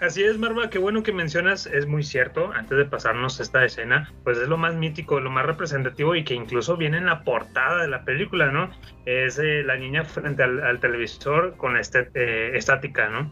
Así 0.05 0.23
es, 0.23 0.37
Marva, 0.37 0.69
qué 0.69 0.77
bueno 0.77 1.01
que 1.01 1.11
mencionas, 1.11 1.65
es 1.65 1.87
muy 1.87 2.03
cierto, 2.03 2.51
antes 2.53 2.77
de 2.77 2.85
pasarnos 2.85 3.39
esta 3.39 3.65
escena, 3.65 4.13
pues 4.23 4.37
es 4.37 4.47
lo 4.47 4.55
más 4.55 4.75
mítico, 4.75 5.19
lo 5.19 5.31
más 5.31 5.47
representativo 5.47 6.13
y 6.13 6.23
que 6.23 6.35
incluso 6.35 6.77
viene 6.77 6.99
en 6.99 7.07
la 7.07 7.23
portada 7.23 7.81
de 7.81 7.87
la 7.87 8.05
película, 8.05 8.51
¿no? 8.51 8.69
Es 9.07 9.39
eh, 9.39 9.63
la 9.63 9.77
niña 9.77 10.05
frente 10.05 10.43
al, 10.43 10.79
televisor 10.79 11.57
con 11.57 11.75
este- 11.75 12.55
estática, 12.55 13.09
¿no? 13.09 13.31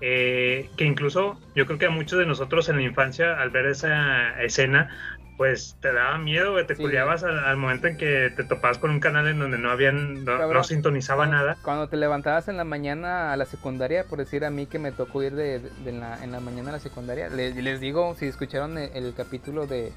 Eh, 0.00 0.70
que 0.76 0.84
incluso 0.84 1.36
yo 1.56 1.66
creo 1.66 1.80
que 1.80 1.86
a 1.86 1.90
muchos 1.90 2.20
de 2.20 2.26
nosotros 2.26 2.68
en 2.68 2.76
la 2.76 2.82
infancia, 2.82 3.40
al 3.40 3.50
ver 3.50 3.66
esa 3.66 4.40
escena, 4.40 4.96
pues 5.36 5.76
te 5.80 5.92
daba 5.92 6.16
miedo, 6.18 6.52
güey, 6.52 6.64
te 6.66 6.76
Sí. 6.76 6.82
culiabas 6.82 7.24
al, 7.24 7.38
al 7.38 7.56
momento 7.56 7.88
en 7.88 7.96
que 7.96 8.32
te 8.36 8.44
topabas 8.44 8.78
con 8.78 8.90
un 8.90 9.00
canal 9.00 9.26
en 9.26 9.38
donde 9.40 9.58
no 9.58 9.70
habían, 9.70 10.24
no, 10.24 10.38
Cabrón. 10.38 10.52
no 10.54 10.64
sintonizaba 10.64 11.26
nada. 11.26 11.56
Cuando 11.62 11.88
te 11.88 11.96
levantabas 11.96 12.46
en 12.48 12.56
la 12.56 12.62
mañana 12.64 13.32
a 13.32 13.36
la 13.36 13.44
secundaria, 13.44 14.04
por 14.04 14.18
decir 14.20 14.44
a 14.44 14.50
mí 14.50 14.66
que 14.66 14.78
me 14.78 14.92
tocó 14.92 15.22
ir 15.24 15.34
de, 15.34 15.58
de- 15.58 15.70
de 15.84 15.92
la- 15.92 16.22
en 16.22 16.30
la 16.30 16.38
mañana 16.40 16.68
a 16.70 16.72
la 16.74 16.78
secundaria, 16.78 17.28
les, 17.30 17.56
les 17.56 17.80
digo, 17.80 18.14
si 18.18 18.26
escucharon 18.26 18.78
el, 18.78 18.90
el 18.94 19.12
capítulo 19.14 19.66
de, 19.66 19.92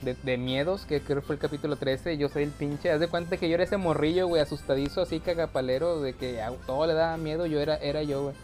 de, 0.00 0.16
de 0.22 0.38
miedos, 0.38 0.86
que 0.86 1.00
creo 1.02 1.20
que 1.20 1.26
fue 1.26 1.34
el 1.34 1.40
capítulo 1.40 1.76
13, 1.76 2.16
yo 2.16 2.30
soy 2.30 2.44
el 2.44 2.50
pinche, 2.50 2.90
haz 2.90 2.98
de 3.00 3.08
cuenta 3.08 3.36
que 3.36 3.48
yo 3.50 3.54
era 3.54 3.64
ese 3.64 3.76
morrillo, 3.76 4.26
güey, 4.26 4.40
asustadizo, 4.40 5.02
así 5.02 5.20
cagapalero, 5.20 6.00
de 6.00 6.14
que 6.14 6.40
a 6.40 6.50
todo 6.66 6.86
le 6.86 6.94
daba 6.94 7.18
miedo, 7.18 7.44
yo 7.44 7.60
era, 7.60 7.76
era 7.76 8.02
yo, 8.02 8.22
güey. 8.22 8.34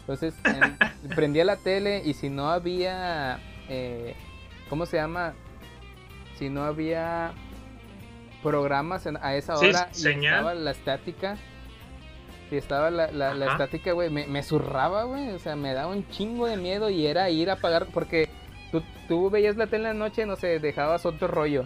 Entonces, 0.00 0.34
en- 0.44 0.76
prendía 1.16 1.46
la 1.46 1.56
tele 1.56 2.02
y 2.04 2.12
si 2.12 2.28
no 2.28 2.50
había, 2.50 3.40
eh, 3.70 4.14
¿cómo 4.68 4.84
se 4.86 4.98
llama? 4.98 5.32
Si 6.38 6.48
no 6.50 6.64
había 6.64 7.32
programas 8.42 9.06
en- 9.06 9.16
a 9.18 9.34
esa 9.34 9.56
Sí, 9.56 9.66
hora 9.66 9.88
y 9.92 9.94
señal. 9.94 10.34
estaba 10.34 10.54
la 10.54 10.70
estática, 10.70 11.36
si 12.48 12.56
estaba 12.56 12.90
la, 12.90 13.10
la, 13.10 13.52
estática, 13.52 13.92
güey, 13.92 14.08
me, 14.10 14.26
me 14.26 14.42
zurraba, 14.42 15.04
güey, 15.04 15.30
o 15.30 15.38
sea, 15.38 15.56
me 15.56 15.72
daba 15.72 15.92
un 15.92 16.08
chingo 16.10 16.46
de 16.46 16.56
miedo 16.56 16.90
y 16.90 17.06
era 17.06 17.28
ir 17.30 17.50
a 17.50 17.54
apagar, 17.54 17.86
porque 17.92 18.28
tú, 18.70 18.82
tú 19.08 19.30
veías 19.30 19.56
la 19.56 19.66
tele 19.66 19.88
en 19.90 19.98
la 19.98 20.06
noche, 20.06 20.26
no 20.26 20.36
sé, 20.36 20.60
dejabas 20.60 21.06
otro 21.06 21.26
rollo 21.26 21.64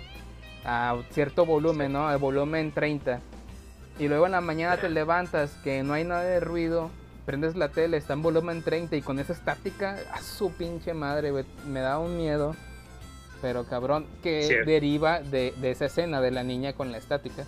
a 0.64 0.96
cierto 1.10 1.44
volumen, 1.44 1.92
¿no? 1.92 2.08
Al 2.08 2.18
volumen 2.18 2.72
30. 2.72 3.20
Y 3.98 4.08
luego 4.08 4.24
en 4.26 4.32
la 4.32 4.40
mañana 4.40 4.78
te 4.78 4.88
levantas, 4.88 5.52
que 5.62 5.82
no 5.82 5.92
hay 5.92 6.04
nada 6.04 6.22
de 6.22 6.40
ruido, 6.40 6.90
prendes 7.26 7.56
la 7.56 7.68
tele, 7.68 7.98
está 7.98 8.14
en 8.14 8.22
volumen 8.22 8.62
30 8.62 8.96
y 8.96 9.02
con 9.02 9.18
esa 9.18 9.34
estática, 9.34 9.98
a 10.14 10.22
su 10.22 10.52
pinche 10.52 10.94
madre, 10.94 11.30
güey, 11.30 11.44
me 11.66 11.80
da 11.80 11.98
un 11.98 12.16
miedo. 12.16 12.56
Pero 13.42 13.64
cabrón, 13.64 14.06
que 14.22 14.42
Sí. 14.42 14.54
deriva 14.66 15.20
de, 15.20 15.54
de 15.56 15.70
esa 15.70 15.86
escena 15.86 16.20
de 16.20 16.30
la 16.30 16.42
niña 16.42 16.72
con 16.74 16.92
la 16.92 16.98
estática. 16.98 17.44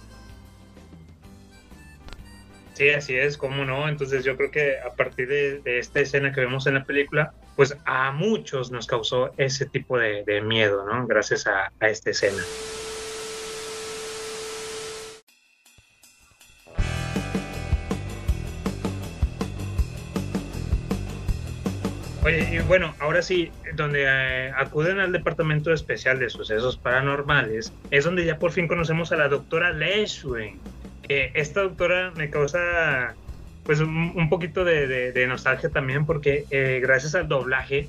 Sí, 2.75 2.89
así 2.91 3.15
es, 3.15 3.37
cómo 3.37 3.65
no. 3.67 3.89
Entonces 3.89 4.25
yo 4.25 4.37
creo 4.37 4.51
que 4.51 4.79
a 4.81 4.95
partir 4.97 5.29
de, 5.29 5.61
de 5.61 5.79
esta 5.79 6.01
escena 6.01 6.33
que 6.33 6.41
vemos 6.41 6.67
en 6.67 6.75
la 6.75 6.85
película, 6.85 7.35
pues 7.55 7.77
a 7.85 8.13
muchos 8.13 8.71
nos 8.71 8.87
causó 8.87 9.31
ese 9.37 9.67
tipo 9.67 9.99
de, 9.99 10.25
de 10.25 10.41
miedo, 10.41 10.85
¿no? 10.87 11.07
Gracias 11.07 11.47
a, 11.47 11.71
a 11.81 11.89
esta 11.89 12.11
escena. 12.11 12.43
Oye, 22.25 22.49
y 22.53 22.59
bueno, 22.61 22.95
ahora 23.01 23.21
sí, 23.21 23.51
donde 23.77 24.05
eh, 24.07 24.53
acuden 24.57 24.99
al 25.01 25.13
Departamento 25.13 25.73
Especial 25.73 26.19
de 26.19 26.29
Sucesos 26.31 26.79
Paranormales, 26.79 27.73
es 27.91 28.05
donde 28.05 28.25
ya 28.25 28.39
por 28.39 28.53
fin 28.53 28.69
conocemos 28.69 29.13
a 29.13 29.17
la 29.17 29.29
doctora 29.29 29.73
Lesh, 29.73 30.25
güey. 30.25 30.61
Que 31.03 31.33
esta 31.35 31.63
doctora 31.63 32.13
me 32.17 32.31
causa 32.31 33.17
pues 33.65 33.81
un, 33.81 34.13
un 34.17 34.29
poquito 34.29 34.65
de, 34.65 34.87
de- 34.87 35.13
de 35.13 35.27
nostalgia 35.27 35.71
también 35.71 36.07
porque 36.07 36.47
eh, 36.51 36.81
gracias 36.83 37.15
al 37.15 37.29
doblaje 37.29 37.89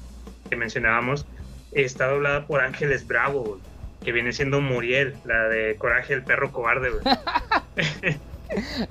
que 0.50 0.56
mencionábamos, 0.56 1.26
está 1.72 2.08
doblada 2.08 2.46
por 2.46 2.62
Ángeles 2.62 3.08
Bravo, 3.08 3.60
que 4.04 4.12
viene 4.12 4.34
siendo 4.34 4.62
Muriel, 4.62 5.16
la 5.26 5.48
de 5.50 5.76
Coraje 5.78 6.14
el 6.14 6.24
perro 6.26 6.52
cobarde, 6.52 6.90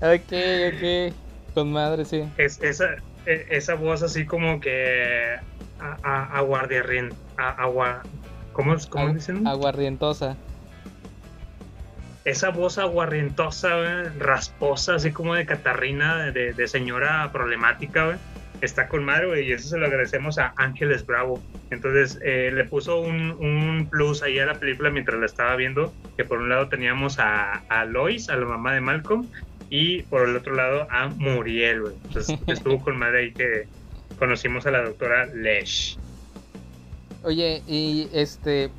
ok, 0.00 0.32
ok. 0.72 1.14
Con 1.54 1.70
madre, 1.72 2.04
sí. 2.04 2.24
es, 2.38 2.60
esa, 2.62 2.94
e- 3.26 3.46
esa 3.50 3.74
voz 3.74 4.02
así 4.02 4.24
como 4.26 4.60
que 4.60 5.36
a- 6.02 6.38
aguardiarrien- 6.40 7.14
a- 7.36 7.50
agua, 7.62 8.02
¿cómo, 8.52 8.76
cómo 8.90 9.12
dicen? 9.14 9.46
Aguardientosa. 9.46 10.36
Esa 12.24 12.50
voz 12.50 12.78
aguarrientosa, 12.78 13.76
güey, 13.76 14.18
rasposa, 14.20 14.94
así 14.94 15.10
como 15.10 15.34
de 15.34 15.44
catarrina, 15.44 16.30
de, 16.30 16.52
de 16.52 16.68
señora 16.68 17.28
problemática, 17.32 18.16
está 18.60 18.86
con 18.86 19.04
madre, 19.04 19.26
güey, 19.26 19.48
y 19.48 19.52
eso 19.52 19.68
se 19.70 19.78
lo 19.78 19.86
agradecemos 19.86 20.38
a 20.38 20.54
Ángeles 20.56 21.04
Bravo. 21.04 21.42
Entonces, 21.70 22.20
eh, 22.22 22.52
le 22.54 22.64
puso 22.64 23.00
un, 23.00 23.32
un 23.32 23.88
plus 23.90 24.22
ahí 24.22 24.38
a 24.38 24.46
la 24.46 24.54
película 24.54 24.90
mientras 24.90 25.18
la 25.18 25.26
estaba 25.26 25.56
viendo, 25.56 25.92
que 26.16 26.24
por 26.24 26.38
un 26.38 26.48
lado 26.48 26.68
teníamos 26.68 27.18
a, 27.18 27.54
a 27.68 27.84
Lois, 27.86 28.28
a 28.28 28.36
la 28.36 28.46
mamá 28.46 28.72
de 28.74 28.80
Malcolm, 28.80 29.26
y 29.68 30.02
por 30.02 30.28
el 30.28 30.36
otro 30.36 30.54
lado 30.54 30.86
a 30.92 31.08
Muriel. 31.08 31.82
Entonces, 32.04 32.38
estuvo 32.46 32.80
con 32.80 32.98
madre 32.98 33.18
ahí 33.18 33.32
que 33.32 33.66
conocimos 34.22 34.64
a 34.66 34.70
la 34.70 34.82
doctora 34.84 35.26
Lesh. 35.26 35.98
Oye, 37.24 37.60
y 37.66 38.08
este, 38.12 38.70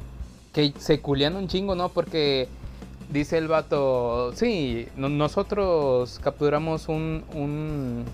que 0.54 0.72
se 0.80 1.02
culian 1.02 1.36
un 1.36 1.50
chingo, 1.50 1.76
¿no? 1.76 1.90
Porque 1.90 2.48
dice 3.10 3.38
el 3.40 3.50
vato, 3.50 4.32
sí, 4.36 4.88
no- 4.96 5.10
nosotros 5.10 6.22
capturamos 6.24 6.88
un, 6.88 7.26
un, 7.34 8.06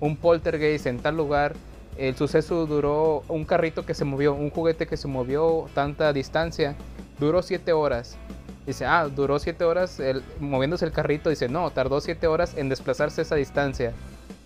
un 0.00 0.16
poltergeist 0.16 0.86
en 0.86 0.98
tal 0.98 1.16
lugar. 1.16 1.54
El 1.96 2.16
suceso 2.16 2.66
duró 2.66 3.22
un 3.28 3.44
carrito 3.44 3.86
que 3.86 3.94
se 3.94 4.04
movió, 4.04 4.34
un 4.34 4.50
juguete 4.50 4.88
que 4.88 4.96
se 4.96 5.06
movió 5.06 5.68
tanta 5.72 6.12
distancia, 6.12 6.74
duró 7.20 7.42
siete 7.42 7.72
horas. 7.72 8.16
Dice, 8.66 8.86
ah, 8.86 9.06
duró 9.06 9.38
siete 9.38 9.62
horas 9.62 10.00
el- 10.00 10.24
moviéndose 10.40 10.84
el 10.84 10.90
carrito. 10.90 11.30
Dice, 11.30 11.48
no, 11.48 11.70
tardó 11.70 12.00
siete 12.00 12.26
horas 12.26 12.54
en 12.56 12.68
desplazarse 12.68 13.22
esa 13.22 13.36
distancia. 13.36 13.92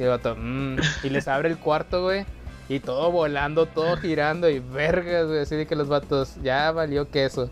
Y 0.01 0.03
el 0.03 0.09
vato, 0.09 0.35
"Mm", 0.35 0.79
y 1.05 1.11
les 1.11 1.29
abre 1.29 1.51
el 1.51 1.59
cuarto, 1.59 2.03
güey. 2.03 2.25
Y 2.71 2.81
todo 2.81 3.11
volando, 3.13 3.67
todo 3.67 3.97
girando 3.99 4.49
y 4.49 4.59
vergas, 4.61 5.27
güey. 5.27 5.41
Así 5.41 5.55
de 5.57 5.67
que 5.67 5.77
los 5.77 5.89
vatos, 5.89 6.37
ya 6.43 6.73
valió 6.73 7.11
queso. 7.11 7.51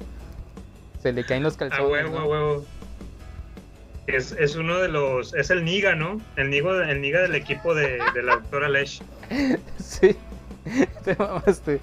Se 1.02 1.12
le 1.12 1.24
caen 1.24 1.42
los 1.42 1.54
A 1.56 1.58
calzones. 1.58 1.90
huevo, 1.92 2.10
¿no? 2.16 2.20
a 2.20 2.24
huevo. 2.26 2.64
Es, 4.06 4.32
es 4.32 4.56
uno 4.56 4.78
de 4.78 4.88
los. 4.88 5.34
Es 5.34 5.50
el 5.50 5.62
Niga, 5.64 5.94
¿no? 5.94 6.20
El 6.36 6.48
Niga, 6.48 6.90
el 6.90 7.02
Niga 7.02 7.20
del 7.20 7.34
equipo 7.34 7.74
de, 7.74 7.98
de 8.14 8.22
la 8.22 8.36
doctora 8.36 8.68
Lesh. 8.70 9.02
Sí, 9.78 10.16
te 11.04 11.14
mamaste. 11.16 11.80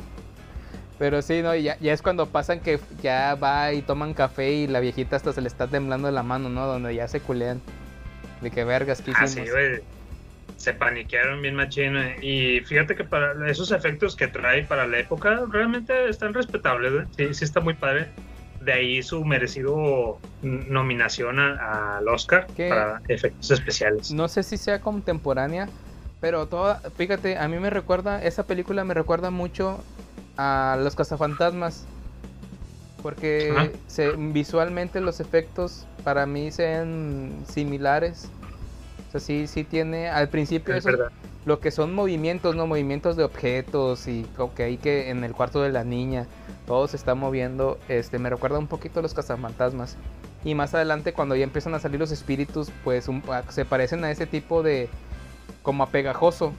Pero 0.98 1.22
sí, 1.22 1.42
no, 1.44 1.54
ya, 1.56 1.78
ya 1.80 1.94
es 1.94 2.02
cuando 2.02 2.26
pasan 2.28 2.60
que 2.62 2.80
ya 3.04 3.36
va 3.36 3.72
y 3.74 3.82
toman 3.84 4.14
café 4.16 4.52
y 4.52 4.68
la 4.68 4.80
viejita 4.80 5.18
hasta 5.18 5.34
se 5.34 5.42
le 5.42 5.48
está 5.50 5.68
temblando 5.68 6.10
la 6.10 6.24
mano, 6.24 6.50
¿no? 6.50 6.66
Donde 6.66 6.96
ya 6.96 7.08
se 7.08 7.20
culean. 7.20 7.62
De 8.42 8.50
que 8.50 8.64
vergas, 8.64 9.02
¿qué 9.02 9.12
Ah, 9.16 9.26
hicimos? 9.26 9.48
sí, 9.48 9.52
güey. 9.52 9.82
Se 10.58 10.74
paniquearon 10.74 11.42
bien 11.42 11.56
machín. 11.56 11.94
güey. 11.94 12.16
Y 12.22 12.62
fíjate 12.62 12.96
que 12.96 13.04
para 13.04 13.50
esos 13.50 13.72
efectos 13.72 14.16
que 14.16 14.28
trae 14.28 14.64
para 14.64 14.88
la 14.88 15.00
época 15.00 15.44
realmente 15.52 16.10
están 16.10 16.34
respetables, 16.34 16.94
güey. 16.94 17.06
Sí, 17.18 17.34
sí 17.34 17.46
está 17.46 17.60
muy 17.60 17.74
padre. 17.74 18.08
De 18.62 18.74
ahí 18.74 19.04
su 19.04 19.24
merecido 19.24 20.20
nominación 20.42 21.40
al 21.40 22.08
Oscar 22.08 22.48
¿Qué? 22.56 22.70
para 22.70 23.02
efectos 23.08 23.52
especiales. 23.52 24.12
No 24.12 24.28
sé 24.28 24.42
si 24.42 24.58
sea 24.58 24.82
contemporánea, 24.82 25.70
pero 26.20 26.48
toda, 26.48 26.82
fíjate, 26.98 27.38
a 27.38 27.48
mí 27.48 27.60
me 27.60 27.70
recuerda, 27.70 28.24
esa 28.24 28.48
película 28.48 28.84
me 28.84 28.96
recuerda 28.96 29.30
mucho 29.30 29.84
a 30.38 30.78
Los 30.82 30.96
Cazafantasmas. 30.96 31.86
Porque 33.04 33.72
se, 33.86 34.14
visualmente 34.18 35.00
los 35.00 35.20
efectos 35.20 35.86
para 36.04 36.26
mí 36.26 36.50
sean 36.50 37.34
similares. 37.48 38.32
Sea, 39.16 39.20
sí, 39.22 39.48
sí 39.48 39.64
tiene, 39.64 40.10
al 40.10 40.28
principio 40.28 40.74
Es 40.74 40.80
eso- 40.86 40.90
verdad. 40.98 41.12
lo 41.46 41.60
que 41.62 41.72
son 41.72 41.94
movimientos, 41.96 42.54
¿no? 42.56 42.68
Movimientos 42.68 43.16
de 43.16 43.24
objetos 43.24 44.08
y 44.10 44.26
que 44.56 44.64
hay 44.64 44.78
que 44.78 45.10
en 45.10 45.24
el 45.24 45.32
cuarto 45.34 45.62
de 45.62 45.70
la 45.72 45.84
niña, 45.86 46.26
todo 46.68 46.88
se 46.90 46.98
está 46.98 47.16
moviendo, 47.16 47.80
este, 47.88 48.20
me 48.20 48.30
recuerda 48.30 48.60
un 48.60 48.68
poquito 48.68 49.00
a 49.00 49.04
los 49.04 49.14
cazafantasmas. 49.14 49.96
Y 50.44 50.54
más 50.54 50.74
adelante 50.74 51.14
cuando 51.14 51.36
ya 51.36 51.44
empiezan 51.46 51.74
a 51.76 51.80
salir 51.80 52.00
los 52.00 52.12
espíritus, 52.12 52.72
pues 52.84 53.08
un- 53.08 53.24
se 53.50 53.64
parecen 53.64 54.04
a 54.04 54.12
ese 54.12 54.26
tipo 54.28 54.64
de, 54.64 54.90
como 55.64 55.84
a 55.84 55.88
pegajoso. 55.88 56.52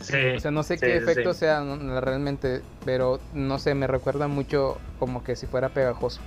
Sí, 0.00 0.16
O 0.36 0.40
sea, 0.40 0.50
no 0.50 0.62
sé 0.62 0.78
sí, 0.78 0.86
qué 0.86 0.96
efecto 0.96 1.34
sí. 1.34 1.40
sea 1.40 1.62
realmente, 2.00 2.62
pero 2.86 3.20
no 3.34 3.58
sé, 3.58 3.74
me 3.74 3.86
recuerda 3.86 4.28
mucho 4.28 4.78
como 4.98 5.22
que 5.22 5.36
si 5.36 5.46
fuera 5.46 5.68
pegajoso. 5.68 6.20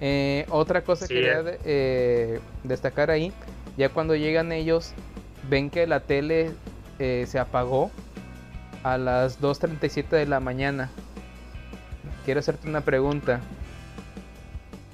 Eh, 0.00 0.46
otra 0.50 0.82
cosa 0.82 1.06
Sí, 1.06 1.14
que 1.14 1.20
quería 1.20 1.40
eh. 1.40 1.58
eh, 1.64 2.40
destacar 2.64 3.10
ahí, 3.10 3.32
ya 3.76 3.88
cuando 3.88 4.14
llegan 4.16 4.52
ellos, 4.52 4.92
ven 5.48 5.70
que 5.70 5.86
la 5.86 6.00
tele 6.00 6.50
se 6.98 7.38
apagó 7.38 7.90
a 8.82 8.96
las 8.98 9.40
2.37 9.40 10.08
de 10.16 10.26
la 10.26 10.40
mañana. 10.40 10.90
Quiero 12.24 12.40
hacerte 12.40 12.68
una 12.68 12.80
pregunta. 12.82 13.40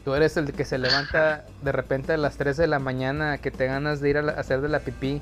Tú 0.05 0.15
eres 0.15 0.37
el 0.37 0.53
que 0.53 0.65
se 0.65 0.79
levanta 0.79 1.45
de 1.63 1.73
repente 1.73 2.13
a 2.15 2.17
las 2.17 2.37
3 2.37 2.57
de 2.57 2.67
la 2.67 2.79
mañana 2.79 3.39
que 3.39 3.51
te 3.51 3.67
ganas 3.67 4.01
de 4.01 4.11
ir 4.11 4.17
a, 4.19 4.23
la- 4.23 4.33
a 4.33 4.41
hacer 4.41 4.61
de 4.63 4.69
la 4.69 4.81
pipí. 4.81 5.21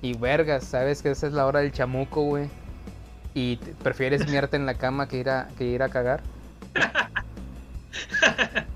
Y 0.00 0.16
vergas, 0.16 0.64
sabes 0.64 1.02
que 1.02 1.10
esa 1.10 1.26
es 1.26 1.32
la 1.32 1.44
hora 1.46 1.60
del 1.60 1.72
chamuco, 1.72 2.22
güey. 2.22 2.48
Y 3.34 3.56
te- 3.56 3.72
prefieres 3.74 4.26
miarte 4.28 4.56
en 4.56 4.64
la 4.64 4.74
cama 4.74 5.08
que 5.08 5.18
ir 5.18 5.28
a, 5.30 5.48
que 5.58 5.64
ir 5.64 5.82
a 5.82 5.88
cagar. 5.90 6.22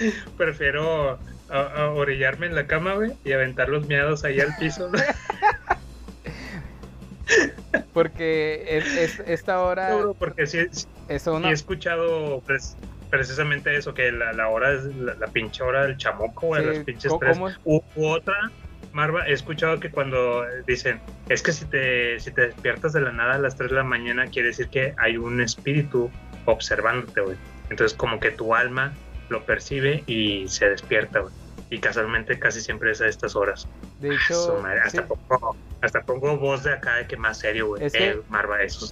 Prefiero 0.36 1.18
a- 1.48 1.60
a 1.60 1.90
orillarme 1.90 2.46
en 2.46 2.54
la 2.54 2.66
cama, 2.66 2.94
güey, 2.94 3.12
y 3.24 3.32
aventar 3.32 3.68
los 3.68 3.86
miados 3.86 4.24
ahí 4.24 4.40
al 4.40 4.54
piso. 4.56 4.90
Porque 7.92 8.64
es, 8.68 8.96
es- 8.96 9.20
esta 9.26 9.60
hora 9.60 9.88
Seguro, 9.90 10.14
porque 10.14 10.46
sí, 10.46 10.66
sí- 10.70 10.86
es 11.08 11.22
sí 11.22 11.30
una... 11.30 11.50
he 11.50 11.52
escuchado 11.52 12.42
precisamente 13.10 13.76
eso, 13.76 13.94
que 13.94 14.10
la, 14.12 14.32
la 14.32 14.48
hora 14.48 14.72
es 14.72 14.84
la, 14.96 15.14
la 15.14 15.26
pinche 15.28 15.62
hora 15.62 15.86
del 15.86 15.96
chamuco, 15.96 16.48
güey, 16.48 16.62
Sí, 16.62 16.68
las 16.68 16.78
pinches 16.84 17.08
¿cómo- 17.10 17.20
tres. 17.20 17.38
U, 17.64 17.80
u 17.96 18.06
otra, 18.08 18.34
Marva, 18.92 19.26
he 19.26 19.32
escuchado 19.32 19.80
que 19.80 19.90
cuando 19.90 20.44
dicen, 20.66 21.00
es 21.28 21.42
que 21.42 21.52
si 21.52 21.64
te, 21.66 22.18
si 22.20 22.30
te 22.32 22.42
despiertas 22.48 22.92
de 22.92 23.00
la 23.00 23.12
nada 23.12 23.34
a 23.34 23.38
las 23.38 23.56
3 23.56 23.70
de 23.70 23.76
la 23.76 23.84
mañana, 23.84 24.26
quiere 24.26 24.48
decir 24.48 24.68
que 24.68 24.94
hay 24.98 25.16
un 25.16 25.40
espíritu 25.40 26.10
observándote, 26.44 27.20
güey. 27.20 27.36
Entonces 27.70 27.96
como 27.96 28.20
que 28.20 28.30
tu 28.30 28.54
alma 28.54 28.92
lo 29.28 29.44
percibe 29.44 30.04
y 30.06 30.46
se 30.48 30.68
despierta, 30.68 31.20
güey. 31.20 31.32
Y 31.70 31.78
casualmente 31.78 32.38
casi 32.38 32.60
siempre 32.60 32.92
es 32.92 33.00
a 33.00 33.06
estas 33.08 33.34
horas. 33.34 33.66
De 34.00 34.08
Su 34.08 34.14
hecho, 34.34 34.58
madre, 34.62 34.80
hasta, 34.80 35.02
sí. 35.02 35.08
pongo, 35.28 35.56
hasta 35.80 36.02
pongo 36.02 36.36
voz 36.36 36.62
de 36.62 36.72
acá 36.74 36.96
de 36.96 37.06
que 37.06 37.16
más 37.16 37.38
serio, 37.38 37.68
güey. 37.68 37.84
Es 37.84 37.92
que- 37.92 38.20
Marva, 38.28 38.62
eso. 38.62 38.86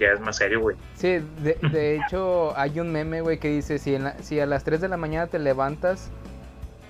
Ya 0.00 0.12
es 0.12 0.20
más 0.20 0.36
serio, 0.36 0.60
güey. 0.60 0.76
Sí, 0.94 1.18
de, 1.42 1.58
de 1.70 1.96
hecho 2.06 2.56
hay 2.56 2.80
un 2.80 2.90
meme, 2.92 3.20
güey, 3.20 3.38
que 3.38 3.48
dice, 3.48 3.78
si, 3.78 3.94
en 3.94 4.04
la- 4.04 4.18
si 4.22 4.40
a 4.40 4.46
las 4.46 4.64
3 4.64 4.80
de 4.80 4.88
la 4.88 4.96
mañana 4.96 5.26
te 5.26 5.38
levantas, 5.38 6.08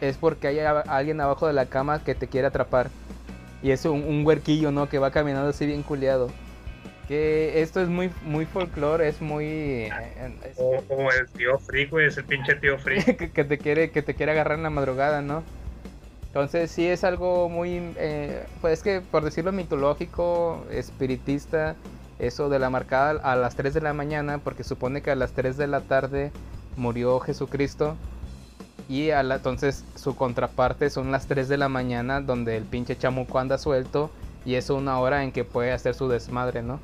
es 0.00 0.16
porque 0.18 0.48
hay 0.48 0.60
a- 0.60 0.80
alguien 0.80 1.20
abajo 1.20 1.46
de 1.48 1.54
la 1.54 1.66
cama 1.66 2.04
que 2.04 2.14
te 2.14 2.28
quiere 2.28 2.46
atrapar. 2.46 2.90
Y 3.62 3.70
es 3.72 3.84
un, 3.86 4.04
un 4.04 4.24
huerquillo, 4.24 4.70
¿no? 4.70 4.88
Que 4.88 4.98
va 4.98 5.10
caminando 5.10 5.48
así 5.48 5.66
bien 5.66 5.82
culiado. 5.82 6.30
Que 7.08 7.62
esto 7.62 7.80
es 7.80 7.88
muy, 7.88 8.10
muy 8.24 8.46
folclore, 8.46 9.06
es 9.08 9.20
muy... 9.20 9.44
eh, 9.44 10.32
es- 10.44 10.58
O, 10.58 10.82
o 10.88 11.12
el 11.12 11.28
tío 11.28 11.56
Freak, 11.58 11.90
güey, 11.90 12.06
es 12.08 12.16
el 12.16 12.24
pinche 12.24 12.56
tío 12.56 12.78
Freak. 12.78 13.04
que, 13.16 13.30
que 13.30 13.44
te 13.44 13.58
quiere 13.58 13.90
que 13.90 14.02
te 14.02 14.14
quiere 14.14 14.32
agarrar 14.32 14.58
en 14.58 14.64
la 14.64 14.70
madrugada, 14.70 15.22
¿no? 15.22 15.42
Entonces 16.26 16.70
sí 16.70 16.86
es 16.86 17.04
algo 17.04 17.48
muy, 17.48 17.80
eh, 17.96 18.44
pues 18.60 18.74
es 18.74 18.82
que 18.82 19.00
por 19.00 19.24
decirlo 19.24 19.52
mitológico, 19.52 20.66
espiritista, 20.70 21.76
eso 22.18 22.48
de 22.48 22.58
la 22.58 22.70
marcada 22.70 23.20
a 23.22 23.36
las 23.36 23.56
3 23.56 23.72
de 23.72 23.80
la 23.80 23.92
mañana, 23.94 24.38
porque 24.38 24.64
supone 24.64 25.00
que 25.00 25.10
a 25.10 25.14
las 25.16 25.32
3 25.32 25.56
de 25.56 25.66
la 25.66 25.80
tarde 25.82 26.32
murió 26.76 27.20
Jesucristo 27.20 27.96
y 28.88 29.10
a 29.10 29.22
la, 29.22 29.36
entonces 29.36 29.84
su 29.94 30.14
contraparte 30.14 30.90
son 30.90 31.10
las 31.10 31.26
3 31.26 31.48
de 31.48 31.56
la 31.56 31.68
mañana 31.68 32.20
donde 32.20 32.56
el 32.56 32.64
pinche 32.64 32.96
chamuco 32.98 33.38
anda 33.38 33.56
suelto 33.58 34.10
y 34.46 34.54
es 34.54 34.70
una 34.70 34.98
hora 35.00 35.24
en 35.24 35.32
que 35.32 35.44
puede 35.44 35.72
hacer 35.72 35.94
su 35.94 36.08
desmadre, 36.08 36.62
¿no? 36.62 36.80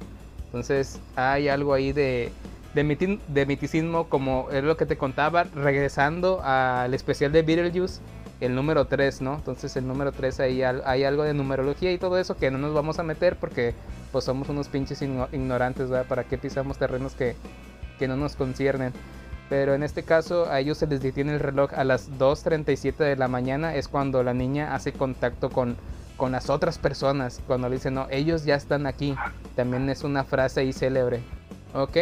Entonces 0.46 1.00
hay 1.16 1.48
algo 1.48 1.72
ahí 1.72 1.92
de, 1.92 2.30
de, 2.74 2.84
miti- 2.84 3.20
de 3.28 3.46
miticismo 3.46 4.08
como 4.08 4.48
es 4.50 4.62
lo 4.64 4.76
que 4.76 4.84
te 4.84 4.98
contaba, 4.98 5.44
regresando 5.44 6.42
al 6.44 6.92
especial 6.92 7.32
de 7.32 7.42
Beetlejuice, 7.42 8.00
el 8.40 8.54
número 8.54 8.86
3, 8.86 9.22
¿no? 9.22 9.34
Entonces 9.36 9.76
el 9.76 9.86
número 9.86 10.10
3 10.12 10.40
ahí 10.40 10.62
hay 10.62 11.04
algo 11.04 11.22
de 11.22 11.32
numerología 11.32 11.92
y 11.92 11.98
todo 11.98 12.18
eso 12.18 12.36
que 12.36 12.50
no 12.50 12.58
nos 12.58 12.74
vamos 12.74 12.98
a 12.98 13.02
meter 13.04 13.36
porque 13.36 13.74
pues 14.10 14.24
somos 14.24 14.48
unos 14.48 14.68
pinches 14.68 15.00
igno- 15.00 15.28
ignorantes, 15.32 15.88
¿verdad? 15.88 16.06
¿Para 16.06 16.24
qué 16.24 16.36
pisamos 16.36 16.76
terrenos 16.76 17.14
que, 17.14 17.36
que 17.98 18.08
no 18.08 18.16
nos 18.16 18.34
conciernen? 18.36 18.92
Pero 19.48 19.74
en 19.74 19.82
este 19.82 20.02
caso 20.02 20.50
a 20.50 20.58
ellos 20.60 20.78
se 20.78 20.86
les 20.86 21.00
detiene 21.02 21.34
el 21.34 21.40
reloj 21.40 21.72
a 21.74 21.84
las 21.84 22.10
2.37 22.18 22.96
de 23.04 23.16
la 23.16 23.28
mañana, 23.28 23.74
es 23.76 23.86
cuando 23.86 24.22
la 24.22 24.34
niña 24.34 24.74
hace 24.74 24.92
contacto 24.92 25.48
con, 25.50 25.76
con 26.22 26.30
las 26.30 26.50
otras 26.50 26.78
personas, 26.78 27.40
cuando 27.48 27.68
le 27.68 27.74
dicen, 27.74 27.94
no, 27.94 28.06
ellos 28.08 28.44
ya 28.44 28.54
están 28.54 28.86
aquí. 28.86 29.16
También 29.56 29.90
es 29.90 30.04
una 30.04 30.22
frase 30.22 30.60
ahí 30.60 30.72
célebre. 30.72 31.18
Ok, 31.74 31.96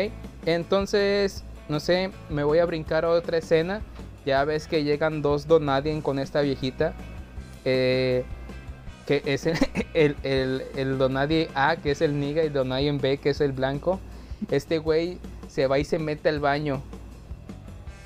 entonces, 0.44 1.42
no 1.70 1.80
sé, 1.80 2.10
me 2.28 2.44
voy 2.44 2.58
a 2.58 2.66
brincar 2.66 3.06
a 3.06 3.08
otra 3.08 3.38
escena. 3.38 3.80
Ya 4.26 4.44
ves 4.44 4.66
que 4.66 4.84
llegan 4.84 5.22
dos 5.22 5.46
Donadien 5.46 6.02
con 6.02 6.18
esta 6.18 6.42
viejita. 6.42 6.92
eh, 7.64 8.26
que 9.06 9.22
es 9.24 9.46
el, 9.46 9.56
el, 10.22 10.64
el, 10.76 10.98
Donadie 10.98 11.48
A, 11.54 11.76
que 11.76 11.92
es 11.92 12.02
el 12.02 12.20
niga, 12.20 12.44
y 12.44 12.50
Donadien 12.50 12.98
B, 13.00 13.16
que 13.16 13.30
es 13.30 13.40
el 13.40 13.52
blanco. 13.52 14.00
Este 14.50 14.76
güey 14.76 15.16
se 15.48 15.66
va 15.66 15.78
y 15.78 15.84
se 15.86 15.98
mete 15.98 16.28
al 16.28 16.40
baño. 16.40 16.82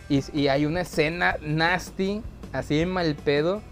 Y, 0.08 0.22
y 0.32 0.46
hay 0.46 0.64
una 0.64 0.82
escena 0.82 1.38
nasty, 1.42 2.22
así 2.52 2.78
en 2.78 2.90
mal 2.90 3.16
pedo, 3.16 3.62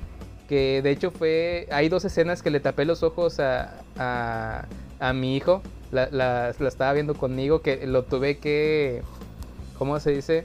que 0.52 0.82
de 0.82 0.90
hecho 0.90 1.10
fue... 1.10 1.66
Hay 1.70 1.88
dos 1.88 2.04
escenas 2.04 2.42
que 2.42 2.50
le 2.50 2.60
tapé 2.60 2.84
los 2.84 3.02
ojos 3.02 3.40
a, 3.40 3.72
a, 3.96 4.66
a 5.00 5.12
mi 5.14 5.34
hijo. 5.34 5.62
La, 5.92 6.10
la- 6.10 6.50
estaba 6.50 6.92
viendo 6.92 7.14
conmigo, 7.14 7.62
que 7.62 7.86
lo 7.86 8.02
tuve 8.04 8.36
que... 8.36 9.00
¿Cómo 9.78 9.98
se 9.98 10.10
dice? 10.10 10.44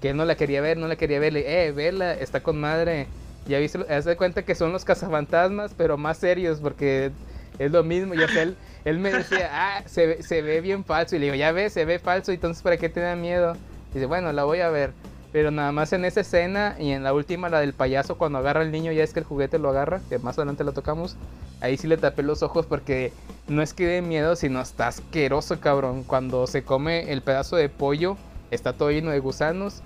Que 0.00 0.14
no 0.14 0.24
la 0.24 0.36
quería 0.36 0.62
ver, 0.62 0.78
no 0.78 0.88
la 0.88 0.96
quería 0.96 1.20
ver. 1.20 1.34
Le, 1.34 1.66
eh, 1.66 1.72
vela, 1.72 2.14
está 2.14 2.42
con 2.42 2.58
madre. 2.58 3.08
Ya 3.46 3.58
viste, 3.58 3.78
haz 3.92 4.06
de 4.06 4.16
cuenta 4.16 4.42
que 4.42 4.54
son 4.54 4.72
los 4.72 4.86
cazafantasmas, 4.86 5.74
pero 5.76 5.98
más 5.98 6.16
serios, 6.16 6.60
porque 6.60 7.10
es 7.58 7.70
lo 7.70 7.84
mismo. 7.84 8.14
Y 8.14 8.22
él, 8.22 8.56
él 8.86 8.98
me 9.00 9.12
decía, 9.12 9.50
ah, 9.52 9.82
se, 9.84 10.22
se 10.22 10.40
ve 10.40 10.62
bien 10.62 10.82
falso. 10.82 11.14
Y 11.14 11.18
le 11.18 11.26
digo, 11.26 11.36
ya 11.36 11.52
ves, 11.52 11.74
se 11.74 11.84
ve 11.84 11.98
falso, 11.98 12.32
entonces 12.32 12.62
¿para 12.62 12.78
qué 12.78 12.88
te 12.88 13.00
da 13.00 13.16
miedo? 13.16 13.54
dice, 13.92 14.06
bueno, 14.06 14.32
la 14.32 14.44
voy 14.44 14.60
a 14.60 14.70
ver. 14.70 14.92
Pero 15.32 15.50
nada 15.50 15.72
más 15.72 15.94
en 15.94 16.04
esa 16.04 16.20
escena 16.20 16.76
y 16.78 16.90
en 16.90 17.02
la 17.02 17.14
última, 17.14 17.48
la 17.48 17.60
del 17.60 17.72
payaso, 17.72 18.18
cuando 18.18 18.38
agarra 18.38 18.60
al 18.60 18.70
niño, 18.70 18.92
ya 18.92 19.02
es 19.02 19.14
que 19.14 19.20
el 19.20 19.24
juguete 19.24 19.58
lo 19.58 19.70
agarra, 19.70 20.02
que 20.10 20.18
más 20.18 20.36
adelante 20.38 20.62
lo 20.62 20.72
tocamos. 20.72 21.16
Ahí 21.62 21.78
sí 21.78 21.88
le 21.88 21.96
tapé 21.96 22.22
los 22.22 22.42
ojos 22.42 22.66
porque 22.66 23.12
no 23.48 23.62
es 23.62 23.72
que 23.72 23.86
dé 23.86 24.02
miedo, 24.02 24.36
sino 24.36 24.60
está 24.60 24.88
asqueroso, 24.88 25.58
cabrón. 25.58 26.04
Cuando 26.04 26.46
se 26.46 26.64
come 26.64 27.10
el 27.12 27.22
pedazo 27.22 27.56
de 27.56 27.70
pollo, 27.70 28.18
está 28.50 28.74
todo 28.74 28.90
lleno 28.90 29.10
de 29.10 29.20
gusanos. 29.20 29.82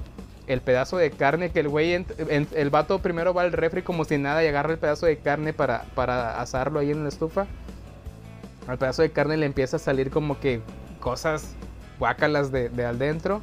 El 0.49 0.61
pedazo 0.61 0.97
de 0.97 1.11
carne 1.11 1.51
que 1.51 1.61
el 1.61 1.69
güey, 1.69 1.93
el 1.93 2.71
vato 2.71 3.01
primero 3.01 3.33
va 3.33 3.43
al 3.43 3.53
refri 3.53 3.83
como 3.83 4.05
si 4.05 4.19
nada 4.19 4.43
y 4.43 4.49
agarra 4.49 4.73
el 4.73 4.79
pedazo 4.79 5.07
de 5.07 5.19
carne 5.19 5.53
para, 5.53 5.85
para 5.95 6.41
asarlo 6.41 6.81
ahí 6.81 6.91
en 6.91 7.03
la 7.05 7.09
estufa. 7.09 7.47
Al 8.67 8.79
pedazo 8.79 9.03
de 9.03 9.11
carne 9.11 9.37
le 9.37 9.47
empieza 9.47 9.77
a 9.77 9.81
salir 9.81 10.11
como 10.11 10.41
que 10.41 10.61
cosas 10.99 11.55
guácalas 12.01 12.51
de, 12.51 12.69
de 12.69 12.85
adentro. 12.85 13.43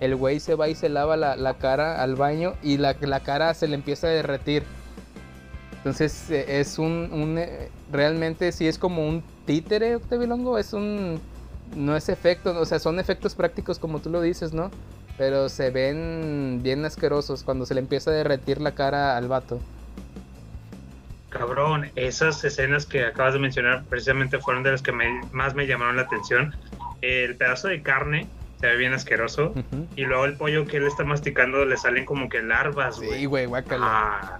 El 0.00 0.16
güey 0.16 0.40
se 0.40 0.54
va 0.54 0.68
y 0.68 0.74
se 0.74 0.88
lava 0.88 1.16
la, 1.16 1.54
cara 1.58 2.02
al 2.02 2.16
baño 2.16 2.54
y 2.62 2.78
la, 2.78 2.96
la 3.00 3.20
cara 3.20 3.52
se 3.54 3.68
le 3.68 3.74
empieza 3.74 4.06
a 4.06 4.10
derretir. 4.10 4.64
Entonces 5.78 6.30
eh, 6.30 6.60
es 6.60 6.78
un, 6.78 7.36
eh, 7.38 7.70
realmente 7.90 8.52
sí 8.52 8.66
es 8.66 8.78
como 8.78 9.06
un 9.06 9.22
títere, 9.46 9.96
Octavilongo, 9.96 10.58
es 10.58 10.72
un, 10.72 11.20
no 11.74 11.96
es 11.96 12.08
efecto, 12.08 12.58
o 12.58 12.64
sea, 12.64 12.78
son 12.78 12.98
efectos 12.98 13.34
prácticos 13.34 13.78
como 13.78 14.00
tú 14.00 14.10
lo 14.10 14.20
dices, 14.20 14.52
¿no? 14.52 14.70
Pero 15.16 15.48
se 15.48 15.70
ven 15.70 16.60
bien 16.62 16.84
asquerosos 16.84 17.42
cuando 17.42 17.66
se 17.66 17.74
le 17.74 17.80
empieza 17.80 18.10
a 18.10 18.14
derretir 18.14 18.60
la 18.60 18.72
cara 18.72 19.16
al 19.16 19.28
vato. 19.28 19.60
Cabrón, 21.30 21.90
esas 21.94 22.42
escenas 22.42 22.86
que 22.86 23.04
acabas 23.04 23.34
de 23.34 23.38
mencionar 23.38 23.84
precisamente 23.84 24.38
fueron 24.38 24.62
de 24.62 24.72
las 24.72 24.82
que 24.82 24.92
más 25.32 25.54
me 25.54 25.66
llamaron 25.66 25.96
la 25.96 26.02
atención. 26.02 26.54
El 27.02 27.36
pedazo 27.36 27.68
de 27.68 27.82
carne 27.82 28.26
se 28.60 28.66
ve 28.66 28.76
bien 28.76 28.92
asqueroso. 28.92 29.54
Y 29.96 30.04
luego 30.04 30.24
el 30.26 30.36
pollo 30.36 30.66
que 30.66 30.76
él 30.76 30.86
está 30.86 31.02
masticando 31.04 31.64
le 31.64 31.76
salen 31.76 32.04
como 32.04 32.28
que 32.28 32.42
larvas, 32.42 32.98
güey. 32.98 33.20
Sí, 33.20 33.24
güey, 33.26 33.46
guácala. 33.46 33.86
Ah, 33.86 34.38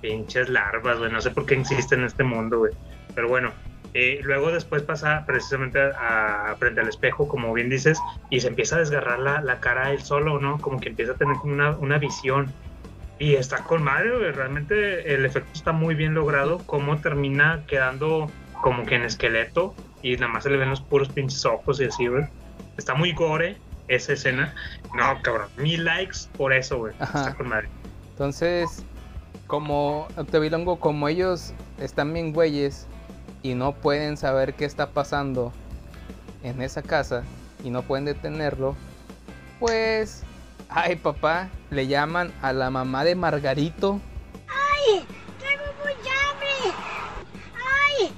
pinches 0.00 0.48
larvas, 0.48 0.98
güey. 0.98 1.10
No 1.10 1.20
sé 1.20 1.30
por 1.30 1.46
qué 1.46 1.54
existen 1.54 2.00
en 2.00 2.06
este 2.06 2.22
mundo, 2.22 2.58
güey. 2.58 2.72
Pero 3.14 3.28
bueno, 3.28 3.52
eh, 3.94 4.20
luego 4.22 4.50
después 4.52 4.82
pasa 4.82 5.24
precisamente 5.26 5.80
a, 5.80 6.50
a- 6.52 6.56
frente 6.56 6.80
al 6.80 6.88
espejo, 6.88 7.26
como 7.28 7.52
bien 7.52 7.68
dices, 7.70 7.98
y 8.30 8.40
se 8.40 8.48
empieza 8.48 8.76
a 8.76 8.80
desgarrar 8.80 9.18
la, 9.18 9.40
la 9.40 9.58
cara 9.60 9.90
él 9.92 10.00
solo, 10.02 10.38
¿no? 10.38 10.60
Como 10.60 10.78
que 10.80 10.90
empieza 10.90 11.12
a 11.12 11.16
tener 11.16 11.36
como 11.36 11.54
una, 11.54 11.70
una 11.78 11.98
visión. 11.98 12.52
Y 13.18 13.34
está 13.34 13.64
con 13.64 13.82
madre, 13.82 14.16
güey. 14.16 14.32
Realmente 14.32 15.14
el 15.14 15.24
efecto 15.24 15.50
está 15.54 15.72
muy 15.72 15.94
bien 15.94 16.14
logrado. 16.14 16.58
Cómo 16.66 17.00
termina 17.00 17.64
quedando 17.66 18.30
como 18.62 18.84
que 18.84 18.96
en 18.96 19.02
esqueleto 19.02 19.74
y 20.02 20.14
nada 20.16 20.28
más 20.32 20.42
se 20.44 20.50
le 20.50 20.56
ven 20.56 20.70
los 20.70 20.80
puros 20.82 21.08
pinches 21.08 21.44
ojos 21.46 21.80
y 21.80 21.84
así, 21.84 22.06
güey. 22.06 22.24
Está 22.76 22.94
muy 22.94 23.12
gore 23.12 23.56
esa 23.88 24.12
escena. 24.12 24.54
No, 24.94 25.20
cabrón. 25.22 25.48
Mil 25.56 25.84
likes 25.84 26.18
por 26.36 26.52
eso, 26.52 26.78
güey. 26.78 26.94
Está 27.00 27.34
con 27.34 27.48
madre. 27.48 27.68
Entonces, 28.12 28.82
como 29.46 30.08
Octavilongo, 30.16 30.78
como 30.78 31.08
ellos 31.08 31.52
están 31.78 32.12
bien 32.12 32.32
güeyes 32.32 32.86
y 33.42 33.54
no 33.54 33.72
pueden 33.72 34.16
saber 34.16 34.54
qué 34.54 34.64
está 34.64 34.90
pasando 34.90 35.52
en 36.42 36.62
esa 36.62 36.82
casa 36.82 37.24
y 37.64 37.70
no 37.70 37.82
pueden 37.82 38.04
detenerlo, 38.04 38.76
pues, 39.60 40.22
ay 40.68 40.96
papá, 40.96 41.48
le 41.70 41.86
llaman 41.86 42.32
a 42.42 42.52
la 42.52 42.70
mamá 42.70 43.04
de 43.04 43.14
Margarito 43.14 44.00
¡Ay! 44.48 45.04
¡Tengo 45.38 45.64
mucha 45.78 46.30
hambre! 46.30 46.76
¡Ay! 47.54 48.12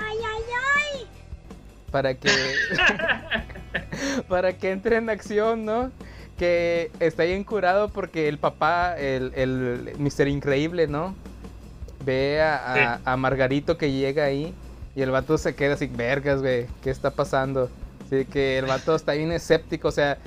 ¡Ay, 0.00 0.16
ay, 0.24 0.42
ay! 0.76 1.06
para 1.90 2.14
que 2.14 2.28
para 4.28 4.52
que 4.54 4.70
entre 4.70 4.96
en 4.96 5.10
acción, 5.10 5.64
¿no? 5.64 5.90
Que 6.36 6.90
está 7.00 7.24
bien 7.24 7.42
curado 7.44 7.88
porque 7.88 8.28
el 8.28 8.38
papá, 8.38 8.96
el, 8.96 9.32
el 9.34 9.92
Mr. 9.98 10.28
Increíble, 10.28 10.86
¿no? 10.86 11.14
Ve 12.04 12.40
a, 12.40 12.56
a- 12.56 13.00
a 13.04 13.16
Margarito 13.16 13.76
que 13.76 13.90
llega 13.92 14.24
ahí 14.24 14.54
y 14.94 15.02
el 15.02 15.10
vato 15.10 15.36
se 15.38 15.54
queda 15.54 15.74
así, 15.74 15.86
vergas, 15.86 16.40
güey, 16.40 16.66
¿qué 16.82 16.90
está 16.90 17.10
pasando? 17.10 17.68
Así 18.06 18.24
que 18.24 18.58
el 18.58 18.66
vato 18.66 18.94
está 18.94 19.12
bien 19.12 19.32
escéptico, 19.32 19.88
o 19.88 19.92
sea, 19.92 20.18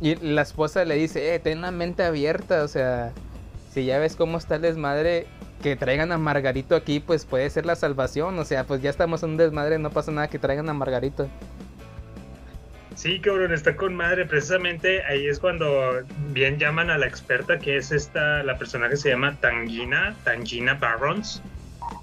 y 0.00 0.16
la 0.16 0.42
esposa 0.42 0.84
le 0.84 0.96
dice, 0.96 1.34
eh, 1.34 1.38
ten 1.38 1.60
la 1.60 1.70
mente 1.70 2.02
abierta, 2.04 2.62
o 2.64 2.68
sea, 2.68 3.12
si 3.72 3.84
ya 3.86 3.98
ves 3.98 4.16
cómo 4.16 4.38
está 4.38 4.56
el 4.56 4.62
desmadre, 4.62 5.26
que 5.62 5.76
traigan 5.76 6.12
a 6.12 6.18
Margarito 6.18 6.76
aquí, 6.76 7.00
pues 7.00 7.24
puede 7.24 7.48
ser 7.48 7.64
la 7.64 7.74
salvación, 7.76 8.38
o 8.38 8.44
sea, 8.44 8.64
pues 8.64 8.82
ya 8.82 8.90
estamos 8.90 9.22
en 9.22 9.30
un 9.30 9.36
desmadre, 9.38 9.78
no 9.78 9.90
pasa 9.90 10.10
nada 10.12 10.28
que 10.28 10.38
traigan 10.38 10.68
a 10.68 10.74
Margarito. 10.74 11.28
Sí, 12.94 13.20
cabrón, 13.20 13.52
está 13.52 13.76
con 13.76 13.94
madre. 13.94 14.24
Precisamente 14.24 15.04
ahí 15.04 15.26
es 15.26 15.38
cuando 15.38 16.02
bien 16.30 16.58
llaman 16.58 16.90
a 16.90 16.98
la 16.98 17.06
experta, 17.06 17.58
que 17.58 17.76
es 17.76 17.92
esta, 17.92 18.42
la 18.42 18.56
persona 18.56 18.88
que 18.88 18.96
se 18.96 19.10
llama 19.10 19.36
Tangina, 19.40 20.14
Tangina 20.24 20.74
Barrons. 20.74 21.42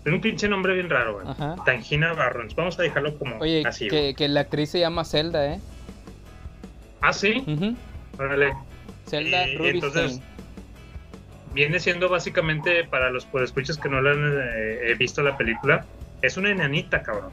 Es 0.06 0.14
un 0.14 0.22
pinche 0.22 0.48
nombre 0.48 0.74
bien 0.74 0.90
raro, 0.90 1.16
güey. 1.16 1.28
Ajá. 1.28 1.56
Tangina 1.66 2.14
Barrons. 2.14 2.56
Vamos 2.56 2.78
a 2.80 2.84
dejarlo 2.84 3.18
como 3.18 3.38
Oye, 3.38 3.64
así, 3.66 3.88
güey. 3.90 4.10
que, 4.10 4.16
que 4.16 4.28
la 4.28 4.42
actriz 4.42 4.70
se 4.70 4.80
llama 4.80 5.06
Zelda, 5.06 5.54
¿eh? 5.54 5.60
Ah, 7.02 7.14
sí. 7.14 7.44
Ujú. 7.48 7.76
Órale. 8.20 8.54
Zelda 9.08 9.48
Y 9.48 9.68
entonces, 9.68 10.22
viene 11.54 11.80
siendo 11.80 12.10
básicamente, 12.10 12.84
para 12.84 13.10
los 13.10 13.28
escuchas 13.42 13.78
que 13.78 13.90
no 13.90 14.02
lo 14.02 14.12
han 14.12 14.40
eh, 14.56 14.96
visto 14.98 15.22
la 15.24 15.38
película, 15.38 15.86
es 16.22 16.38
una 16.38 16.52
enanita, 16.52 17.02
cabrón. 17.02 17.32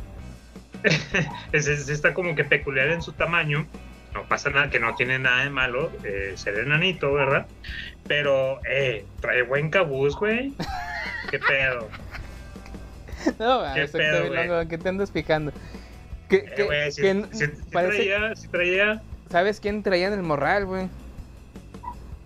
es, 1.53 1.67
es- 1.67 1.89
está 1.89 2.15
como 2.15 2.35
que 2.35 2.45
peculiar 2.45 2.89
en 2.89 3.03
su 3.03 3.13
tamaño. 3.13 3.67
No 4.15 4.25
pasa 4.27 4.51
nada, 4.51 4.71
que 4.71 4.81
no 4.81 4.95
tiene 4.95 5.19
nada 5.19 5.45
de 5.45 5.51
malo 5.51 5.93
eh, 6.03 6.33
ser 6.37 6.59
enanito, 6.59 7.13
¿verdad? 7.13 7.47
Pero, 8.07 8.61
eh, 8.69 9.05
trae 9.21 9.43
buen 9.43 9.71
cabuz, 9.71 10.17
güey. 10.17 10.55
¿Qué 11.31 11.39
pedo? 11.39 11.89
No, 13.39 13.59
¿Qué 13.61 13.67
mames, 13.67 13.91
pedo, 13.91 14.25
Octavilongo, 14.27 14.69
¿qué 14.69 14.79
te 14.79 14.89
andas 14.89 15.11
picando? 15.11 15.53
¿Qué, 16.29 16.45
Eh, 16.57 16.63
güey, 16.63 16.93
si- 16.93 17.03
qué- 17.03 17.25
si- 17.33 17.47
si 17.47 17.63
parece- 17.73 17.97
traía, 17.97 18.37
si 18.37 18.49
traía, 18.49 19.03
¿Sabes 19.29 19.59
quién 19.61 19.83
traía 19.83 20.07
en 20.07 20.13
el 20.15 20.23
morral, 20.23 20.67
güey? 20.67 20.89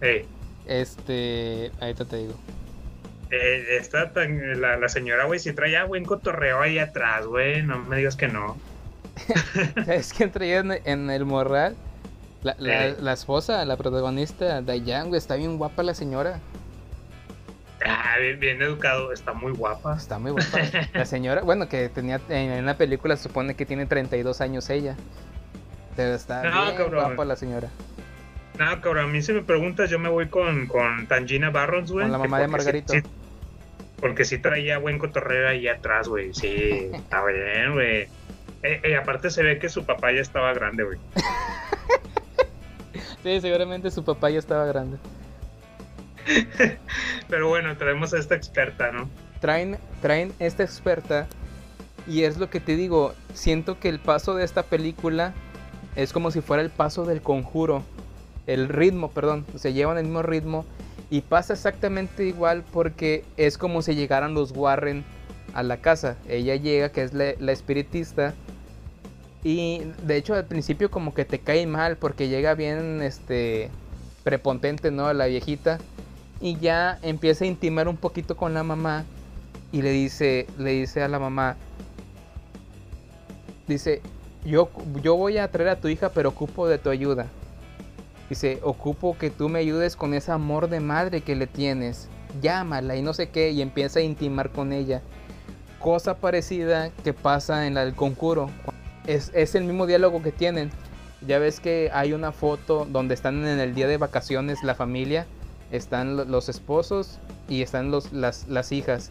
eh, 0.03 0.26
Este. 0.66 1.72
Ahorita 1.80 2.05
te 2.05 2.16
digo. 2.18 2.34
Eh, 3.33 3.76
esta 3.78 4.12
tan- 4.12 4.61
la, 4.61 4.76
la 4.76 4.89
señora, 4.89 5.24
güey, 5.24 5.41
si 5.41 5.53
traía 5.53 5.85
buen 5.85 6.05
cotorreo 6.05 6.61
ahí 6.61 6.78
atrás, 6.78 7.26
güey, 7.26 7.62
no 7.62 7.78
me 7.78 7.97
digas 7.97 8.14
que 8.16 8.28
no. 8.28 8.57
¿Sabes 9.85 10.12
quién 10.16 10.30
traía 10.30 10.59
en, 10.61 10.72
en 10.85 11.11
el 11.11 11.24
morral? 11.24 11.74
La, 12.43 12.55
la- 12.59 12.87
Eh. 12.89 12.97
la 13.01 13.12
esposa, 13.12 13.64
la 13.64 13.76
protagonista, 13.76 14.61
Dayan, 14.62 15.09
güey. 15.09 15.18
Está 15.18 15.37
bien 15.37 15.59
guapa 15.59 15.83
la 15.83 15.95
señora. 15.95 16.41
Ah, 17.85 18.16
bien, 18.20 18.39
bien 18.39 18.62
educado, 18.62 19.12
está 19.12 19.33
muy 19.33 19.53
guapa. 19.53 19.97
Está 19.97 20.18
muy 20.18 20.30
guapa. 20.30 20.59
La 20.95 21.05
señora, 21.05 21.43
bueno, 21.43 21.68
que 21.68 21.89
tenía 21.89 22.20
en, 22.28 22.64
la 22.64 22.76
película 22.76 23.16
se 23.16 23.24
supone 23.24 23.57
que 23.57 23.66
tiene 23.66 23.87
32 23.87 24.41
años 24.41 24.70
ella. 24.70 24.95
Pero 25.97 26.14
está 26.14 26.45
No, 26.45 26.62
bien 26.64 26.76
cabrón. 26.76 27.05
guapa 27.07 27.24
la 27.24 27.35
señora. 27.35 27.68
No, 28.59 28.80
cabrón, 28.80 29.07
a 29.07 29.09
mí 29.09 29.20
si 29.20 29.33
me 29.33 29.43
preguntas, 29.43 29.91
yo 29.91 29.99
me 29.99 30.09
voy 30.09 30.28
con, 30.28 30.66
con 30.68 31.09
Tangina 31.09 31.51
Barrons, 31.51 31.91
güey. 31.91 32.05
Con 32.05 32.12
la 32.12 32.18
que 32.18 32.28
mamá 32.28 32.39
de 32.39 32.45
sí- 32.47 32.51
Margarito. 32.53 32.93
sí- 32.93 33.03
porque 34.03 34.26
sí 34.26 34.36
traía 34.36 34.76
buen 34.76 34.98
cotorreo 34.98 35.48
ahí 35.48 35.66
atrás, 35.66 36.09
güey. 36.09 36.34
Sí, 36.34 36.90
está 36.92 37.24
bien, 37.26 37.72
güey. 37.72 38.03
Eh, 38.62 38.80
eh, 38.82 38.96
aparte 38.96 39.30
se 39.30 39.42
ve 39.42 39.59
que 39.59 39.70
su 39.70 39.86
papá 39.86 40.12
ya 40.12 40.20
estaba 40.20 40.53
grande, 40.53 40.84
güey. 40.84 40.98
Sí, 43.22 43.40
seguramente 43.40 43.90
su 43.90 44.05
papá 44.05 44.28
ya 44.28 44.40
estaba 44.40 44.66
grande. 44.66 44.98
Pero 47.28 47.48
bueno, 47.48 47.76
traemos 47.78 48.12
a 48.12 48.18
esta 48.18 48.34
experta, 48.34 48.92
¿no? 48.92 49.09
traen, 49.42 49.76
traen 50.00 50.32
esta 50.38 50.62
experta 50.62 51.26
y 52.07 52.22
es 52.22 52.38
lo 52.38 52.48
que 52.48 52.61
te 52.61 52.76
digo, 52.76 53.12
siento 53.34 53.78
que 53.78 53.88
el 53.88 53.98
paso 53.98 54.34
de 54.34 54.44
esta 54.44 54.62
película 54.62 55.34
es 55.96 56.12
como 56.12 56.30
si 56.30 56.40
fuera 56.40 56.62
el 56.62 56.70
paso 56.70 57.05
del 57.05 57.20
conjuro, 57.20 57.82
el 58.46 58.68
ritmo, 58.68 59.11
perdón, 59.11 59.44
se 59.57 59.72
llevan 59.72 59.98
el 59.98 60.05
mismo 60.05 60.22
ritmo 60.22 60.64
y 61.13 61.21
pasa 61.21 61.53
exactamente 61.53 62.25
igual 62.25 62.65
porque 62.73 63.23
es 63.37 63.59
como 63.59 63.83
si 63.83 63.95
llegaran 63.95 64.33
los 64.33 64.53
Warren 64.53 65.05
a 65.53 65.63
la 65.63 65.77
casa, 65.77 66.17
ella 66.27 66.57
llega 66.57 66.89
que 66.89 67.03
es 67.03 67.13
la, 67.13 67.53
espiritista 67.53 68.33
y 69.45 69.83
de 70.07 70.17
hecho 70.17 70.33
al 70.33 70.47
principio 70.47 70.91
como 70.91 71.13
que 71.13 71.27
te 71.27 71.39
cae 71.39 71.67
mal 71.67 71.99
porque 71.99 72.29
llega 72.29 72.55
bien 72.55 73.03
este 73.03 73.69
prepotente, 74.25 74.91
¿no? 74.91 75.13
La 75.13 75.27
viejita 75.27 75.81
y 76.41 76.57
ya 76.57 76.99
empieza 77.03 77.45
a 77.45 77.49
intimar 77.49 77.89
un 77.89 77.99
poquito 77.99 78.35
con 78.35 78.55
la 78.55 78.63
mamá 78.63 79.05
y 79.71 79.83
le 79.83 79.91
dice, 79.91 80.47
le 80.57 80.71
dice 80.71 81.03
a 81.03 81.09
la 81.09 81.19
mamá, 81.19 81.57
dice, 83.69 84.01
yo, 84.47 84.71
yo 85.03 85.17
voy 85.17 85.37
a 85.37 85.51
traer 85.51 85.69
a 85.69 85.77
tu 85.77 85.89
hija, 85.89 86.09
pero 86.09 86.31
ocupo 86.31 86.67
de 86.69 86.79
tu 86.79 86.89
ayuda. 86.89 87.27
Dice, 88.33 88.61
ocupo 88.62 89.14
que 89.18 89.28
tú 89.28 89.51
me 89.51 89.59
ayudes 89.59 89.95
con 89.95 90.14
ese 90.14 90.33
amor 90.33 90.70
de 90.70 90.80
madre 90.80 91.20
que 91.20 91.37
le 91.37 91.47
tienes. 91.47 92.09
Llámala 92.41 92.97
y 92.97 93.03
no 93.03 93.12
sé 93.12 93.28
qué, 93.28 93.51
y 93.51 93.61
empieza 93.61 93.99
a 93.99 94.03
intimar 94.03 94.49
con 94.49 94.72
ella. 94.72 95.03
Cosa 95.78 96.16
parecida 96.16 96.89
que 97.05 97.12
pasa 97.12 97.66
en 97.66 97.74
la 97.74 97.85
del. 97.85 98.49
Es, 99.07 99.30
es 99.35 99.55
el 99.55 99.64
mismo 99.64 99.87
diálogo 99.87 100.22
que 100.22 100.33
tienen. 100.33 100.70
Ya 101.20 101.39
ves 101.39 101.61
que 101.61 101.91
hay 101.93 102.14
una 102.14 102.33
foto 102.33 102.87
donde 102.91 103.12
están 103.12 103.47
en 103.47 103.61
el 103.61 103.74
día 103.74 103.87
de 103.87 103.99
vacaciones 103.99 104.62
la 104.62 104.74
familia. 104.74 105.26
Están 105.70 106.16
lo- 106.16 106.24
los 106.24 106.49
esposos 106.49 107.18
y 107.51 107.61
están 107.61 107.91
los, 107.91 108.14
las, 108.14 108.49
las 108.49 108.72
hijas. 108.72 109.11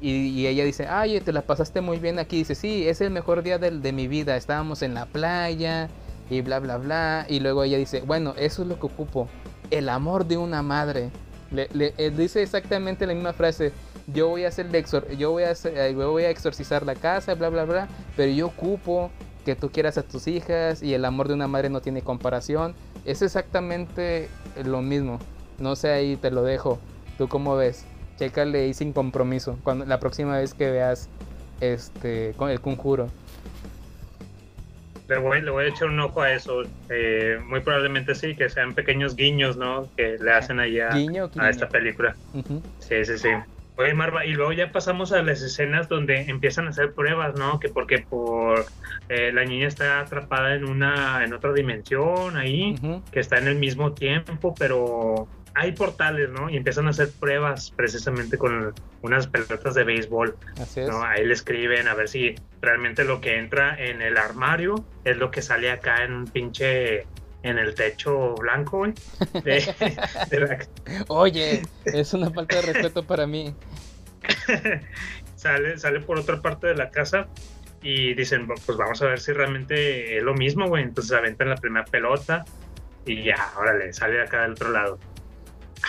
Y, 0.00 0.46
ella 0.46 0.64
dice, 0.64 0.86
ay, 0.86 1.20
te 1.20 1.32
la 1.34 1.42
pasaste 1.42 1.82
muy 1.82 1.98
bien 1.98 2.18
aquí. 2.18 2.38
Dice, 2.38 2.54
sí, 2.54 2.88
es 2.88 3.02
el 3.02 3.10
mejor 3.10 3.42
día 3.42 3.58
del- 3.58 3.82
de, 3.82 3.92
mi 3.92 4.08
vida. 4.08 4.38
Estábamos 4.38 4.80
en 4.80 4.94
la 4.94 5.04
playa 5.04 5.90
y 6.30 6.40
bla, 6.40 6.58
bla, 6.58 6.76
bla. 6.76 7.26
Y 7.28 7.40
luego 7.40 7.62
ella 7.64 7.78
dice, 7.78 8.02
bueno, 8.02 8.34
eso 8.36 8.62
es 8.62 8.68
lo 8.68 8.78
que 8.78 8.86
ocupo. 8.86 9.28
El 9.70 9.88
amor 9.88 10.26
de 10.26 10.36
una 10.36 10.62
madre. 10.62 11.10
Le, 11.50 11.68
eh, 11.72 12.10
dice 12.10 12.42
exactamente 12.42 13.06
la 13.06 13.14
misma 13.14 13.32
frase. 13.32 13.72
Yo 14.06 14.28
voy 14.28 14.44
a 14.44 14.48
hacer 14.48 14.70
yo 15.18 15.32
voy 15.32 15.44
a 15.44 15.54
voy 15.94 16.24
a 16.24 16.30
exorcizar 16.30 16.84
la 16.86 16.94
casa, 16.94 17.34
bla, 17.34 17.48
bla, 17.50 17.64
bla. 17.64 17.88
Pero 18.16 18.32
yo 18.32 18.46
ocupo 18.46 19.10
que 19.44 19.56
tú 19.56 19.70
quieras 19.70 19.98
a 19.98 20.02
tus 20.02 20.26
hijas 20.26 20.82
y 20.82 20.94
el 20.94 21.04
amor 21.04 21.28
de 21.28 21.34
una 21.34 21.48
madre 21.48 21.70
no 21.70 21.80
tiene 21.80 22.02
comparación. 22.02 22.74
Es 23.04 23.22
exactamente 23.22 24.28
lo 24.64 24.82
mismo. 24.82 25.18
No 25.58 25.76
sé, 25.76 25.90
ahí 25.90 26.16
te 26.16 26.30
lo 26.30 26.42
dejo. 26.42 26.78
¿Tú 27.16 27.28
cómo 27.28 27.56
ves? 27.56 27.84
Chécale 28.18 28.62
ahí 28.62 28.74
sin 28.74 28.92
compromiso. 28.92 29.58
Cuando, 29.64 29.84
la 29.84 30.00
próxima 30.00 30.36
vez 30.36 30.54
que 30.54 30.70
veas 30.70 31.08
este 31.60 32.34
con 32.36 32.50
el 32.50 32.60
conjuro. 32.60 33.08
Le 35.08 35.18
voy, 35.18 35.40
le 35.40 35.50
voy 35.50 35.64
a 35.64 35.68
echar 35.68 35.88
un 35.88 36.00
ojo 36.00 36.20
a 36.20 36.32
eso. 36.32 36.62
Eh, 36.90 37.40
muy 37.46 37.60
probablemente 37.60 38.14
sí, 38.14 38.34
que 38.34 38.48
sean 38.48 38.74
pequeños 38.74 39.16
guiños, 39.16 39.56
¿no? 39.56 39.88
Que 39.96 40.18
le 40.18 40.32
hacen 40.32 40.60
ahí 40.60 40.80
a, 40.80 40.90
Guiño, 40.90 41.28
guiño. 41.28 41.42
a 41.42 41.50
esta 41.50 41.68
película. 41.68 42.14
Sí, 42.78 43.04
sí, 43.04 43.18
sí. 43.18 43.28
Oye, 43.78 43.94
Marva, 43.94 44.26
y 44.26 44.32
luego 44.32 44.52
ya 44.52 44.72
pasamos 44.72 45.12
a 45.12 45.22
las 45.22 45.40
escenas 45.40 45.88
donde 45.88 46.22
empiezan 46.22 46.66
a 46.66 46.70
hacer 46.70 46.94
pruebas, 46.94 47.36
¿no? 47.38 47.60
Que 47.60 47.68
porque 47.68 48.00
por 48.00 48.66
eh, 49.08 49.30
la 49.32 49.44
niña 49.44 49.68
está 49.68 50.00
atrapada 50.00 50.56
en 50.56 50.64
una, 50.64 51.24
en 51.24 51.32
otra 51.32 51.52
dimensión 51.52 52.36
ahí, 52.36 52.74
que 53.12 53.20
está 53.20 53.38
en 53.38 53.46
el 53.46 53.54
mismo 53.54 53.92
tiempo, 53.92 54.52
pero 54.58 55.28
hay 55.58 55.72
portales, 55.72 56.30
¿no? 56.30 56.48
Y 56.48 56.56
empiezan 56.56 56.86
a 56.86 56.90
hacer 56.90 57.10
pruebas 57.10 57.72
precisamente 57.74 58.38
con 58.38 58.72
unas 59.02 59.26
pelotas 59.26 59.74
de 59.74 59.84
béisbol. 59.84 60.36
Así 60.60 60.80
es. 60.80 60.88
¿no? 60.88 61.02
Ahí 61.02 61.26
le 61.26 61.34
escriben 61.34 61.88
a 61.88 61.94
ver 61.94 62.08
si 62.08 62.34
realmente 62.62 63.04
lo 63.04 63.20
que 63.20 63.38
entra 63.38 63.74
en 63.78 64.00
el 64.02 64.16
armario 64.18 64.84
es 65.04 65.16
lo 65.16 65.30
que 65.30 65.42
sale 65.42 65.70
acá 65.70 66.04
en 66.04 66.12
un 66.12 66.24
pinche 66.26 67.06
en 67.42 67.56
el 67.58 67.74
techo 67.74 68.34
blanco, 68.36 68.78
güey. 68.78 68.92
De- 69.44 69.74
de 70.30 70.40
la- 70.40 70.58
Oye, 71.08 71.62
es 71.84 72.12
una 72.14 72.30
falta 72.30 72.56
de 72.56 72.62
respeto 72.72 73.04
para 73.04 73.26
mí. 73.26 73.54
sale, 75.36 75.78
sale 75.78 76.00
por 76.00 76.18
otra 76.18 76.40
parte 76.40 76.66
de 76.68 76.74
la 76.74 76.90
casa 76.90 77.28
y 77.82 78.14
dicen, 78.14 78.46
"Bu- 78.48 78.60
pues 78.66 78.76
vamos 78.76 79.00
a 79.02 79.06
ver 79.06 79.20
si 79.20 79.32
realmente 79.32 80.16
es 80.18 80.22
lo 80.22 80.34
mismo, 80.34 80.66
güey. 80.68 80.82
Entonces 80.82 81.12
aventan 81.16 81.48
la 81.48 81.56
primera 81.56 81.84
pelota 81.84 82.44
y 83.06 83.22
ya, 83.24 83.36
órale, 83.56 83.92
sale 83.92 84.20
acá 84.20 84.42
del 84.42 84.52
otro 84.52 84.70
lado. 84.70 84.98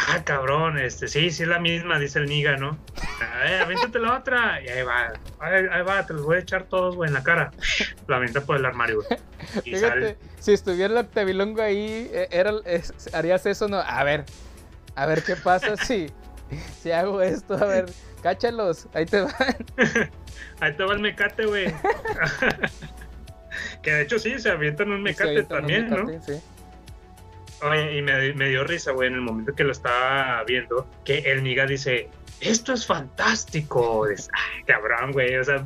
Ah, 0.08 0.24
cabrón, 0.24 0.78
este, 0.80 1.08
sí, 1.08 1.30
sí 1.30 1.44
es 1.44 1.50
la 1.50 1.60
misma, 1.60 2.00
dice 2.00 2.20
el 2.20 2.26
Niga, 2.28 2.56
¿no? 2.56 2.78
A 3.22 3.38
ver, 3.44 3.62
aviéntate 3.64 4.00
la 4.00 4.18
otra. 4.18 4.62
Y 4.64 4.70
ahí 4.70 4.82
va, 4.84 5.12
ahí, 5.40 5.66
ahí 5.72 5.82
va, 5.84 6.06
te 6.06 6.14
los 6.14 6.24
voy 6.24 6.38
a 6.38 6.40
echar 6.40 6.64
todos, 6.64 6.96
güey, 6.96 7.10
en 7.10 7.14
la 7.14 7.24
cara. 7.24 7.52
Lo 8.08 8.16
avienta 8.16 8.42
por 8.42 8.58
el 8.58 8.66
armario, 8.66 9.02
güey. 9.04 9.20
Y 9.66 9.76
Fíjate, 9.76 9.90
sale. 10.02 10.18
si 10.40 10.54
estuviera 10.54 10.94
el 10.94 11.00
octavilongo 11.06 11.62
ahí, 11.62 12.10
eh, 12.14 12.28
era, 12.32 12.54
es- 12.66 12.94
harías 13.14 13.46
eso, 13.46 13.68
¿no? 13.68 13.78
A 13.78 14.04
ver, 14.04 14.26
a 14.96 15.06
ver 15.06 15.22
qué 15.24 15.36
pasa 15.36 15.76
si, 15.78 16.08
si 16.82 16.92
hago 16.92 17.22
esto, 17.22 17.54
a 17.56 17.66
ver, 17.66 17.86
cáchalos, 18.24 18.88
ahí 18.94 19.06
te 19.06 19.22
van. 19.22 19.34
Ahí 20.62 20.74
te 20.76 20.84
va 20.84 20.94
el 20.94 21.00
mecate, 21.00 21.46
güey. 21.46 21.68
que 23.82 23.92
de 23.94 24.02
hecho 24.02 24.20
sí, 24.20 24.38
se 24.40 24.50
avientan 24.50 24.92
un 24.92 25.02
mecate 25.04 25.30
avientan 25.30 25.58
un 25.58 25.62
también, 25.62 25.90
¿no? 25.90 26.06
mecate, 26.06 26.34
sí. 26.34 26.42
Y 27.62 28.02
me, 28.02 28.34
me 28.34 28.50
dio 28.50 28.64
risa, 28.64 28.92
güey, 28.92 29.10
en 29.10 29.16
el 29.16 29.22
momento 29.22 29.54
que 29.54 29.64
lo 29.64 29.72
estaba 29.72 30.44
viendo, 30.46 30.88
que 31.04 31.20
el 31.20 31.44
Niga 31.44 31.66
dice, 31.66 32.10
esto 32.40 32.74
es 32.74 32.86
fantástico. 32.86 34.08
Es, 34.08 34.30
ay, 34.34 34.64
cabrón, 34.64 35.12
güey, 35.12 35.36
o 35.38 35.44
sea, 35.44 35.66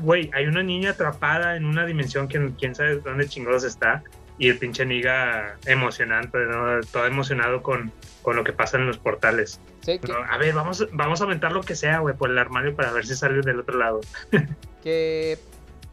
güey, 0.00 0.30
hay 0.32 0.46
una 0.46 0.62
niña 0.62 0.90
atrapada 0.90 1.56
en 1.56 1.64
una 1.64 1.84
dimensión 1.86 2.28
que 2.28 2.50
quién 2.58 2.74
sabe 2.74 2.96
dónde 2.96 3.28
chingados 3.28 3.64
está, 3.64 4.02
y 4.38 4.48
el 4.48 4.58
pinche 4.58 4.84
Niga 4.84 5.56
emocionante, 5.66 6.38
¿no? 6.38 6.80
Todo 6.92 7.06
emocionado 7.06 7.62
con, 7.62 7.92
con 8.22 8.36
lo 8.36 8.42
que 8.44 8.52
pasa 8.52 8.76
en 8.78 8.86
los 8.86 8.98
portales. 8.98 9.60
Sí, 9.82 9.98
que, 9.98 10.08
¿no? 10.12 10.18
A 10.28 10.38
ver, 10.38 10.54
vamos, 10.54 10.86
vamos 10.92 11.20
a 11.20 11.24
aventar 11.24 11.52
lo 11.52 11.62
que 11.62 11.74
sea, 11.76 11.98
güey, 11.98 12.16
por 12.16 12.30
el 12.30 12.38
armario 12.38 12.74
para 12.74 12.90
ver 12.92 13.06
si 13.06 13.14
sale 13.14 13.42
del 13.42 13.60
otro 13.60 13.78
lado. 13.78 14.00
que, 14.82 15.38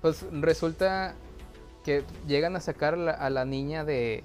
pues 0.02 0.26
resulta 0.32 1.14
que 1.84 2.04
llegan 2.28 2.56
a 2.56 2.60
sacar 2.62 2.98
la- 2.98 3.12
a 3.12 3.30
la 3.30 3.44
niña 3.46 3.84
de... 3.84 4.24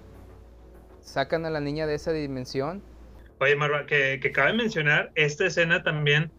Sacan 1.07 1.47
a 1.47 1.51
la 1.51 1.61
niña 1.61 1.87
de 1.87 1.95
esa 1.95 2.13
dimensión. 2.13 2.83
Oye, 3.39 3.55
Marva, 3.55 3.87
que, 3.87 4.19
que 4.21 4.33
cabe 4.33 4.53
mencionar, 4.53 5.13
esta 5.15 5.47
escena 5.47 5.83
también 5.83 6.33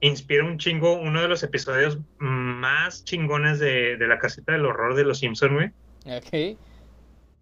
inspira 0.00 0.44
un 0.44 0.58
chingo 0.58 1.00
uno 1.00 1.20
de 1.20 1.28
los 1.28 1.42
episodios 1.42 1.98
más 2.18 3.04
chingones 3.04 3.58
de, 3.58 3.96
de 3.96 4.06
la 4.08 4.18
casita 4.18 4.52
del 4.52 4.64
horror 4.64 4.94
de 4.94 5.04
los 5.04 5.18
Simpson, 5.18 5.54
güey. 5.54 5.68
Ok. 6.06 6.58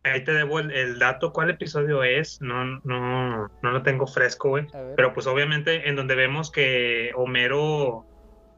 Ahí 0.05 0.24
te 0.24 0.33
debo 0.33 0.59
el, 0.59 0.72
el 0.72 0.99
dato, 0.99 1.33
¿cuál 1.33 1.51
episodio 1.51 2.03
es? 2.03 2.41
No, 2.41 2.64
no, 2.64 3.49
no 3.62 3.70
lo 3.70 3.83
tengo 3.83 4.07
fresco, 4.07 4.49
güey. 4.51 4.66
Pero 4.97 5.12
pues 5.12 5.28
obviamente 5.28 5.89
en 5.89 5.95
donde 5.95 6.16
vemos 6.16 6.51
que 6.51 7.12
Homero 7.14 8.05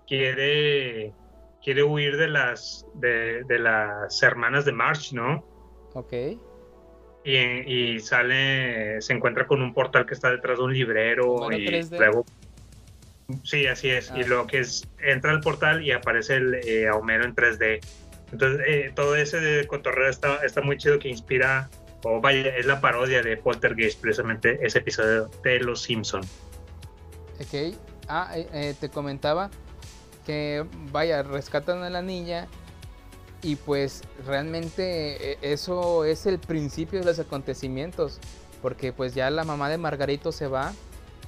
quiere, 0.07 1.13
quiere 1.63 1.83
huir 1.83 2.17
de 2.17 2.29
las, 2.29 2.87
de, 2.95 3.45
de 3.45 3.59
las 3.59 4.23
hermanas 4.23 4.65
de 4.65 4.73
March, 4.73 5.13
¿no? 5.13 5.45
Ok. 5.93 6.13
Y, 7.25 7.37
y 7.37 8.01
sale, 8.01 9.01
se 9.01 9.13
encuentra 9.15 9.47
con 9.47 9.63
un 9.63 9.73
portal 9.73 10.05
que 10.07 10.13
está 10.15 10.31
detrás 10.31 10.59
de 10.59 10.65
un 10.65 10.73
librero 10.75 11.33
Homero 11.33 11.63
y 11.63 11.67
3D. 11.83 11.99
luego... 11.99 12.25
Sí, 13.43 13.67
así 13.67 13.89
es. 13.89 14.13
Y 14.15 14.21
Ah. 14.21 14.27
lo 14.27 14.47
que 14.47 14.59
es, 14.59 14.87
entra 14.99 15.31
al 15.31 15.41
portal 15.41 15.83
y 15.83 15.93
aparece 15.93 16.35
el 16.35 16.55
eh, 16.57 16.91
Homero 16.91 17.25
en 17.25 17.35
3D. 17.35 17.81
Entonces, 18.33 18.67
eh, 18.69 18.93
todo 18.95 19.17
ese 19.17 19.41
de 19.41 19.67
cotorreo 19.67 20.11
está, 20.11 20.45
está 20.45 20.61
muy 20.61 20.77
chido 20.77 20.99
que 20.99 21.09
inspira, 21.09 21.71
o 22.03 22.21
vaya, 22.21 22.55
es 22.55 22.67
la 22.67 22.81
parodia 22.83 23.23
de 23.23 23.39
Poltergeist, 23.39 24.01
precisamente 24.01 24.59
ese 24.61 24.79
episodio 24.81 25.31
de 25.43 25.61
Los 25.61 25.81
Simpson. 25.83 26.21
Ok. 27.41 27.75
Ah, 28.09 28.33
eh, 28.37 28.47
eh, 28.53 28.75
te 28.79 28.91
comentaba 28.91 29.51
que, 30.27 30.65
vaya, 30.93 31.23
rescatan 31.23 31.83
a 31.83 31.89
la 31.89 32.03
niña 32.03 32.47
y 33.45 33.55
pues 33.57 34.03
realmente 34.27 35.33
eh, 35.35 35.39
eso 35.43 36.05
es 36.05 36.27
el 36.27 36.39
principio 36.41 36.99
de 36.99 37.05
los 37.05 37.19
acontecimientos. 37.21 38.19
Porque 38.63 38.93
pues 38.93 39.15
ya 39.15 39.29
la 39.31 39.45
mamá 39.45 39.69
de 39.69 39.77
Margarito 39.79 40.33
se 40.33 40.47
va, 40.49 40.73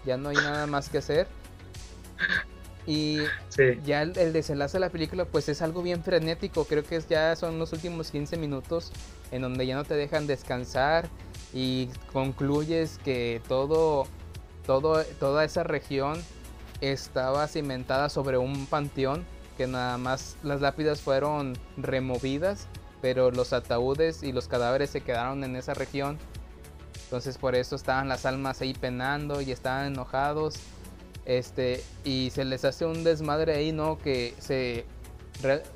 ya 0.06 0.16
no 0.16 0.30
hay 0.30 0.36
nada 0.36 0.66
más 0.66 0.88
que 0.88 0.98
hacer. 0.98 1.28
Y 2.86 3.18
Sí. 3.48 3.62
ya 3.84 4.02
el, 4.02 4.16
el 4.16 4.32
desenlace 4.32 4.76
de 4.76 4.80
la 4.80 4.90
película 4.90 5.24
pues 5.24 5.48
es 5.48 5.60
algo 5.60 5.82
bien 5.82 6.02
frenético. 6.02 6.64
Creo 6.64 6.84
que 6.84 6.96
es- 6.96 7.08
ya 7.08 7.34
son 7.36 7.58
los 7.58 7.72
últimos 7.72 8.10
15 8.10 8.36
minutos 8.36 8.92
en 9.32 9.42
donde 9.42 9.66
ya 9.66 9.74
no 9.74 9.84
te 9.84 9.94
dejan 9.94 10.26
descansar 10.26 11.08
y 11.52 11.88
concluyes 12.12 12.98
que 13.04 13.42
todo, 13.48 14.06
todo, 14.66 15.02
toda 15.18 15.44
esa 15.44 15.62
región 15.64 16.22
estaba 16.80 17.48
cimentada 17.48 18.08
sobre 18.08 18.38
un 18.38 18.66
panteón 18.66 19.24
que 19.56 19.66
nada 19.66 19.98
más 19.98 20.36
las 20.42 20.60
lápidas 20.60 21.00
fueron 21.00 21.56
removidas, 21.76 22.66
pero 23.00 23.30
los 23.30 23.52
ataúdes 23.52 24.22
y 24.22 24.32
los 24.32 24.48
cadáveres 24.48 24.90
se 24.90 25.00
quedaron 25.00 25.44
en 25.44 25.56
esa 25.56 25.74
región. 25.74 26.18
Entonces 27.04 27.38
por 27.38 27.54
eso 27.54 27.76
estaban 27.76 28.08
las 28.08 28.26
almas 28.26 28.60
ahí 28.60 28.74
penando 28.74 29.40
y 29.40 29.52
estaban 29.52 29.86
enojados. 29.86 30.56
Este, 31.24 31.82
y 32.04 32.30
se 32.30 32.44
les 32.44 32.64
hace 32.64 32.86
un 32.86 33.02
desmadre 33.02 33.54
ahí, 33.54 33.72
¿no? 33.72 33.98
Que 33.98 34.34
se 34.38 34.86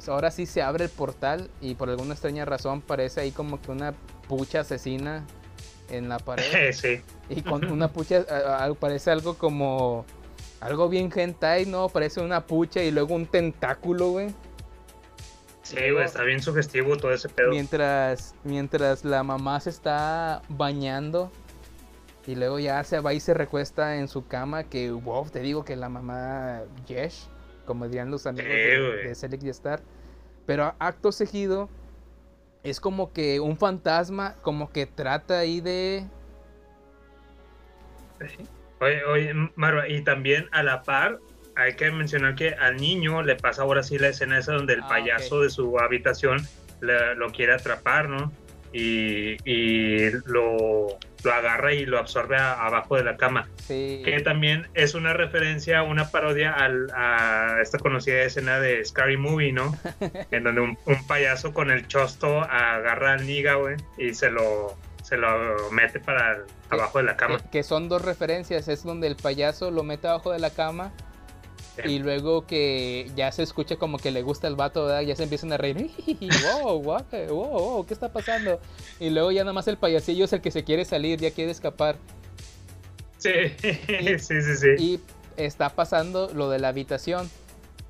ahora 0.08 0.30
sí 0.30 0.46
se 0.46 0.62
abre 0.62 0.84
el 0.84 0.90
portal 0.90 1.50
y 1.60 1.74
por 1.74 1.90
alguna 1.90 2.14
extraña 2.14 2.44
razón 2.44 2.80
parece 2.80 3.20
ahí 3.20 3.30
como 3.30 3.60
que 3.60 3.70
una 3.70 3.92
pucha 4.28 4.60
asesina 4.60 5.26
en 5.90 6.08
la 6.08 6.18
pared. 6.18 6.44
sí. 6.72 7.00
Y 7.28 7.42
con 7.42 7.64
una 7.70 7.92
pucha, 7.92 8.24
parece 8.78 9.10
algo 9.10 9.36
como. 9.36 10.04
Algo 10.60 10.88
bien 10.88 11.10
hentai, 11.14 11.66
¿no? 11.66 11.88
Parece 11.88 12.20
una 12.20 12.46
pucha 12.46 12.82
y 12.82 12.90
luego 12.90 13.14
un 13.14 13.26
tentáculo, 13.26 14.10
güey. 14.10 14.34
Sí, 15.62 15.90
güey, 15.90 16.04
está 16.04 16.22
bien 16.22 16.42
sugestivo 16.42 16.96
todo 16.96 17.12
ese 17.12 17.28
pedo. 17.28 17.50
Mientras, 17.50 18.34
mientras 18.44 19.04
la 19.04 19.22
mamá 19.22 19.58
se 19.60 19.70
está 19.70 20.42
bañando. 20.48 21.30
Y 22.26 22.34
luego 22.34 22.58
ya 22.58 22.84
se 22.84 23.00
va 23.00 23.14
y 23.14 23.20
se 23.20 23.32
recuesta 23.32 23.96
en 23.96 24.08
su 24.08 24.26
cama. 24.26 24.64
Que, 24.64 24.90
wow, 24.90 25.28
te 25.30 25.40
digo 25.40 25.64
que 25.64 25.76
la 25.76 25.88
mamá 25.88 26.62
Yesh, 26.86 27.28
como 27.64 27.86
dirían 27.86 28.10
los 28.10 28.26
amigos 28.26 28.50
Sí, 28.50 28.58
de, 28.58 29.08
de 29.08 29.14
Select 29.14 29.44
y 29.44 29.48
Star. 29.48 29.80
Pero 30.44 30.74
acto 30.78 31.12
seguido, 31.12 31.68
es 32.62 32.80
como 32.80 33.12
que 33.12 33.40
un 33.40 33.56
fantasma, 33.56 34.34
como 34.42 34.70
que 34.70 34.86
trata 34.86 35.38
ahí 35.38 35.60
de. 35.60 36.06
Oye, 38.80 39.04
oye, 39.04 39.34
Marva, 39.56 39.88
y 39.88 40.02
también 40.02 40.48
a 40.52 40.62
la 40.62 40.82
par, 40.82 41.18
hay 41.56 41.74
que 41.74 41.90
mencionar 41.90 42.34
que 42.34 42.54
al 42.54 42.76
niño 42.76 43.22
le 43.22 43.36
pasa 43.36 43.62
ahora 43.62 43.82
sí 43.82 43.98
la 43.98 44.08
escena 44.08 44.38
esa 44.38 44.52
donde 44.54 44.74
el 44.74 44.80
Ah, 44.82 44.88
payaso 44.88 45.40
de 45.40 45.50
su 45.50 45.78
habitación 45.78 46.38
le- 46.80 47.14
lo 47.16 47.30
quiere 47.30 47.52
atrapar, 47.52 48.08
¿no? 48.08 48.32
Y, 48.72 49.36
y 49.44 50.10
lo, 50.26 50.96
lo 51.24 51.32
agarra 51.34 51.74
y 51.74 51.84
lo 51.84 51.98
absorbe 51.98 52.36
a- 52.36 52.52
abajo 52.64 52.96
de 52.96 53.02
la 53.04 53.16
cama. 53.16 53.48
Sí. 53.66 54.00
Que 54.04 54.20
también 54.20 54.68
es 54.74 54.94
una 54.94 55.12
referencia, 55.12 55.82
una 55.82 56.10
parodia 56.10 56.52
al- 56.52 56.88
a 56.94 57.58
esta 57.60 57.78
conocida 57.78 58.22
escena 58.22 58.60
de 58.60 58.82
Scary 58.84 59.16
Movie, 59.16 59.52
¿no? 59.52 59.76
en 60.30 60.44
donde 60.44 60.60
un, 60.60 60.78
un 60.86 61.06
payaso 61.08 61.52
con 61.52 61.70
el 61.70 61.86
chosto 61.88 62.40
agarra 62.42 63.14
al 63.14 63.26
niga, 63.26 63.54
güey, 63.54 63.76
y 63.98 64.14
se 64.14 64.30
lo, 64.30 64.78
se 65.10 65.16
lo 65.18 65.70
mete 65.72 66.00
para 66.00 66.36
el- 66.36 66.42
abajo 66.70 66.98
de 66.98 67.04
la 67.04 67.16
cama. 67.16 67.38
Que, 67.38 67.48
que 67.50 67.62
son 67.64 67.88
dos 67.90 68.00
referencias. 68.02 68.68
Es 68.68 68.82
donde 68.84 69.06
el 69.08 69.16
payaso 69.16 69.70
lo 69.70 69.82
mete 69.82 70.08
abajo 70.08 70.30
de 70.32 70.38
la 70.38 70.50
cama. 70.50 70.92
Y 71.84 71.98
luego 71.98 72.46
que 72.46 73.10
ya 73.16 73.32
se 73.32 73.42
escucha 73.42 73.76
como 73.76 73.96
que 73.98 74.10
le 74.10 74.22
gusta 74.22 74.46
el 74.48 74.54
vato, 74.54 74.84
¿verdad? 74.84 75.00
Ya 75.02 75.16
se 75.16 75.22
empiezan 75.24 75.52
a 75.52 75.56
reír. 75.56 75.90
wow, 76.62 76.80
wow, 76.82 77.02
wow, 77.28 77.86
¿qué 77.86 77.94
está 77.94 78.12
pasando? 78.12 78.60
Y 78.98 79.10
luego 79.10 79.30
ya 79.32 79.42
nada 79.42 79.52
más 79.54 79.66
el 79.68 79.78
payasillo 79.78 80.24
es 80.26 80.32
el 80.32 80.40
que 80.42 80.50
se 80.50 80.62
quiere 80.64 80.84
salir, 80.84 81.18
ya 81.20 81.30
quiere 81.30 81.50
escapar. 81.50 81.96
Sí, 83.18 83.30
sí, 84.18 84.42
sí, 84.42 84.56
sí. 84.56 84.68
Y 84.78 85.00
está 85.36 85.70
pasando 85.70 86.30
lo 86.34 86.50
de 86.50 86.58
la 86.58 86.68
habitación. 86.68 87.30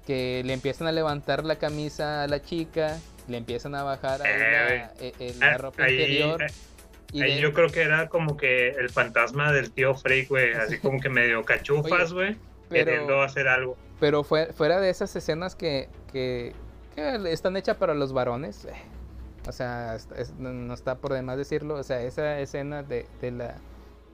Que 0.07 0.43
le 0.45 0.55
empiezan 0.55 0.87
a 0.87 0.93
levantar 0.93 1.45
la 1.45 1.57
camisa 1.57 2.23
a 2.23 2.27
la 2.29 2.43
chica. 2.43 2.99
Le 3.29 3.37
empiezan 3.37 3.75
a 3.75 3.83
bajar 3.83 4.23
ahí 4.23 4.39
la, 4.39 4.85
eh, 5.01 5.12
eh, 5.21 5.35
la 5.39 5.47
Ah, 5.53 5.59
ropa 5.59 5.85
ahí- 5.85 5.93
interior. 5.95 6.47
Y 7.12 7.22
Ahí 7.22 7.34
de- 7.36 7.40
yo 7.40 7.52
creo 7.52 7.68
que 7.68 7.82
era 7.82 8.08
como 8.08 8.36
que 8.36 8.70
el 8.70 8.88
fantasma 8.90 9.52
del 9.52 9.70
tío 9.72 9.94
Freak, 9.94 10.28
güey, 10.28 10.52
así 10.54 10.78
como 10.78 11.00
que 11.00 11.08
medio 11.08 11.44
cachufas, 11.44 12.12
güey, 12.12 12.36
queriendo 12.70 13.22
hacer 13.22 13.48
algo. 13.48 13.76
Pero 13.98 14.24
fue- 14.24 14.52
fuera 14.52 14.80
de 14.80 14.90
esas 14.90 15.14
escenas 15.16 15.54
que, 15.56 15.88
que, 16.12 16.52
que 16.94 17.32
están 17.32 17.56
hechas 17.56 17.76
para 17.76 17.94
los 17.94 18.12
varones, 18.12 18.64
eh, 18.64 18.72
o 19.48 19.52
sea, 19.52 19.94
es- 19.96 20.08
es- 20.16 20.34
no 20.34 20.52
no 20.52 20.74
está 20.74 20.96
por 20.96 21.12
demás 21.12 21.36
decirlo, 21.36 21.74
o 21.74 21.82
sea, 21.82 22.00
esa 22.02 22.38
escena 22.40 22.82
de, 22.82 23.06
de 23.20 23.30
la, 23.30 23.56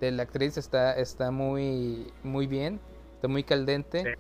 de 0.01 0.11
la 0.13 0.23
actriz 0.25 0.57
está, 0.57 0.93
está 0.95 1.31
muy, 1.31 2.13
muy 2.23 2.47
bien, 2.47 2.81
está 3.15 3.29
muy 3.29 3.43
caldente, 3.45 4.17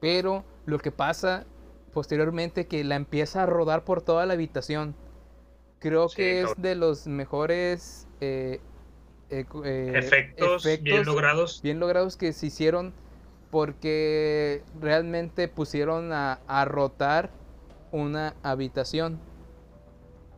pero 0.00 0.44
lo 0.66 0.78
que 0.78 0.90
pasa 0.92 1.44
posteriormente 1.92 2.66
que 2.66 2.84
la 2.84 2.96
empieza 2.96 3.42
a 3.42 3.46
rodar 3.46 3.84
por 3.84 4.00
toda 4.02 4.24
la 4.26 4.32
habitación. 4.34 4.94
Creo 5.82 6.08
Sí, 6.08 6.16
que 6.16 6.42
es 6.42 6.54
de 6.56 6.74
los 6.76 7.06
mejores 7.08 8.06
eh, 8.20 8.60
eh, 9.30 9.44
eh, 9.64 9.98
Efectos 9.98 10.62
bien 10.82 11.04
logrados. 11.04 11.60
bien 11.62 11.80
logrados 11.80 12.16
que 12.16 12.32
se 12.32 12.46
hicieron 12.46 12.94
porque 13.50 14.62
realmente 14.80 15.48
pusieron 15.48 16.12
a, 16.12 16.38
a 16.46 16.64
rotar 16.64 17.30
una 17.90 18.34
habitación. 18.42 19.18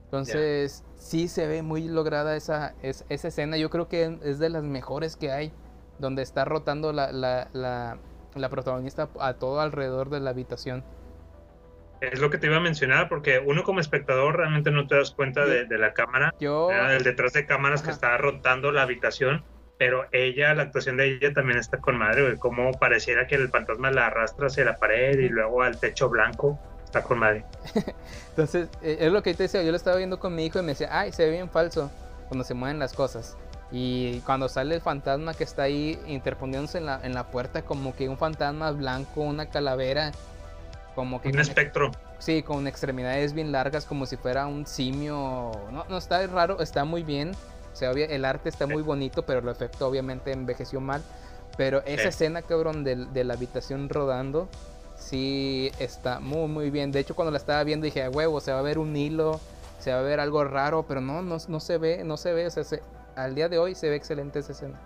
Entonces, 0.06 0.82
sí 0.96 1.28
se 1.28 1.46
ve 1.46 1.62
muy 1.62 1.88
lograda 1.88 2.36
esa, 2.36 2.74
es- 2.82 3.04
esa 3.08 3.28
escena. 3.28 3.56
Yo 3.56 3.68
creo 3.70 3.88
que 3.88 4.18
es 4.22 4.38
de 4.38 4.48
las 4.48 4.62
mejores 4.64 5.16
que 5.16 5.30
hay, 5.30 5.52
donde 5.98 6.22
está 6.22 6.44
rotando 6.44 6.92
la, 6.92 7.12
la, 7.12 7.48
la, 7.52 7.98
la 8.34 8.48
protagonista 8.48 9.08
a 9.20 9.34
todo 9.34 9.60
alrededor 9.60 10.10
de 10.10 10.20
la 10.20 10.30
habitación. 10.30 10.84
Es 12.12 12.20
lo 12.20 12.30
que 12.30 12.38
te 12.38 12.46
iba 12.46 12.56
a 12.56 12.60
mencionar, 12.60 13.08
porque 13.08 13.38
uno 13.38 13.62
como 13.62 13.80
espectador 13.80 14.36
realmente 14.36 14.70
no 14.70 14.86
te 14.86 14.96
das 14.96 15.12
cuenta 15.12 15.46
de, 15.46 15.64
de 15.66 15.78
la 15.78 15.92
cámara, 15.92 16.34
Yo, 16.40 16.70
el 16.70 17.02
detrás 17.02 17.32
de 17.32 17.46
cámaras 17.46 17.82
que 17.82 17.90
está 17.90 18.16
rotando 18.16 18.72
la 18.72 18.82
habitación, 18.82 19.44
pero 19.78 20.06
ella, 20.12 20.54
la 20.54 20.64
actuación 20.64 20.96
de 20.96 21.16
ella 21.16 21.32
también 21.32 21.58
está 21.58 21.78
con 21.78 21.96
madre, 21.98 22.22
güey, 22.22 22.36
como 22.36 22.72
pareciera 22.72 23.26
que 23.26 23.34
el 23.34 23.48
fantasma 23.48 23.90
la 23.90 24.06
arrastra 24.06 24.46
hacia 24.46 24.64
la 24.64 24.76
pared 24.76 25.18
y 25.18 25.28
luego 25.28 25.62
al 25.62 25.78
techo 25.78 26.08
blanco, 26.08 26.58
está 26.84 27.02
con 27.02 27.18
madre. 27.18 27.44
Entonces, 28.30 28.68
eh, 28.82 28.98
es 29.00 29.12
lo 29.12 29.22
que 29.22 29.34
te 29.34 29.44
decía, 29.44 29.62
yo 29.62 29.70
lo 29.70 29.76
estaba 29.76 29.96
viendo 29.96 30.18
con 30.18 30.34
mi 30.34 30.46
hijo 30.46 30.58
y 30.58 30.62
me 30.62 30.68
decía, 30.68 30.88
ay, 30.90 31.12
se 31.12 31.24
ve 31.24 31.32
bien 31.32 31.50
falso 31.50 31.90
cuando 32.28 32.44
se 32.44 32.54
mueven 32.54 32.78
las 32.78 32.92
cosas. 32.92 33.36
Y 33.72 34.20
cuando 34.20 34.48
sale 34.48 34.76
el 34.76 34.80
fantasma 34.80 35.34
que 35.34 35.42
está 35.42 35.64
ahí 35.64 35.98
interponiéndose 36.06 36.78
en 36.78 36.86
la, 36.86 37.00
en 37.02 37.12
la 37.12 37.24
puerta, 37.24 37.62
como 37.62 37.96
que 37.96 38.08
un 38.08 38.16
fantasma 38.16 38.70
blanco, 38.70 39.22
una 39.22 39.46
calavera, 39.50 40.12
como 40.94 41.20
que... 41.20 41.28
Un 41.28 41.38
espectro. 41.40 41.90
Sí, 42.18 42.42
con 42.42 42.66
extremidades 42.66 43.32
bien 43.32 43.52
largas, 43.52 43.84
como 43.84 44.06
si 44.06 44.16
fuera 44.16 44.46
un 44.46 44.66
simio. 44.66 45.50
No, 45.72 45.84
no 45.88 45.96
está 45.98 46.26
raro, 46.26 46.60
está 46.60 46.84
muy 46.84 47.02
bien. 47.02 47.32
O 47.72 47.76
sea, 47.76 47.90
obvia- 47.90 48.06
el 48.06 48.24
arte 48.24 48.48
está 48.48 48.66
muy 48.66 48.82
bonito, 48.82 49.24
pero 49.26 49.40
el 49.40 49.48
efecto 49.48 49.86
obviamente 49.88 50.32
envejeció 50.32 50.80
mal. 50.80 51.02
Pero 51.56 51.82
esa 51.84 52.02
Sí. 52.02 52.08
escena, 52.08 52.42
cabrón, 52.42 52.84
de, 52.84 53.24
la 53.24 53.34
habitación 53.34 53.88
rodando, 53.88 54.48
sí 54.96 55.70
está 55.78 56.20
muy, 56.20 56.48
muy 56.48 56.70
bien. 56.70 56.92
De 56.92 57.00
hecho, 57.00 57.14
cuando 57.14 57.30
la 57.32 57.38
estaba 57.38 57.62
viendo 57.64 57.84
dije, 57.84 58.02
a 58.02 58.10
huevo, 58.10 58.40
se 58.40 58.52
va 58.52 58.58
a 58.60 58.62
ver 58.62 58.78
un 58.78 58.96
hilo, 58.96 59.40
se 59.78 59.92
va 59.92 59.98
a 59.98 60.02
ver 60.02 60.20
algo 60.20 60.44
raro, 60.44 60.84
pero 60.86 61.00
no, 61.00 61.22
no, 61.22 61.36
no 61.46 61.60
se 61.60 61.78
ve, 61.78 62.02
no 62.04 62.16
se 62.16 62.32
ve. 62.32 62.46
O 62.46 62.50
sea, 62.50 62.64
se- 62.64 62.82
al 63.16 63.34
día 63.34 63.48
de 63.48 63.58
hoy 63.58 63.74
se 63.74 63.88
ve 63.88 63.96
excelente 63.96 64.38
esa 64.40 64.52
escena. 64.52 64.78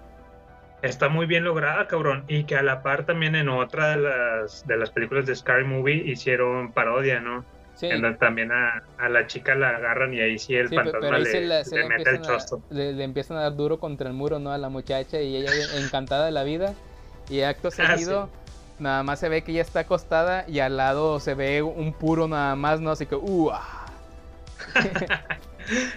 Está 0.82 1.08
muy 1.08 1.26
bien 1.26 1.44
lograda, 1.44 1.86
cabrón. 1.88 2.24
Y 2.28 2.44
que 2.44 2.56
a 2.56 2.62
la 2.62 2.82
par 2.82 3.04
también 3.04 3.34
en 3.34 3.48
otra 3.48 3.90
de 3.90 3.96
las, 3.96 4.66
de 4.66 4.76
las 4.76 4.90
películas 4.90 5.26
de 5.26 5.34
Scary 5.34 5.64
Movie 5.64 6.04
hicieron 6.06 6.72
parodia, 6.72 7.20
¿no? 7.20 7.44
Sí. 7.74 7.86
En 7.86 8.02
donde 8.02 8.18
también 8.18 8.50
a, 8.52 8.82
a 8.98 9.08
la 9.08 9.26
chica 9.26 9.54
la 9.54 9.68
agarran 9.70 10.12
y 10.12 10.20
ahí 10.20 10.38
sí 10.38 10.54
el 10.56 10.68
Sí, 10.68 10.74
fantasma 10.74 11.14
ahí 11.16 11.22
le, 11.24 11.46
la, 11.46 11.62
le 11.62 11.88
mete 11.88 12.10
el 12.10 12.16
a- 12.24 12.46
le, 12.70 12.92
le 12.92 13.04
empiezan 13.04 13.36
a 13.36 13.42
dar 13.42 13.56
duro 13.56 13.78
contra 13.78 14.08
el 14.08 14.14
muro, 14.14 14.38
¿no? 14.40 14.52
A 14.52 14.58
la 14.58 14.68
muchacha 14.68 15.20
y 15.20 15.36
ella 15.36 15.50
encantada 15.76 16.24
de 16.26 16.32
la 16.32 16.42
vida. 16.44 16.74
Y 17.28 17.42
acto 17.42 17.68
Ah, 17.78 17.96
seguido, 17.96 18.28
nada 18.78 19.02
más 19.04 19.20
se 19.20 19.28
ve 19.28 19.42
que 19.42 19.52
ella 19.52 19.62
está 19.62 19.80
acostada 19.80 20.44
y 20.48 20.58
al 20.60 20.76
lado 20.76 21.20
se 21.20 21.34
ve 21.34 21.62
un 21.62 21.92
puro 21.92 22.26
nada 22.28 22.56
más, 22.56 22.80
¿no? 22.80 22.90
Así 22.90 23.06
que, 23.06 23.14
¡uh! 23.16 23.50
ah. 23.52 23.86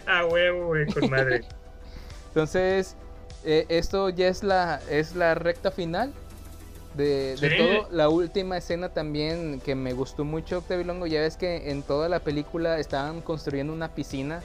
Ah, 0.06 0.26
huevo, 0.26 0.68
güey, 0.68 0.86
con 0.88 1.10
madre. 1.10 1.42
Entonces, 2.30 2.96
eh, 3.44 3.66
esto 3.70 4.10
ya 4.10 4.28
es 4.28 4.44
la, 4.44 4.80
es 4.90 5.16
la 5.16 5.36
recta 5.36 5.72
final 5.72 6.14
de, 6.96 7.36
todo. 7.58 7.88
La 7.92 8.10
última 8.10 8.58
escena 8.58 8.90
también 8.90 9.62
que 9.62 9.76
me 9.76 9.94
gustó 9.94 10.26
mucho, 10.26 10.60
Octavio 10.60 10.86
Longo, 10.86 11.08
ya 11.08 11.22
ves 11.22 11.38
que 11.38 11.72
en 11.72 11.84
toda 11.84 12.10
la 12.10 12.20
película 12.20 12.80
estaban 12.80 13.22
construyendo 13.22 13.74
una 13.74 13.94
piscina, 13.96 14.42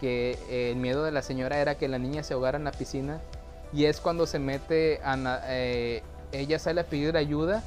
que 0.00 0.38
eh, 0.50 0.70
el 0.72 0.76
miedo 0.76 1.04
de 1.04 1.12
la 1.12 1.22
señora 1.22 1.58
era 1.58 1.76
que 1.76 1.88
la 1.88 1.98
niña 1.98 2.22
se 2.22 2.34
ahogara 2.34 2.58
en 2.58 2.64
la 2.64 2.72
piscina. 2.72 3.20
Y 3.72 3.86
es 3.86 4.00
cuando 4.00 4.26
se 4.26 4.38
mete, 4.38 5.00
a 5.04 5.40
eh, 5.48 6.02
ella 6.32 6.58
sale 6.58 6.80
a 6.82 6.84
pedir 6.84 7.16
ayuda 7.16 7.62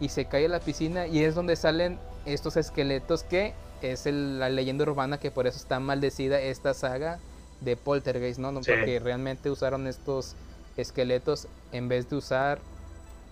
y 0.00 0.08
se 0.08 0.24
cae 0.24 0.46
a 0.46 0.48
la 0.48 0.60
piscina 0.60 1.06
y 1.06 1.22
es 1.22 1.34
donde 1.34 1.54
salen 1.56 1.98
estos 2.24 2.56
esqueletos 2.56 3.22
que 3.24 3.52
es 3.82 4.06
el- 4.06 4.38
la 4.40 4.48
leyenda 4.48 4.84
urbana 4.84 5.18
que 5.18 5.30
por 5.30 5.46
eso 5.46 5.56
está 5.58 5.78
maldecida 5.80 6.40
esta 6.40 6.74
saga 6.74 7.18
de 7.64 7.76
Poltergeist, 7.76 8.38
¿no? 8.38 8.52
No, 8.52 8.62
Sí. 8.62 8.72
Porque 8.72 8.98
realmente 9.00 9.50
usaron 9.50 9.86
estos 9.86 10.34
esqueletos 10.76 11.48
en 11.72 11.88
vez 11.88 12.08
de 12.08 12.16
usar 12.16 12.60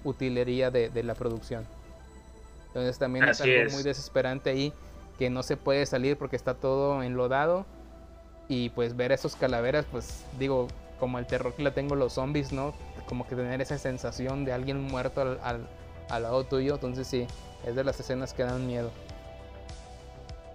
utilería 0.05 0.71
de, 0.71 0.89
de 0.91 1.03
la 1.03 1.15
producción. 1.15 1.67
Entonces 2.69 2.99
también 2.99 3.29
es 3.29 3.41
Así 3.41 3.51
algo 3.51 3.67
es. 3.67 3.73
muy 3.73 3.83
desesperante 3.83 4.51
ahí 4.51 4.73
que 5.19 5.29
no 5.31 5.43
se 5.43 5.57
puede 5.57 5.85
salir 5.87 6.17
porque 6.17 6.37
está 6.37 6.55
todo 6.55 7.03
enlodado 7.03 7.67
y 8.49 8.71
pues 8.71 8.97
ver 8.97 9.13
esos 9.13 9.37
calaveras, 9.37 9.85
pues 9.91 10.25
digo, 10.39 10.69
como 10.99 11.19
el 11.19 11.27
terror 11.27 11.55
que 11.55 11.63
le 11.63 11.71
tengo 11.71 11.95
los 11.95 12.15
zombies, 12.15 12.53
¿no? 12.53 12.75
Como 13.09 13.27
que 13.27 13.35
tener 13.37 13.61
esa 13.61 13.77
sensación 13.79 14.45
de 14.45 14.53
alguien 14.53 14.81
muerto 14.81 15.21
al, 15.21 15.39
al, 15.43 15.67
al 16.09 16.23
lado 16.23 16.45
tuyo, 16.45 16.75
entonces 16.75 17.07
sí, 17.07 17.27
es 17.67 17.75
de 17.75 17.85
las 17.85 17.99
escenas 18.01 18.33
que 18.33 18.43
dan 18.45 18.67
miedo. 18.67 18.91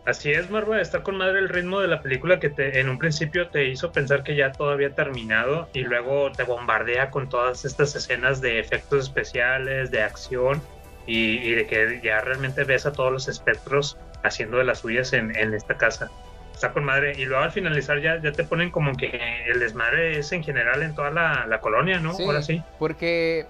Así 0.06 0.32
es, 0.32 0.52
Marva, 0.52 0.80
está 0.80 1.02
con 1.02 1.18
madre 1.18 1.40
el 1.40 1.50
ritmo 1.50 1.80
de 1.82 1.88
la 1.88 2.02
película 2.04 2.40
que 2.40 2.52
te, 2.52 2.80
en 2.80 2.90
un 2.90 3.00
principio 3.00 3.48
te 3.50 3.66
hizo 3.66 3.92
pensar 3.92 4.24
que 4.24 4.36
ya 4.36 4.52
todo 4.52 4.70
había 4.70 4.94
terminado 4.94 5.68
y 5.74 5.82
luego 5.82 6.32
te 6.32 6.44
bombardea 6.44 7.10
con 7.10 7.28
todas 7.28 7.66
estas 7.66 7.96
escenas 7.96 8.40
de 8.40 8.60
efectos 8.60 9.06
especiales, 9.06 9.90
de 9.90 10.04
acción 10.04 10.62
y, 11.08 11.38
y 11.38 11.56
de 11.56 11.66
que 11.66 12.02
ya 12.04 12.22
realmente 12.22 12.64
ves 12.66 12.86
a 12.86 12.94
todos 12.94 13.12
los 13.12 13.28
espectros 13.28 13.98
haciendo 14.22 14.58
de 14.58 14.66
las 14.66 14.80
suyas 14.80 15.12
en, 15.14 15.36
en 15.36 15.56
esta 15.56 15.76
casa. 15.76 16.12
Está 16.54 16.72
con 16.72 16.84
madre. 16.84 17.14
Y 17.18 17.26
luego 17.26 17.44
al 17.44 17.52
finalizar 17.52 18.00
ya, 18.00 18.22
ya 18.22 18.32
te 18.32 18.44
ponen 18.44 18.70
como 18.70 18.96
que 18.96 19.44
el 19.48 19.60
desmadre 19.60 20.20
es 20.20 20.32
en 20.32 20.44
general 20.44 20.84
en 20.84 20.94
toda 20.94 21.10
la, 21.10 21.48
la 21.48 21.60
colonia, 21.62 22.00
¿no? 22.00 22.12
Ahora 22.12 22.44
sí. 22.44 22.62
Porque 22.78 23.48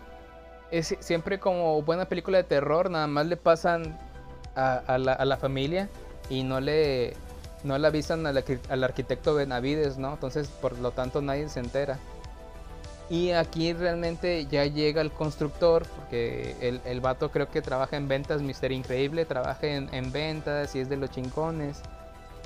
es 0.71 0.95
siempre 1.01 1.37
como 1.37 1.81
buena 1.81 2.05
película 2.05 2.37
de 2.37 2.45
terror, 2.45 2.89
nada 2.89 3.07
más 3.07 3.25
le 3.25 3.35
pasan 3.35 3.99
a, 4.55 4.77
a 4.87 4.97
la, 4.97 5.11
a 5.11 5.25
la 5.25 5.35
familia 5.35 5.89
y 6.29 6.43
no 6.43 6.59
le 6.59 7.15
no 7.63 7.77
le 7.77 7.87
avisan 7.87 8.25
al, 8.27 8.43
al 8.69 8.83
arquitecto 8.83 9.33
Benavides, 9.33 9.97
¿no? 9.97 10.13
Entonces, 10.13 10.47
por 10.47 10.77
lo 10.77 10.91
tanto, 10.91 11.21
nadie 11.21 11.49
se 11.49 11.59
entera. 11.59 11.97
Y 13.09 13.31
aquí 13.31 13.73
realmente 13.73 14.45
ya 14.45 14.65
llega 14.65 15.01
el 15.01 15.11
constructor, 15.11 15.85
porque 15.95 16.55
el, 16.61 16.81
el 16.85 17.01
vato 17.01 17.31
creo 17.31 17.49
que 17.49 17.61
trabaja 17.61 17.97
en 17.97 18.07
ventas, 18.07 18.41
Mister 18.41 18.71
Increíble, 18.71 19.25
trabaja 19.25 19.67
en, 19.67 19.93
en 19.93 20.11
ventas 20.11 20.75
y 20.75 20.79
es 20.79 20.89
de 20.89 20.97
los 20.97 21.09
chincones. 21.11 21.81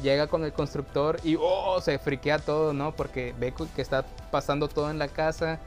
Llega 0.02 0.28
con 0.28 0.46
el 0.46 0.54
constructor 0.54 1.20
y 1.26 1.36
oh, 1.40 1.82
se 1.82 2.00
friquea 2.00 2.40
todo, 2.40 2.72
¿no? 2.72 2.94
Porque 2.94 3.34
ve 3.38 3.54
que 3.76 3.82
está 3.82 4.06
pasando 4.32 4.70
todo 4.70 4.90
en 4.90 5.00
la 5.00 5.10
casa. 5.10 5.60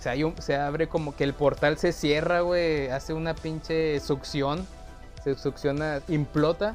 Se, 0.00 0.08
hay 0.08 0.24
un- 0.24 0.40
se 0.42 0.56
abre 0.56 0.88
como 0.88 1.14
que 1.14 1.22
el 1.22 1.34
portal 1.34 1.78
se 1.78 1.92
cierra, 1.92 2.40
güey. 2.40 2.88
Hace 2.88 3.14
una 3.14 3.34
pinche 3.34 4.00
succión. 4.00 4.66
Se 5.22 5.36
succiona, 5.36 6.00
implota. 6.08 6.74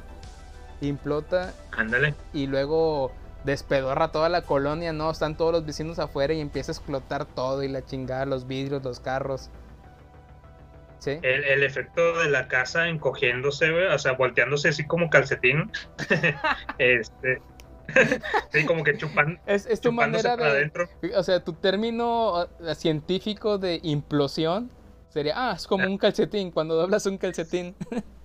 Implota. 0.80 1.54
Ándale. 1.72 2.14
Y 2.32 2.46
luego 2.46 3.12
despedorra 3.44 4.08
toda 4.08 4.28
la 4.28 4.42
colonia, 4.42 4.92
¿no? 4.92 5.10
Están 5.10 5.36
todos 5.36 5.52
los 5.52 5.66
vecinos 5.66 5.98
afuera 5.98 6.34
y 6.34 6.40
empieza 6.40 6.72
a 6.72 6.74
explotar 6.74 7.26
todo 7.26 7.62
y 7.62 7.68
la 7.68 7.84
chingada, 7.84 8.26
los 8.26 8.46
vidrios, 8.46 8.82
los 8.82 9.00
carros. 9.00 9.50
¿Sí? 10.98 11.18
El, 11.22 11.44
el 11.44 11.62
efecto 11.62 12.18
de 12.18 12.30
la 12.30 12.48
casa 12.48 12.88
encogiéndose, 12.88 13.70
o 13.70 13.98
sea, 13.98 14.12
volteándose 14.12 14.70
así 14.70 14.86
como 14.86 15.10
calcetín. 15.10 15.70
este. 16.78 17.42
sí, 18.52 18.64
como 18.64 18.82
que 18.82 18.96
chupan. 18.96 19.38
Es, 19.44 19.66
es 19.66 19.80
tu 19.80 19.92
manera 19.92 20.36
de... 20.36 20.44
adentro. 20.44 20.88
O 21.14 21.22
sea, 21.22 21.44
tu 21.44 21.52
término 21.52 22.44
eh, 22.60 22.74
científico 22.74 23.58
de 23.58 23.80
implosión 23.82 24.70
sería, 25.10 25.34
ah, 25.36 25.54
es 25.54 25.66
como 25.66 25.86
un 25.86 25.98
calcetín, 25.98 26.50
cuando 26.50 26.74
doblas 26.74 27.04
un 27.06 27.18
calcetín. 27.18 27.74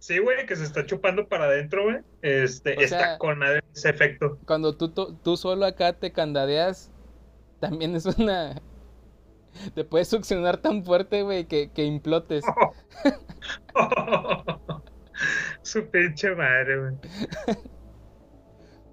Sí, 0.00 0.18
güey, 0.18 0.46
que 0.46 0.56
se 0.56 0.64
está 0.64 0.84
chupando 0.86 1.28
para 1.28 1.44
adentro, 1.44 1.84
güey. 1.84 1.98
Este, 2.22 2.76
O 2.76 2.80
está 2.80 2.98
sea- 2.98 3.18
con 3.18 3.40
ese 3.42 3.90
efecto. 3.90 4.38
Cuando 4.46 4.76
tú, 4.76 4.88
tú 4.90 5.36
solo 5.36 5.66
acá 5.66 5.92
te 5.94 6.12
candadeas, 6.12 6.90
también 7.60 7.94
es 7.94 8.06
una... 8.06 8.60
Te 9.74 9.84
puedes 9.84 10.08
succionar 10.08 10.56
tan 10.58 10.82
fuerte, 10.84 11.22
güey, 11.22 11.44
que, 11.46 11.70
que 11.70 11.84
implotes. 11.84 12.42
Su 15.62 15.88
pinche 15.90 16.34
madre, 16.34 16.78
güey. 16.80 16.94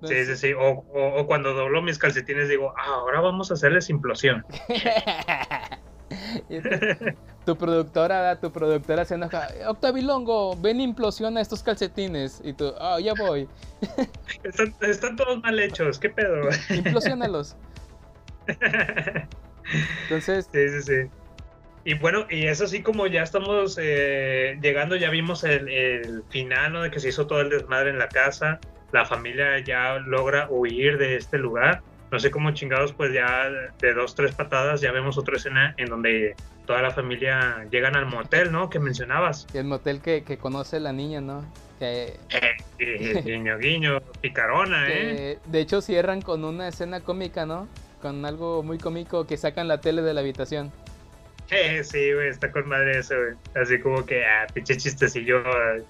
No 0.01 0.07
Sí, 0.07 0.25
sí, 0.25 0.35
sí. 0.35 0.53
O, 0.53 0.85
o- 0.93 1.21
o 1.21 1.25
cuando 1.27 1.53
doblo 1.53 1.81
mis 1.81 1.97
calcetines 1.97 2.49
digo, 2.49 2.73
ah, 2.77 2.85
ahora 2.95 3.21
vamos 3.21 3.51
a 3.51 3.53
hacerles 3.55 3.89
implosión. 3.89 4.45
Tu- 7.53 7.57
productora, 7.57 8.39
tu 8.39 8.51
productora 8.51 9.05
se 9.05 9.15
enoja. 9.15 9.47
Octavilongo, 9.67 10.55
ven 10.57 10.79
implosiona 10.81 11.41
estos 11.41 11.63
calcetines. 11.63 12.41
Y 12.43 12.53
tú, 12.53 12.73
ah, 12.79 12.99
ya 12.99 13.13
voy. 13.17 13.47
Están, 14.43 14.73
están 14.81 15.15
todos 15.15 15.41
mal 15.41 15.59
hechos, 15.59 15.97
¿qué 15.99 16.09
pedo? 16.09 16.41
güey? 16.43 16.57
Implosiónalos. 16.79 17.55
Entonces, 20.03 20.47
Sí, 20.51 20.69
sí, 20.69 20.81
sí. 20.81 21.09
Y 21.85 21.93
bueno, 21.95 22.25
y 22.29 22.45
es 22.45 22.61
así 22.61 22.83
como 22.83 23.07
ya 23.07 23.23
estamos 23.23 23.77
eh, 23.81 24.57
llegando, 24.61 24.95
ya 24.95 25.09
vimos 25.09 25.43
el, 25.43 25.69
el 25.69 26.23
final, 26.29 26.73
¿no? 26.73 26.81
De 26.81 26.91
que 26.91 26.99
se 26.99 27.09
hizo 27.09 27.25
todo 27.25 27.41
el 27.41 27.49
desmadre 27.49 27.89
en 27.89 27.97
la 27.99 28.09
casa, 28.09 28.59
la 28.91 29.05
familia 29.05 29.59
ya 29.59 29.95
logra 29.99 30.47
huir 30.49 30.97
de 30.97 31.15
este 31.15 31.37
lugar. 31.37 31.81
No 32.11 32.19
sé 32.19 32.31
cómo 32.31 32.51
chingados, 32.51 32.91
pues 32.93 33.13
ya 33.13 33.47
de 33.79 33.93
dos, 33.93 34.13
tres 34.15 34.35
patadas 34.35 34.81
ya 34.81 34.91
vemos 34.91 35.17
otra 35.17 35.37
escena 35.37 35.73
en 35.77 35.89
donde 35.89 36.35
toda 36.69 36.83
la 36.83 36.91
familia 36.91 37.65
llegan 37.71 37.95
al 37.95 38.05
motel, 38.05 38.51
¿no? 38.51 38.69
Que 38.69 38.77
mencionabas. 38.77 39.47
el 39.55 39.63
motel 39.65 40.01
que, 40.01 40.21
que 40.23 40.37
conoce 40.37 40.79
la 40.79 40.93
niña, 40.93 41.19
¿no? 41.19 41.43
Que, 41.79 42.15
Eh, 42.77 43.23
guiño, 43.25 43.57
guiño, 43.57 43.99
picarona, 44.21 44.85
¿eh? 44.91 45.39
de 45.47 45.59
hecho 45.61 45.81
cierran 45.81 46.21
con 46.21 46.45
una 46.45 46.67
escena 46.67 46.99
cómica, 46.99 47.47
¿no? 47.47 47.67
Con 48.03 48.23
algo 48.23 48.61
muy 48.61 48.77
cómico 48.77 49.25
que 49.25 49.35
sacan 49.35 49.67
la 49.67 49.81
tele 49.81 50.03
de 50.03 50.13
la 50.13 50.19
habitación. 50.21 50.71
Eh, 51.49 51.83
sí, 51.83 52.13
güey, 52.13 52.29
está 52.29 52.51
con 52.51 52.69
madre 52.69 52.99
eso, 52.99 53.15
güey. 53.15 53.33
Así 53.59 53.79
como 53.79 54.05
que, 54.05 54.23
ah, 54.23 54.45
pinche 54.53 54.77
chistecillo, 54.77 55.41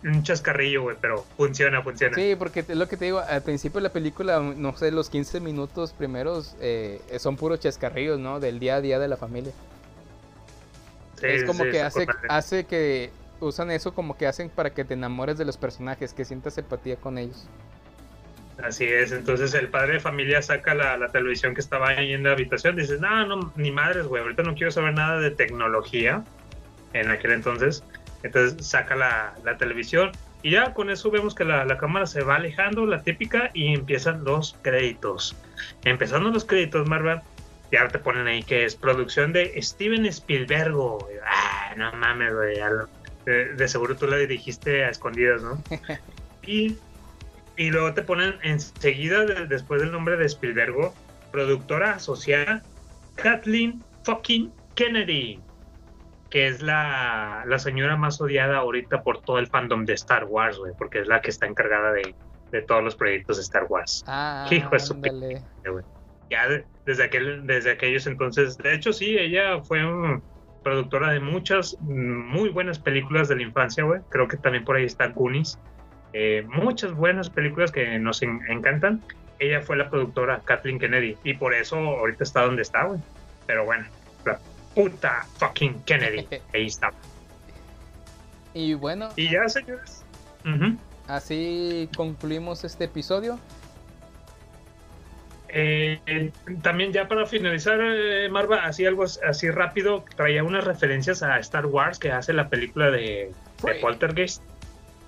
un 0.05 0.23
chascarrillo, 0.23 0.83
güey, 0.83 0.95
pero 1.01 1.25
funciona, 1.35 1.81
funciona. 1.83 2.15
Sí, 2.15 2.37
porque 2.39 2.63
te- 2.63 2.75
lo 2.75 2.87
que 2.87 2.95
te 2.95 3.03
digo, 3.03 3.19
al 3.19 3.41
principio 3.43 3.81
de 3.81 3.87
la 3.89 3.91
película, 3.91 4.39
no 4.39 4.77
sé, 4.77 4.91
los 4.91 5.09
15 5.09 5.41
minutos 5.41 5.91
primeros 5.91 6.55
eh, 6.61 7.01
son 7.19 7.35
puros 7.35 7.59
chascarrillos, 7.59 8.17
¿no? 8.17 8.39
Del 8.39 8.59
día 8.61 8.75
a 8.75 8.81
día 8.81 8.97
de 8.99 9.09
la 9.09 9.17
familia. 9.17 9.51
Sí, 11.19 11.27
es 11.27 11.43
como 11.43 11.63
sí, 11.63 11.71
que 11.71 11.81
hace, 11.81 12.07
hace 12.29 12.65
que 12.65 13.11
usan 13.39 13.71
eso 13.71 13.93
como 13.93 14.17
que 14.17 14.27
hacen 14.27 14.49
para 14.49 14.71
que 14.71 14.83
te 14.83 14.93
enamores 14.93 15.37
de 15.37 15.45
los 15.45 15.57
personajes, 15.57 16.13
que 16.13 16.25
sientas 16.25 16.57
empatía 16.57 16.95
con 16.95 17.17
ellos. 17.17 17.47
Así 18.63 18.85
es, 18.85 19.13
entonces 19.13 19.53
el 19.53 19.69
padre 19.69 19.93
de 19.93 19.99
familia 20.01 20.41
saca 20.41 20.75
la, 20.75 20.97
la 20.97 21.07
televisión 21.09 21.53
que 21.53 21.61
estaba 21.61 21.89
ahí 21.89 22.11
en 22.11 22.23
la 22.23 22.33
habitación, 22.33 22.75
dice, 22.75 22.97
no, 22.99 23.25
no, 23.25 23.53
ni 23.55 23.71
madres, 23.71 24.05
güey, 24.05 24.21
ahorita 24.21 24.43
no 24.43 24.53
quiero 24.53 24.71
saber 24.71 24.93
nada 24.93 25.19
de 25.19 25.31
tecnología 25.31 26.23
en 26.93 27.09
aquel 27.09 27.31
entonces. 27.31 27.83
Entonces 28.21 28.67
saca 28.67 28.95
la, 28.95 29.33
la 29.45 29.57
televisión 29.57 30.11
y 30.41 30.51
ya 30.51 30.73
con 30.73 30.89
eso 30.89 31.11
vemos 31.11 31.35
que 31.35 31.43
la, 31.43 31.65
la 31.65 31.77
cámara 31.77 32.05
se 32.05 32.21
va 32.21 32.35
alejando, 32.35 32.85
la 32.85 33.01
típica, 33.03 33.51
y 33.53 33.73
empiezan 33.73 34.23
los 34.23 34.57
créditos. 34.61 35.35
Empezando 35.83 36.29
los 36.29 36.45
créditos, 36.45 36.87
Marva, 36.87 37.23
ya 37.71 37.87
te 37.87 37.99
ponen 37.99 38.27
ahí 38.27 38.43
que 38.43 38.65
es 38.65 38.75
producción 38.75 39.31
de 39.33 39.59
Steven 39.61 40.05
Spielberg. 40.07 40.73
Ah, 41.25 41.73
no 41.77 41.91
mames, 41.93 42.33
güey. 42.33 42.57
De, 43.25 43.53
de 43.53 43.67
seguro 43.67 43.95
tú 43.95 44.07
la 44.07 44.17
dirigiste 44.17 44.83
a 44.85 44.89
escondidas, 44.89 45.43
¿no? 45.43 45.61
y, 46.43 46.77
y 47.57 47.69
luego 47.69 47.93
te 47.93 48.01
ponen 48.01 48.35
enseguida, 48.43 49.25
de- 49.25 49.45
después 49.47 49.81
del 49.81 49.91
nombre 49.91 50.17
de 50.17 50.25
Spielberg, 50.25 50.73
productora 51.31 51.91
asociada 51.93 52.63
Kathleen 53.15 53.83
fucking 54.03 54.51
Kennedy. 54.75 55.39
que 56.29 56.47
es 56.47 56.61
la, 56.61 57.43
la 57.47 57.59
señora 57.59 57.97
más 57.97 58.21
odiada 58.21 58.57
ahorita 58.57 59.03
por 59.03 59.21
todo 59.21 59.37
el 59.39 59.47
fandom 59.47 59.85
de 59.85 59.93
Star 59.93 60.25
Wars, 60.25 60.57
güey, 60.57 60.73
porque 60.77 61.01
es 61.01 61.07
la 61.07 61.21
que 61.21 61.29
está 61.31 61.45
encargada 61.47 61.91
de, 61.91 62.15
de 62.51 62.61
todos 62.61 62.83
los 62.83 62.95
proyectos 62.95 63.37
de 63.37 63.43
Star 63.43 63.65
Wars. 63.69 64.03
Ah, 64.07 64.47
Hijo 64.49 64.69
de 64.69 64.79
su 64.79 64.93
güey. 65.71 65.83
Ya 66.29 66.47
de- 66.47 66.65
desde, 66.85 67.03
aquel, 67.05 67.45
desde 67.47 67.71
aquellos 67.71 68.05
entonces, 68.07 68.57
de 68.57 68.73
hecho 68.75 68.93
sí, 68.93 69.17
ella 69.17 69.61
fue 69.63 69.81
mm, 69.83 70.21
productora 70.63 71.11
de 71.11 71.19
muchas 71.19 71.75
mm, 71.81 71.89
muy 72.31 72.49
buenas 72.49 72.77
películas 72.79 73.27
de 73.29 73.35
la 73.37 73.41
infancia, 73.43 73.83
güey. 73.83 74.01
Creo 74.09 74.27
que 74.27 74.37
también 74.37 74.63
por 74.65 74.75
ahí 74.75 74.85
está 74.85 75.07
Goonies. 75.07 75.57
Eh, 76.13 76.43
muchas 76.47 76.93
buenas 76.93 77.29
películas 77.29 77.71
que 77.71 77.97
nos 77.99 78.21
en- 78.21 78.41
encantan. 78.49 79.01
Ella 79.39 79.61
fue 79.61 79.77
la 79.77 79.89
productora 79.89 80.41
Kathleen 80.43 80.79
Kennedy 80.79 81.15
y 81.23 81.33
por 81.35 81.53
eso 81.53 81.77
ahorita 81.77 82.23
está 82.23 82.43
donde 82.43 82.61
está, 82.63 82.83
güey. 82.85 82.99
Pero 83.47 83.65
bueno, 83.65 83.85
la 84.25 84.39
puta 84.75 85.25
fucking 85.37 85.81
Kennedy. 85.83 86.27
Ahí 86.53 86.65
está. 86.67 86.91
Y 88.53 88.73
bueno, 88.73 89.09
Y 89.15 89.29
ya, 89.31 89.47
señores. 89.47 90.03
Así 91.07 91.89
concluimos 91.95 92.63
este 92.63 92.85
episodio. 92.85 93.39
Eh, 95.51 96.31
también 96.61 96.91
ya 96.93 97.07
para 97.07 97.25
finalizar, 97.25 97.79
eh, 97.81 98.29
Marva, 98.29 98.65
así 98.65 98.85
algo 98.85 99.03
as- 99.03 99.19
así 99.23 99.49
rápido, 99.49 100.05
traía 100.15 100.43
unas 100.43 100.63
referencias 100.63 101.23
a 101.23 101.39
Star 101.39 101.65
Wars 101.65 101.97
que 101.99 102.11
hace 102.11 102.33
la 102.33 102.49
película 102.49 102.91
de, 102.91 103.31
de 103.63 103.75
Poltergeist. 103.81 104.43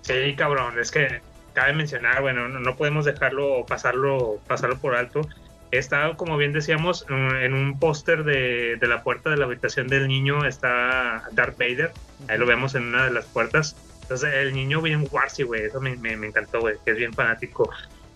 Sí, 0.01 0.33
cabrón, 0.35 0.79
es 0.79 0.89
que 0.91 1.21
cabe 1.53 1.73
mencionar, 1.73 2.21
bueno, 2.21 2.47
no, 2.49 2.59
no 2.59 2.75
podemos 2.75 3.05
dejarlo 3.05 3.65
pasarlo, 3.67 4.39
pasarlo 4.47 4.77
por 4.79 4.95
alto. 4.95 5.21
Está, 5.69 6.15
como 6.17 6.35
bien 6.37 6.51
decíamos, 6.53 7.05
mm, 7.07 7.35
en 7.35 7.53
un 7.53 7.79
póster 7.79 8.23
de, 8.23 8.77
de 8.77 8.87
la 8.87 9.03
puerta 9.03 9.29
de 9.29 9.37
la 9.37 9.45
habitación 9.45 9.87
del 9.87 10.07
niño 10.07 10.43
está 10.45 11.23
Darth 11.31 11.57
Vader. 11.57 11.91
Ahí 12.27 12.37
lo 12.37 12.45
vemos 12.45 12.75
en 12.75 12.85
una 12.87 13.05
de 13.05 13.11
las 13.11 13.25
puertas. 13.25 13.75
Entonces, 14.01 14.33
el 14.33 14.53
niño 14.53 14.81
bien 14.81 15.07
Warsy, 15.09 15.43
güey, 15.43 15.63
eso 15.65 15.79
me, 15.79 15.95
me, 15.95 16.17
me 16.17 16.27
encantó, 16.27 16.59
güey, 16.59 16.75
que 16.83 16.91
es 16.91 16.97
bien 16.97 17.13
fanático. 17.13 17.69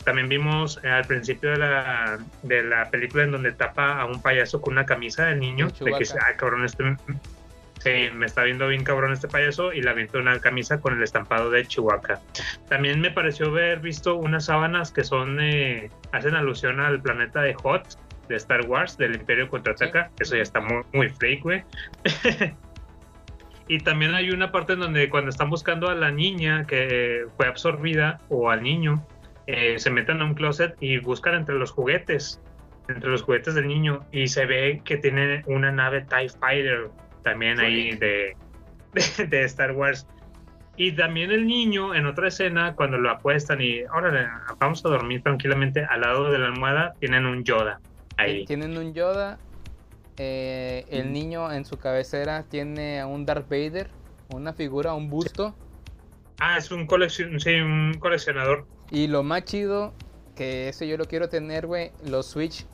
También 0.05 0.29
vimos 0.29 0.79
eh, 0.83 0.89
al 0.89 1.05
principio 1.05 1.51
de 1.51 1.57
la, 1.57 2.19
de 2.43 2.63
la 2.63 2.89
película 2.89 3.23
en 3.23 3.31
donde 3.31 3.51
tapa 3.51 3.99
a 3.99 4.05
un 4.05 4.21
payaso 4.21 4.61
con 4.61 4.73
una 4.73 4.85
camisa 4.85 5.25
del 5.25 5.39
niño. 5.39 5.67
De 5.67 5.73
que, 5.73 6.05
Chewbacca. 6.05 6.27
ah, 6.29 6.37
cabrón, 6.37 6.63
este. 6.63 6.95
Sí, 7.79 8.09
me 8.15 8.25
está 8.25 8.43
viendo 8.43 8.67
bien 8.67 8.83
cabrón 8.83 9.11
este 9.13 9.27
payaso 9.27 9.73
y 9.73 9.81
le 9.81 9.89
avienta 9.89 10.17
una 10.17 10.39
camisa 10.39 10.79
con 10.79 10.95
el 10.95 11.03
estampado 11.03 11.49
de 11.49 11.65
Chihuahua. 11.65 12.19
También 12.69 13.01
me 13.01 13.11
pareció 13.11 13.47
haber 13.47 13.79
visto 13.79 14.15
unas 14.15 14.45
sábanas 14.45 14.91
que 14.91 15.03
son. 15.03 15.39
eh, 15.41 15.89
hacen 16.11 16.35
alusión 16.35 16.79
al 16.79 17.01
planeta 17.01 17.41
de 17.41 17.53
Hot 17.55 17.99
de 18.27 18.35
Star 18.37 18.65
Wars, 18.67 18.97
del 18.97 19.15
Imperio 19.15 19.49
Contraataca. 19.49 20.09
Eso 20.19 20.35
ya 20.35 20.43
está 20.43 20.61
muy, 20.61 20.83
muy 20.93 21.09
freak, 21.09 21.43
güey. 21.43 21.63
Y 23.67 23.79
también 23.79 24.13
hay 24.13 24.29
una 24.29 24.51
parte 24.51 24.73
en 24.73 24.79
donde 24.79 25.09
cuando 25.09 25.29
están 25.29 25.49
buscando 25.49 25.89
a 25.89 25.95
la 25.95 26.11
niña 26.11 26.65
que 26.67 27.25
fue 27.35 27.47
absorbida 27.47 28.19
o 28.29 28.51
al 28.51 28.61
niño, 28.61 29.03
eh, 29.47 29.77
se 29.77 29.89
meten 29.89 30.21
a 30.21 30.25
un 30.25 30.33
closet 30.33 30.75
y 30.79 30.97
buscan 30.99 31.35
entre 31.35 31.55
los 31.55 31.71
juguetes, 31.71 32.41
entre 32.87 33.09
los 33.09 33.21
juguetes 33.23 33.55
del 33.55 33.67
niño, 33.67 34.05
y 34.11 34.27
se 34.27 34.45
ve 34.45 34.81
que 34.83 34.97
tiene 34.97 35.43
una 35.47 35.71
nave 35.71 36.01
TIE 36.01 36.29
Fighter 36.29 36.89
también 37.23 37.59
ahí 37.59 37.95
de, 37.95 38.35
de, 38.93 39.27
de 39.27 39.43
Star 39.43 39.71
Wars. 39.71 40.07
Y 40.77 40.91
también 40.91 41.31
el 41.31 41.47
niño 41.47 41.95
en 41.95 42.05
otra 42.05 42.27
escena, 42.27 42.75
cuando 42.75 42.97
lo 42.97 43.09
apuestan 43.09 43.61
y 43.61 43.83
ahora 43.83 44.43
vamos 44.59 44.83
a 44.85 44.89
dormir 44.89 45.21
tranquilamente 45.23 45.85
al 45.85 46.01
lado 46.01 46.29
de 46.31 46.37
la 46.37 46.47
almohada, 46.47 46.93
tienen 46.99 47.25
un 47.25 47.43
Yoda 47.45 47.79
ahí. 48.17 48.45
Tienen 48.45 48.77
un 48.77 48.93
Yoda. 48.93 49.37
eh, 50.17 50.85
el 50.89 51.11
niño 51.13 51.51
en 51.51 51.65
su 51.65 51.77
cabecera 51.77 52.43
tiene 52.43 52.99
a 52.99 53.07
un 53.07 53.25
Darth 53.25 53.49
Vader, 53.49 53.89
una 54.33 54.53
figura, 54.53 54.93
un 54.93 55.09
busto. 55.09 55.55
Ah, 56.39 56.57
es 56.57 56.71
un, 56.71 56.85
coleccion 56.85 57.39
sí, 57.39 57.53
un 57.55 57.93
coleccionador. 57.99 58.67
Y 58.91 59.07
lo 59.07 59.23
más 59.23 59.45
chido, 59.45 59.93
que 60.35 60.69
ese 60.69 60.87
yo 60.87 60.97
lo 60.97 61.05
quiero 61.05 61.29
tener, 61.29 61.67
güey, 61.67 61.91
los 62.05 62.27
switch. 62.27 62.65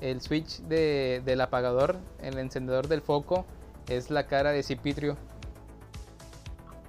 El 0.00 0.20
switch 0.20 0.60
de, 0.62 1.22
del 1.24 1.40
apagador, 1.40 1.96
el 2.22 2.38
encendedor 2.38 2.86
del 2.86 3.02
foco, 3.02 3.46
es 3.88 4.10
la 4.10 4.26
cara 4.26 4.52
de 4.52 4.62
Cipitrio. 4.62 5.16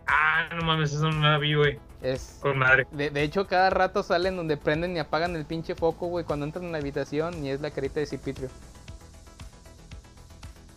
Ah, 0.07 0.49
no 0.55 0.63
mames, 0.63 0.93
eso 0.93 1.09
no 1.09 1.27
la 1.27 1.37
vi, 1.37 1.53
güey. 1.55 1.79
Es, 2.01 2.39
Con 2.41 2.57
madre. 2.57 2.87
de, 2.91 3.09
de 3.09 3.23
hecho, 3.23 3.47
cada 3.47 3.69
rato 3.69 4.03
salen 4.03 4.35
donde 4.35 4.57
prenden 4.57 4.95
y 4.95 4.99
apagan 4.99 5.35
el 5.35 5.45
pinche 5.45 5.75
foco, 5.75 6.07
güey, 6.07 6.23
cuando 6.25 6.45
entran 6.45 6.65
en 6.65 6.71
la 6.71 6.77
habitación 6.77 7.43
y 7.43 7.49
es 7.49 7.61
la 7.61 7.71
carita 7.71 7.99
de 7.99 8.05
Cipitrio. 8.05 8.49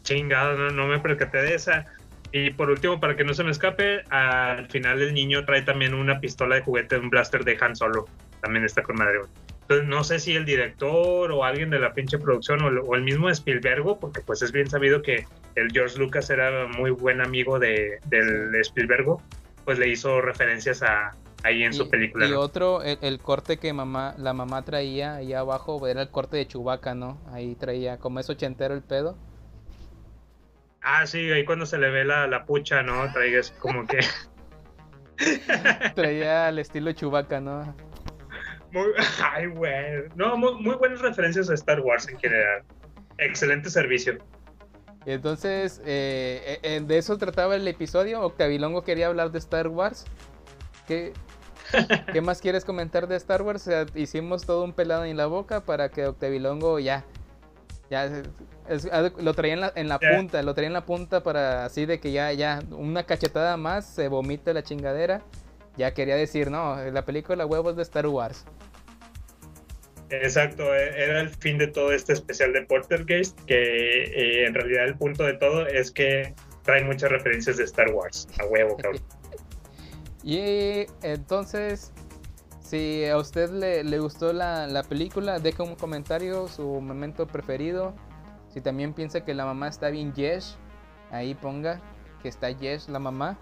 Chingado, 0.03 0.57
no, 0.57 0.71
no 0.71 0.87
me 0.87 0.99
percaté 0.99 1.39
de 1.39 1.55
esa. 1.55 1.87
Y 2.33 2.51
por 2.51 2.71
último, 2.71 2.99
para 2.99 3.15
que 3.15 3.25
no 3.25 3.35
se 3.35 3.45
me 3.45 3.51
escape, 3.51 4.03
al 4.11 4.67
final 4.71 5.03
el 5.03 5.13
niño 5.13 5.45
trae 5.45 5.63
también 5.63 5.93
una 5.93 6.19
pistola 6.19 6.57
de 6.57 6.63
juguete, 6.63 6.97
un 6.97 7.11
blaster 7.11 7.45
de 7.45 7.59
Han 7.61 7.77
Solo. 7.77 8.07
También 8.41 8.65
está 8.65 8.83
con 8.83 8.97
madre. 8.97 9.21
Entonces, 9.63 9.87
no 9.87 10.03
sé 10.03 10.19
si 10.19 10.35
el 10.35 10.45
director 10.45 11.31
o 11.31 11.45
alguien 11.45 11.71
de 11.71 11.79
la 11.79 11.93
pinche 11.93 12.19
producción 12.19 12.63
o, 12.63 12.69
el- 12.69 12.79
o 12.85 12.95
el 12.95 13.03
mismo 13.03 13.29
Spielberg, 13.31 13.85
porque 14.01 14.21
pues 14.23 14.43
es 14.43 14.51
bien 14.51 14.69
sabido 14.69 15.03
que 15.03 15.27
el 15.55 15.71
George 15.73 15.99
Lucas 15.99 16.31
era 16.31 16.67
muy 16.67 16.91
buen 16.91 17.21
amigo 17.21 17.59
de, 17.59 17.99
del 18.07 18.55
Spielberg, 18.57 19.17
pues 19.65 19.79
le 19.79 19.89
hizo 19.89 20.21
referencias 20.21 20.83
a 20.83 21.13
ahí 21.45 21.65
en 21.65 21.75
su 21.75 21.89
película. 21.89 22.27
Y 22.27 22.31
¿no? 22.31 22.41
otro, 22.41 22.83
el, 22.83 22.99
el 23.03 23.19
corte 23.19 23.57
que 23.59 23.73
mamá, 23.73 24.15
la 24.17 24.33
mamá 24.33 24.63
traía 24.63 25.17
ahí 25.17 25.33
abajo, 25.33 25.87
era 25.87 26.01
el 26.03 26.09
corte 26.09 26.37
de 26.37 26.47
Chubaca, 26.47 26.95
¿no? 26.95 27.21
Ahí 27.33 27.55
traía, 27.57 27.99
como 27.99 28.21
es 28.21 28.31
ochentero 28.31 28.75
el 28.75 28.83
pedo. 28.83 29.17
Ah, 30.83 31.07
sí, 31.07 31.31
ahí 31.31 31.45
cuando 31.45 31.65
se 31.65 31.79
le 31.79 31.91
ve 31.91 32.05
la, 32.05 32.27
la 32.27 32.45
pucha, 32.45 32.83
¿no? 32.83 33.03
Así 33.03 33.53
como 33.59 33.87
que... 33.87 34.01
Traía 35.95 36.49
al 36.49 36.59
estilo 36.59 36.93
Chubaca, 36.93 37.41
¿no? 37.41 37.75
Muy, 38.73 38.93
ay, 39.33 39.47
güey. 39.47 40.09
No, 40.17 40.37
muy, 40.37 40.55
muy 40.55 40.77
buenas 40.77 41.01
referencias 41.01 41.51
a 41.51 41.55
Star 41.55 41.81
Wars 41.81 42.09
en 42.09 42.19
general. 42.19 42.63
Excelente 43.19 43.71
servicio. 43.71 44.19
Entonces, 45.07 45.81
eh, 45.85 46.59
eh, 46.63 46.81
de 46.85 46.99
eso 46.99 47.19
trataba 47.19 47.57
el 47.57 47.67
episodio. 47.69 48.21
Octavilongo 48.23 48.83
quería 48.83 49.09
hablar 49.09 49.31
de 49.31 49.39
Star 49.39 49.69
Wars. 49.69 50.05
¿Qué, 50.87 51.13
¿Qué 52.13 52.21
más 52.23 52.41
quieres 52.41 52.65
comentar 52.65 53.09
de 53.09 53.17
Star 53.17 53.43
Wars? 53.43 53.67
O 53.67 53.71
sea, 53.71 53.87
hicimos 53.95 54.47
todo 54.47 54.65
un 54.65 54.73
pelado 54.73 55.05
en 55.05 55.17
la 55.17 55.27
boca 55.27 55.61
para 55.61 55.91
que 55.91 56.07
Octavilongo 56.07 56.79
ya. 56.79 57.05
Ya 57.93 58.07
es- 58.07 58.87
es- 58.87 58.89
lo 59.19 59.35
traía 59.35 59.53
en 59.53 59.61
la, 59.61 59.73
en 59.77 59.87
la 59.89 59.99
Ya. 60.01 60.17
punta, 60.17 60.41
lo 60.43 60.55
traía 60.55 60.69
en 60.69 60.73
la 60.73 60.87
punta 60.87 61.23
para 61.23 61.67
así 61.67 61.85
de 61.85 62.01
que 62.01 62.11
ya, 62.11 62.33
ya, 62.33 62.63
una 62.71 63.05
cachetada 63.05 63.59
más, 63.59 63.87
se 63.87 64.09
vomita 64.09 64.55
la 64.55 64.63
chingadera. 64.63 65.21
Ya 65.77 65.93
quería 65.93 66.17
decir, 66.17 66.51
no, 66.51 66.77
la 66.91 67.05
película 67.05 67.45
huevos 67.45 67.77
de 67.77 67.83
Star 67.83 68.07
Wars. 68.07 68.47
Exacto, 70.09 70.75
eh, 70.75 70.91
era 71.05 71.21
el 71.21 71.29
fin 71.29 71.59
de 71.59 71.67
todo 71.67 71.93
este 71.93 72.15
especial 72.15 72.55
de 72.55 72.63
Poltergeist, 72.63 73.39
que 73.45 74.05
eh, 74.05 74.47
en 74.47 74.55
realidad 74.55 74.85
el 74.87 74.97
punto 74.97 75.25
de 75.25 75.35
todo 75.35 75.67
es 75.67 75.91
que 75.91 76.35
trae 76.65 76.85
muchas 76.85 77.11
referencias 77.11 77.59
de 77.59 77.65
Star 77.65 77.91
Wars. 77.93 78.27
A 78.41 78.47
huevo, 78.47 78.77
cabrón. 78.79 79.03
Y 80.25 80.87
entonces, 81.03 81.93
si 82.73 83.05
a 83.05 83.19
usted 83.19 83.51
le, 83.51 83.85
le 83.85 83.99
gustó 83.99 84.33
la, 84.33 84.67
la 84.67 84.83
película, 84.83 85.39
deje 85.39 85.63
un 85.63 85.75
comentario, 85.75 86.49
su 86.49 86.81
momento 86.81 87.27
preferido. 87.27 87.95
Si 88.49 88.63
también 88.63 88.95
piensa 88.95 89.27
que 89.27 89.35
la 89.35 89.45
mamá 89.45 89.69
está 89.69 89.91
bien 89.91 90.15
Yesh, 90.15 90.57
ahí 91.11 91.35
ponga 91.35 91.83
que 92.23 92.31
está 92.31 92.51
Yesh 92.51 92.89
la 92.89 92.99
mamá. 92.99 93.39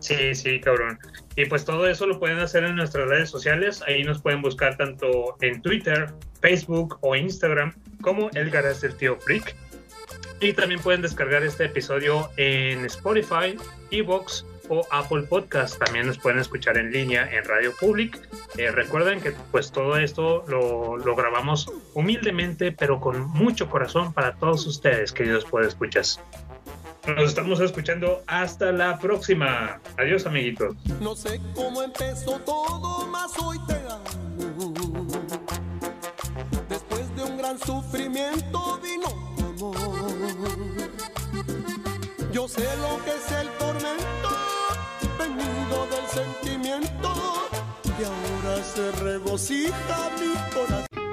Sí, 0.00 0.34
sí, 0.34 0.60
cabrón. 0.60 0.98
Y 1.36 1.46
pues 1.46 1.64
todo 1.64 1.86
eso 1.86 2.08
lo 2.08 2.18
pueden 2.18 2.40
hacer 2.40 2.64
en 2.64 2.74
nuestras 2.74 3.06
redes 3.08 3.30
sociales. 3.30 3.84
Ahí 3.86 4.02
nos 4.02 4.20
pueden 4.20 4.42
buscar 4.42 4.76
tanto 4.76 5.36
en 5.42 5.62
Twitter, 5.62 6.12
Facebook 6.40 6.98
o 7.02 7.14
Instagram 7.14 7.72
como 8.02 8.30
El 8.34 8.50
Garage 8.50 8.80
del 8.80 8.96
Tío 8.96 9.16
Freak. 9.20 9.54
Y 10.40 10.54
también 10.54 10.80
pueden 10.80 11.02
descargar 11.02 11.44
este 11.44 11.66
episodio 11.66 12.28
en 12.36 12.84
Spotify, 12.84 13.56
Evox 13.92 14.44
o 14.68 14.86
Apple 14.90 15.22
Podcast. 15.22 15.78
También 15.78 16.06
nos 16.06 16.18
pueden 16.18 16.38
escuchar 16.38 16.76
en 16.78 16.90
línea 16.90 17.28
en 17.30 17.44
Radio 17.44 17.72
Public. 17.78 18.18
Eh, 18.56 18.70
recuerden 18.70 19.20
que 19.20 19.32
pues 19.50 19.70
todo 19.70 19.96
esto 19.96 20.44
lo, 20.48 21.14
grabamos 21.16 21.70
humildemente, 21.94 22.72
pero 22.72 23.00
con 23.00 23.28
mucho 23.30 23.68
corazón 23.68 24.12
para 24.12 24.34
todos 24.36 24.66
ustedes, 24.66 25.12
queridos 25.12 25.44
podescuchas. 25.44 26.20
Nos 27.06 27.28
estamos 27.28 27.60
escuchando 27.60 28.22
hasta 28.26 28.72
la 28.72 28.98
próxima. 28.98 29.80
Adiós, 29.96 30.26
amiguitos. 30.26 30.74
No 31.00 31.14
sé 31.14 31.40
cómo 31.54 31.82
empezó 31.82 32.38
todo, 32.40 33.06
mas 33.06 33.32
hoy 33.38 33.58
te 33.66 33.74
amo. 33.74 35.06
Después 36.68 37.14
de 37.14 37.22
un 37.22 37.38
gran 37.38 37.58
sufrimiento 37.60 38.80
vino 38.82 39.08
tu. 39.56 39.72
Yo 42.36 42.46
sé 42.46 42.68
lo 42.82 43.02
que 43.02 43.12
es 43.12 43.32
el 43.32 43.48
tormento, 43.58 44.25
del 45.34 46.06
sentimiento, 46.08 47.12
y 47.84 48.04
ahora 48.04 48.62
se 48.62 48.92
regocija 49.02 50.10
mi 50.20 50.54
corazón. 50.54 51.05